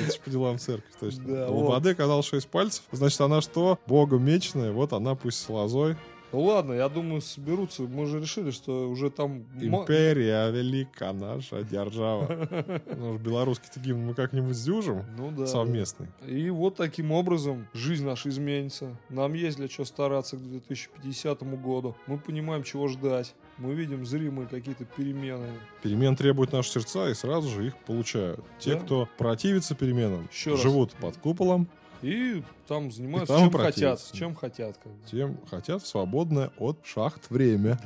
Это 0.01 0.13
ж 0.13 0.19
по 0.19 0.29
делам 0.29 0.59
церкви, 0.59 0.89
точно. 0.99 1.23
Да, 1.25 1.49
У 1.49 1.63
вот. 1.65 1.85
Оказалось 1.85 2.25
шесть 2.25 2.47
пальцев. 2.47 2.83
Значит, 2.91 3.21
она 3.21 3.41
что? 3.41 3.79
Богом 3.87 4.23
мечная. 4.25 4.71
Вот 4.71 4.93
она 4.93 5.15
пусть 5.15 5.41
с 5.41 5.49
лозой. 5.49 5.95
Ну 6.31 6.41
ладно, 6.41 6.73
я 6.73 6.89
думаю, 6.89 7.21
соберутся. 7.21 7.83
Мы 7.83 8.05
же 8.05 8.19
решили, 8.19 8.51
что 8.51 8.87
уже 8.89 9.09
там... 9.09 9.45
Империя 9.59 10.49
велика 10.51 11.11
наша 11.11 11.63
держава. 11.63 12.47
Ну, 12.95 13.11
уж 13.13 13.19
белорусский-то 13.21 13.79
гимн 13.79 14.05
мы 14.07 14.13
как-нибудь 14.13 14.55
сдюжим. 14.55 15.03
Ну 15.17 15.31
да. 15.31 15.47
Совместный. 15.47 16.07
И 16.27 16.49
вот 16.51 16.75
таким 16.75 17.11
образом 17.11 17.67
жизнь 17.73 18.05
наша 18.05 18.29
изменится. 18.29 18.95
Нам 19.09 19.33
есть 19.33 19.57
для 19.57 19.67
чего 19.67 19.85
стараться 19.85 20.37
к 20.37 20.41
2050 20.41 21.41
году. 21.61 21.95
Мы 22.05 22.19
понимаем, 22.19 22.61
чего 22.63 22.87
ждать. 22.87 23.33
Мы 23.57 23.73
видим 23.73 24.05
зримые 24.05 24.47
какие-то 24.47 24.85
перемены. 24.85 25.47
Перемен 25.81 26.15
требуют 26.15 26.51
наши 26.53 26.69
сердца 26.69 27.09
и 27.09 27.13
сразу 27.15 27.49
же 27.49 27.67
их 27.67 27.77
получают. 27.77 28.39
Те, 28.59 28.75
Да. 28.75 28.79
кто 28.81 29.09
противится 29.17 29.73
переменам, 29.75 30.27
Еще 30.31 30.51
раз. 30.51 30.61
живут 30.61 30.93
под 30.93 31.17
куполом, 31.17 31.67
И 32.01 32.43
там 32.69 32.91
занимаются 32.91 33.33
там 33.33 33.49
чем 33.49 33.59
хотят. 33.59 34.11
Чем 34.13 34.35
хотят. 34.35 34.77
Как 34.77 34.91
бы. 34.93 34.99
Тем 35.07 35.37
хотят 35.49 35.85
свободное 35.85 36.51
от 36.57 36.85
шахт 36.85 37.29
время. 37.31 37.77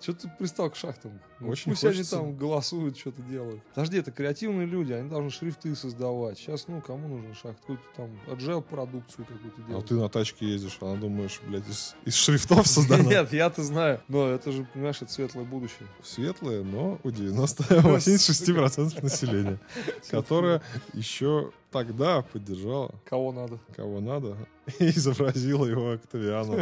Что 0.00 0.12
ты 0.12 0.30
пристал 0.38 0.70
к 0.70 0.76
шахтам? 0.76 1.18
Ну, 1.40 1.48
Очень 1.48 1.72
Пусть 1.72 1.82
хочется. 1.82 2.18
они 2.18 2.26
там 2.28 2.36
голосуют, 2.36 2.96
что-то 2.96 3.20
делают. 3.22 3.62
Подожди, 3.74 3.98
это 3.98 4.10
креативные 4.10 4.66
люди, 4.66 4.92
они 4.92 5.08
должны 5.10 5.30
шрифты 5.30 5.74
создавать. 5.74 6.38
Сейчас, 6.38 6.66
ну, 6.68 6.80
кому 6.80 7.08
нужен 7.08 7.34
шахт? 7.34 7.60
Какую-то 7.60 7.82
там 7.96 8.10
agile 8.26 8.62
продукцию 8.62 9.26
какую-то 9.26 9.60
А 9.64 9.68
делать. 9.68 9.86
ты 9.86 9.94
на 9.94 10.08
тачке 10.08 10.46
ездишь, 10.46 10.78
она 10.80 10.94
думаешь, 10.96 11.40
блядь, 11.46 11.68
из, 11.68 11.94
из 12.04 12.14
шрифтов 12.14 12.66
создана. 12.66 13.02
Нет, 13.04 13.32
я-то 13.32 13.62
знаю. 13.62 14.00
Но 14.08 14.28
это 14.28 14.52
же, 14.52 14.66
понимаешь, 14.72 15.02
это 15.02 15.10
светлое 15.12 15.44
будущее. 15.44 15.88
Светлые, 16.02 16.62
но 16.62 16.98
у 17.02 17.08
90-86% 17.08 19.02
населения, 19.02 19.58
которое 20.10 20.62
еще 20.94 21.52
тогда 21.70 22.22
поддержало 22.22 22.94
Кого 23.04 23.32
надо? 23.32 23.58
кого 23.74 24.00
надо 24.00 24.25
и 24.78 24.88
изобразило 24.88 25.66
его 25.66 25.92
Октавиану 25.92 26.56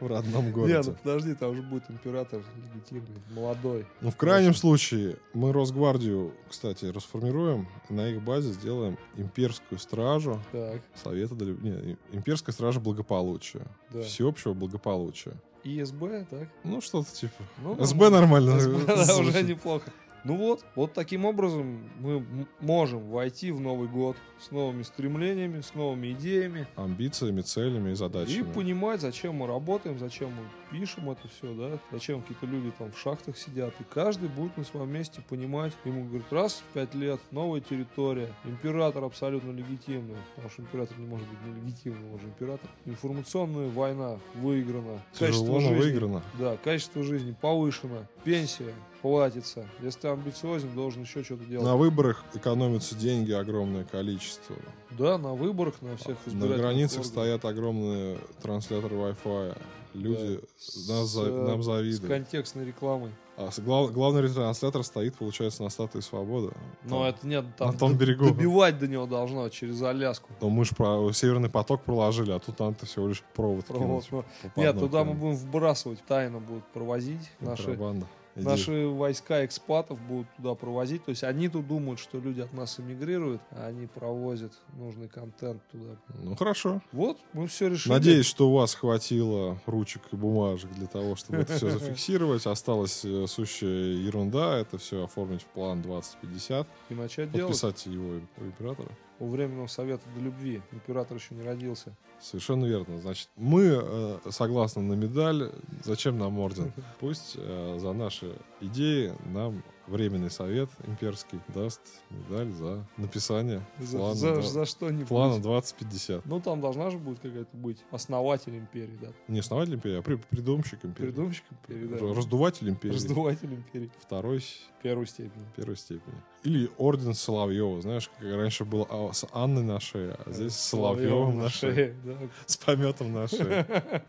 в 0.00 0.06
родном 0.06 0.44
Не, 0.44 0.50
ну 0.50 0.52
городе. 0.52 0.92
подожди, 1.02 1.34
там 1.34 1.54
же 1.54 1.62
будет 1.62 1.84
император 1.90 2.42
легитимный, 2.74 3.20
молодой. 3.30 3.86
Ну, 4.00 4.10
в 4.10 4.16
крайнем 4.16 4.54
случае, 4.54 5.16
мы 5.34 5.52
Росгвардию, 5.52 6.32
кстати, 6.48 6.86
расформируем, 6.86 7.66
на 7.88 8.08
их 8.08 8.22
базе 8.22 8.52
сделаем 8.52 8.98
имперскую 9.16 9.78
стражу 9.78 10.40
Так, 10.52 10.80
Совета... 11.02 11.34
Не, 11.34 11.96
имперская 12.12 12.52
стража 12.52 12.80
благополучия. 12.80 13.66
да. 13.92 14.02
Всеобщего 14.02 14.54
благополучия. 14.54 15.32
ИСБ, 15.64 16.26
так? 16.30 16.48
Ну, 16.62 16.80
что-то 16.80 17.12
типа. 17.12 17.42
Ну, 17.62 17.84
СБ 17.84 18.10
нормально. 18.10 18.60
СБ, 18.60 18.86
да, 18.86 19.16
уже 19.16 19.42
неплохо. 19.42 19.90
Ну 20.26 20.34
вот, 20.34 20.64
вот 20.74 20.92
таким 20.92 21.24
образом 21.24 21.88
мы 22.00 22.26
можем 22.58 23.10
войти 23.10 23.52
в 23.52 23.60
Новый 23.60 23.88
год 23.88 24.16
с 24.40 24.50
новыми 24.50 24.82
стремлениями, 24.82 25.60
с 25.60 25.72
новыми 25.74 26.10
идеями 26.12 26.66
Амбициями, 26.74 27.42
целями 27.42 27.90
и 27.90 27.92
и 27.92 27.94
задачами. 27.94 28.42
понимать, 28.42 29.00
зачем 29.00 29.36
мы 29.36 29.46
работаем, 29.46 30.00
зачем 30.00 30.30
мы 30.30 30.42
пишем 30.70 31.10
это 31.10 31.26
все, 31.28 31.52
да, 31.54 31.78
зачем 31.92 32.22
какие-то 32.22 32.46
люди 32.46 32.72
там 32.78 32.92
в 32.92 32.98
шахтах 32.98 33.36
сидят. 33.36 33.72
И 33.80 33.84
каждый 33.84 34.28
будет 34.28 34.56
на 34.56 34.64
своем 34.64 34.90
месте 34.92 35.22
понимать. 35.28 35.72
Ему 35.84 36.04
говорят, 36.06 36.32
раз 36.32 36.54
в 36.68 36.72
пять 36.74 36.94
лет 36.94 37.20
новая 37.30 37.60
территория, 37.60 38.32
император 38.44 39.04
абсолютно 39.04 39.50
легитимный, 39.52 40.16
потому 40.34 40.50
что 40.50 40.62
император 40.62 40.98
не 40.98 41.06
может 41.06 41.26
быть 41.28 41.38
нелегитимным, 41.46 42.12
он 42.14 42.20
же 42.20 42.26
император. 42.26 42.68
Информационная 42.84 43.68
война 43.70 44.18
выиграна. 44.34 45.02
Тяжело, 45.12 45.46
но 45.54 45.60
жизни- 45.60 45.74
выиграно. 45.78 46.22
Да, 46.38 46.56
качество 46.56 47.02
жизни 47.02 47.34
повышено, 47.40 48.06
пенсия 48.24 48.72
платится. 49.02 49.68
Если 49.82 50.00
ты 50.00 50.08
амбициозен, 50.08 50.74
должен 50.74 51.02
еще 51.02 51.22
что-то 51.22 51.44
делать. 51.44 51.64
На 51.66 51.76
выборах 51.76 52.24
экономятся 52.34 52.96
деньги 52.96 53.30
огромное 53.32 53.84
количество. 53.84 54.56
Да, 54.98 55.18
на 55.18 55.34
выборах, 55.34 55.74
на 55.82 55.96
всех 55.96 56.16
На 56.26 56.30
избирательных 56.30 56.58
границах 56.58 56.98
органах. 57.00 57.06
стоят 57.12 57.44
огромные 57.44 58.18
трансляторы 58.42 58.96
Wi-Fi. 58.96 59.58
Люди 59.96 60.40
Да. 60.88 60.94
нас 60.94 61.08
С, 61.08 61.12
за- 61.12 61.22
э, 61.28 61.46
нам 61.48 61.62
С 61.62 61.66
завидуют. 61.66 62.06
контекстной 62.06 62.64
рекламой. 62.66 63.10
А 63.36 63.50
с- 63.50 63.58
глав- 63.60 63.92
главный 63.92 64.22
ретранслятор 64.22 64.82
стоит, 64.82 65.16
получается, 65.16 65.62
на 65.62 65.68
статуе 65.68 66.00
свободы. 66.02 66.52
Но 66.84 66.98
Там- 67.00 67.02
это 67.04 67.26
нет, 67.26 67.44
там 67.56 67.72
на 67.72 67.78
том 67.78 67.94
берегу. 67.96 68.24
добивать 68.26 68.78
до 68.78 68.88
него 68.88 69.06
должно 69.06 69.48
через 69.50 69.82
Аляску. 69.82 70.28
Но 70.40 70.48
мы 70.48 70.64
же 70.64 70.74
про 70.74 71.12
Северный 71.12 71.50
поток 71.50 71.82
проложили, 71.82 72.30
а 72.32 72.38
тут 72.38 72.58
надо 72.58 72.86
всего 72.86 73.08
лишь 73.08 73.22
провод 73.34 73.66
Провод. 73.66 74.04
кинуть. 74.04 74.24
Ну, 74.42 74.50
по 74.54 74.60
Нет, 74.60 74.78
туда 74.78 75.04
мы 75.04 75.14
будем 75.14 75.36
вбрасывать, 75.36 76.02
тайно 76.06 76.38
будут 76.40 76.64
провозить 76.72 77.30
наши, 77.40 77.64
Контрабанда. 77.64 78.06
Иди. 78.36 78.44
наши 78.44 78.86
войска 78.86 79.44
экспатов 79.44 80.00
будут 80.00 80.26
туда 80.36 80.54
провозить. 80.54 81.04
То 81.04 81.10
есть 81.10 81.24
они 81.24 81.48
тут 81.48 81.66
думают, 81.66 81.98
что 81.98 82.18
люди 82.18 82.40
от 82.40 82.52
нас 82.52 82.78
эмигрируют, 82.78 83.40
а 83.50 83.66
они 83.66 83.86
провозят 83.86 84.52
нужный 84.76 85.08
контент 85.08 85.62
туда. 85.72 85.96
Ну 86.22 86.36
хорошо. 86.36 86.82
Вот, 86.92 87.18
мы 87.32 87.46
все 87.46 87.68
решили. 87.68 87.92
Надеюсь, 87.92 88.26
что 88.26 88.50
у 88.50 88.54
вас 88.54 88.74
хватило 88.74 89.58
ручек 89.66 90.02
и 90.12 90.16
бумажек 90.16 90.70
для 90.72 90.86
того, 90.86 91.16
чтобы 91.16 91.38
это 91.38 91.56
все 91.56 91.70
зафиксировать. 91.70 92.46
Осталась 92.46 93.04
э, 93.04 93.26
сущая 93.26 93.94
ерунда. 93.94 94.58
Это 94.58 94.78
все 94.78 95.04
оформить 95.04 95.42
в 95.42 95.46
план 95.46 95.82
2050. 95.82 96.66
И 96.90 96.94
начать 96.94 97.32
делать. 97.32 97.60
Подписать 97.60 97.86
его 97.86 98.20
императора. 98.38 98.90
У 99.18 99.28
Временного 99.28 99.66
Совета 99.66 100.02
до 100.14 100.20
любви. 100.20 100.62
Император 100.72 101.16
еще 101.16 101.34
не 101.34 101.42
родился. 101.42 101.94
Совершенно 102.20 102.66
верно. 102.66 102.98
Значит, 103.00 103.28
мы 103.36 103.80
э, 103.82 104.18
согласны 104.30 104.82
на 104.82 104.94
медаль. 104.94 105.52
Зачем 105.84 106.18
нам 106.18 106.38
орден? 106.38 106.72
Пусть 107.00 107.34
э, 107.36 107.78
за 107.78 107.92
наши 107.92 108.34
идеи 108.60 109.12
нам 109.32 109.62
Временный 109.86 110.30
Совет 110.30 110.68
имперский 110.86 111.38
даст 111.54 111.80
медаль 112.10 112.50
за 112.52 112.84
написание 112.96 113.62
За, 113.78 113.98
плана, 113.98 114.14
за- 114.14 114.34
да- 114.36 114.42
за 114.42 114.64
что-нибудь. 114.66 115.06
плана 115.08 115.40
2050. 115.40 116.26
Ну, 116.26 116.40
там 116.40 116.60
должна 116.60 116.90
же 116.90 116.98
будет 116.98 117.20
какая-то 117.20 117.56
быть 117.56 117.78
основатель 117.90 118.56
империи, 118.56 118.98
да? 119.00 119.08
Не 119.28 119.38
основатель 119.40 119.74
империи, 119.74 119.98
а 119.98 120.02
при- 120.02 120.16
придумщик 120.16 120.84
империи. 120.84 121.10
Придумщик 121.10 121.44
империи, 121.50 121.86
да. 121.86 122.14
Раздуватель 122.14 122.68
империи. 122.68 122.94
Раздуватель 122.94 123.54
империи. 123.54 123.90
Второй 124.00 124.42
Первой 124.82 125.06
степени. 125.06 125.44
первой 125.56 125.76
степени. 125.76 126.16
Или 126.44 126.70
орден 126.78 127.14
Соловьева. 127.14 127.80
Знаешь, 127.80 128.08
как 128.08 128.22
раньше 128.28 128.64
было 128.64 128.86
а, 128.90 129.12
с 129.12 129.26
Анной 129.32 129.62
на 129.62 129.80
шее, 129.80 130.16
а 130.24 130.32
здесь 130.32 130.52
с 130.54 130.60
Соловьевым 130.68 131.38
на 131.38 131.48
шее. 131.48 131.74
шее, 131.74 131.94
да. 132.04 132.14
С 132.46 132.56
пометом 132.56 133.12
на 133.12 133.28
шее. 133.28 133.66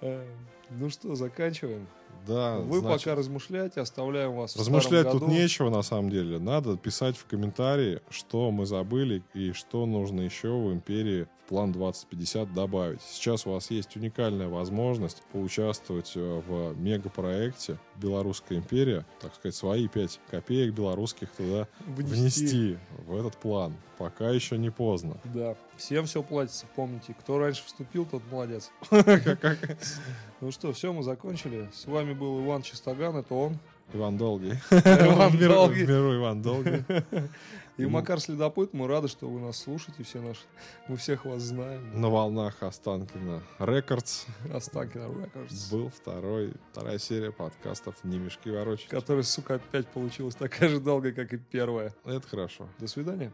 Э, 0.00 0.22
Ну 0.70 0.90
что, 0.90 1.14
заканчиваем. 1.14 1.86
Да, 2.26 2.58
Вы 2.58 2.78
значит, 2.80 3.04
пока 3.04 3.16
размышляйте, 3.16 3.80
оставляем 3.80 4.34
вас 4.34 4.56
Размышлять 4.56 5.10
тут 5.10 5.22
году. 5.22 5.32
нечего 5.32 5.68
на 5.70 5.82
самом 5.82 6.10
деле. 6.10 6.38
Надо 6.38 6.76
писать 6.76 7.16
в 7.16 7.26
комментарии, 7.26 8.00
что 8.10 8.50
мы 8.50 8.66
забыли 8.66 9.22
и 9.34 9.52
что 9.52 9.84
нужно 9.86 10.22
еще 10.22 10.48
в 10.48 10.72
империи 10.72 11.26
план 11.48 11.72
2050 11.72 12.52
добавить. 12.52 13.00
Сейчас 13.02 13.46
у 13.46 13.52
вас 13.52 13.70
есть 13.70 13.96
уникальная 13.96 14.48
возможность 14.48 15.22
поучаствовать 15.32 16.12
э, 16.16 16.42
в 16.46 16.74
мегапроекте 16.78 17.78
«Белорусская 17.96 18.58
империя», 18.58 19.04
так 19.20 19.34
сказать, 19.34 19.54
свои 19.54 19.88
5 19.88 20.20
копеек 20.30 20.74
белорусских 20.74 21.30
туда 21.30 21.68
Внести. 21.86 22.14
внести 22.20 22.78
в 23.06 23.16
этот 23.16 23.36
план. 23.36 23.74
Пока 23.98 24.30
еще 24.30 24.58
не 24.58 24.70
поздно. 24.70 25.18
Да, 25.32 25.54
всем 25.76 26.06
все 26.06 26.22
платится, 26.22 26.66
помните. 26.74 27.14
Кто 27.20 27.38
раньше 27.38 27.62
вступил, 27.64 28.06
тот 28.06 28.22
молодец. 28.30 28.70
Ну 30.40 30.50
что, 30.50 30.72
все, 30.74 30.92
мы 30.92 31.02
закончили. 31.02 31.70
С 31.72 31.86
вами 31.86 32.12
был 32.12 32.44
Иван 32.44 32.60
Чистоган, 32.62 33.16
это 33.16 33.32
он. 33.34 33.58
Иван 33.94 34.18
Долгий. 34.18 34.54
Иван 34.70 35.38
Долгий. 35.38 35.86
Миру 35.86 36.16
Иван 36.16 36.42
Долгий. 36.42 36.84
И 37.76 37.86
Макар 37.86 38.20
Следопыт, 38.20 38.72
мы 38.72 38.86
рады, 38.86 39.08
что 39.08 39.28
вы 39.28 39.40
нас 39.40 39.58
слушаете, 39.58 40.04
все 40.04 40.20
наши. 40.20 40.42
Мы 40.86 40.96
всех 40.96 41.24
вас 41.24 41.42
знаем. 41.42 42.00
На 42.00 42.08
волнах 42.08 42.62
Останкина 42.62 43.42
Рекордс 43.58 44.26
Останкино 44.52 45.06
Records. 45.06 45.72
был 45.72 45.88
второй, 45.88 46.54
вторая 46.70 46.98
серия 46.98 47.32
подкастов 47.32 47.96
«Не 48.04 48.18
мешки 48.18 48.48
ворочать». 48.48 48.88
Которая, 48.88 49.24
сука, 49.24 49.56
опять 49.56 49.88
получилась 49.88 50.36
такая 50.36 50.68
же 50.68 50.78
долгая, 50.78 51.12
как 51.12 51.32
и 51.32 51.36
первая. 51.36 51.92
Это 52.04 52.28
хорошо. 52.28 52.68
До 52.78 52.86
свидания. 52.86 53.32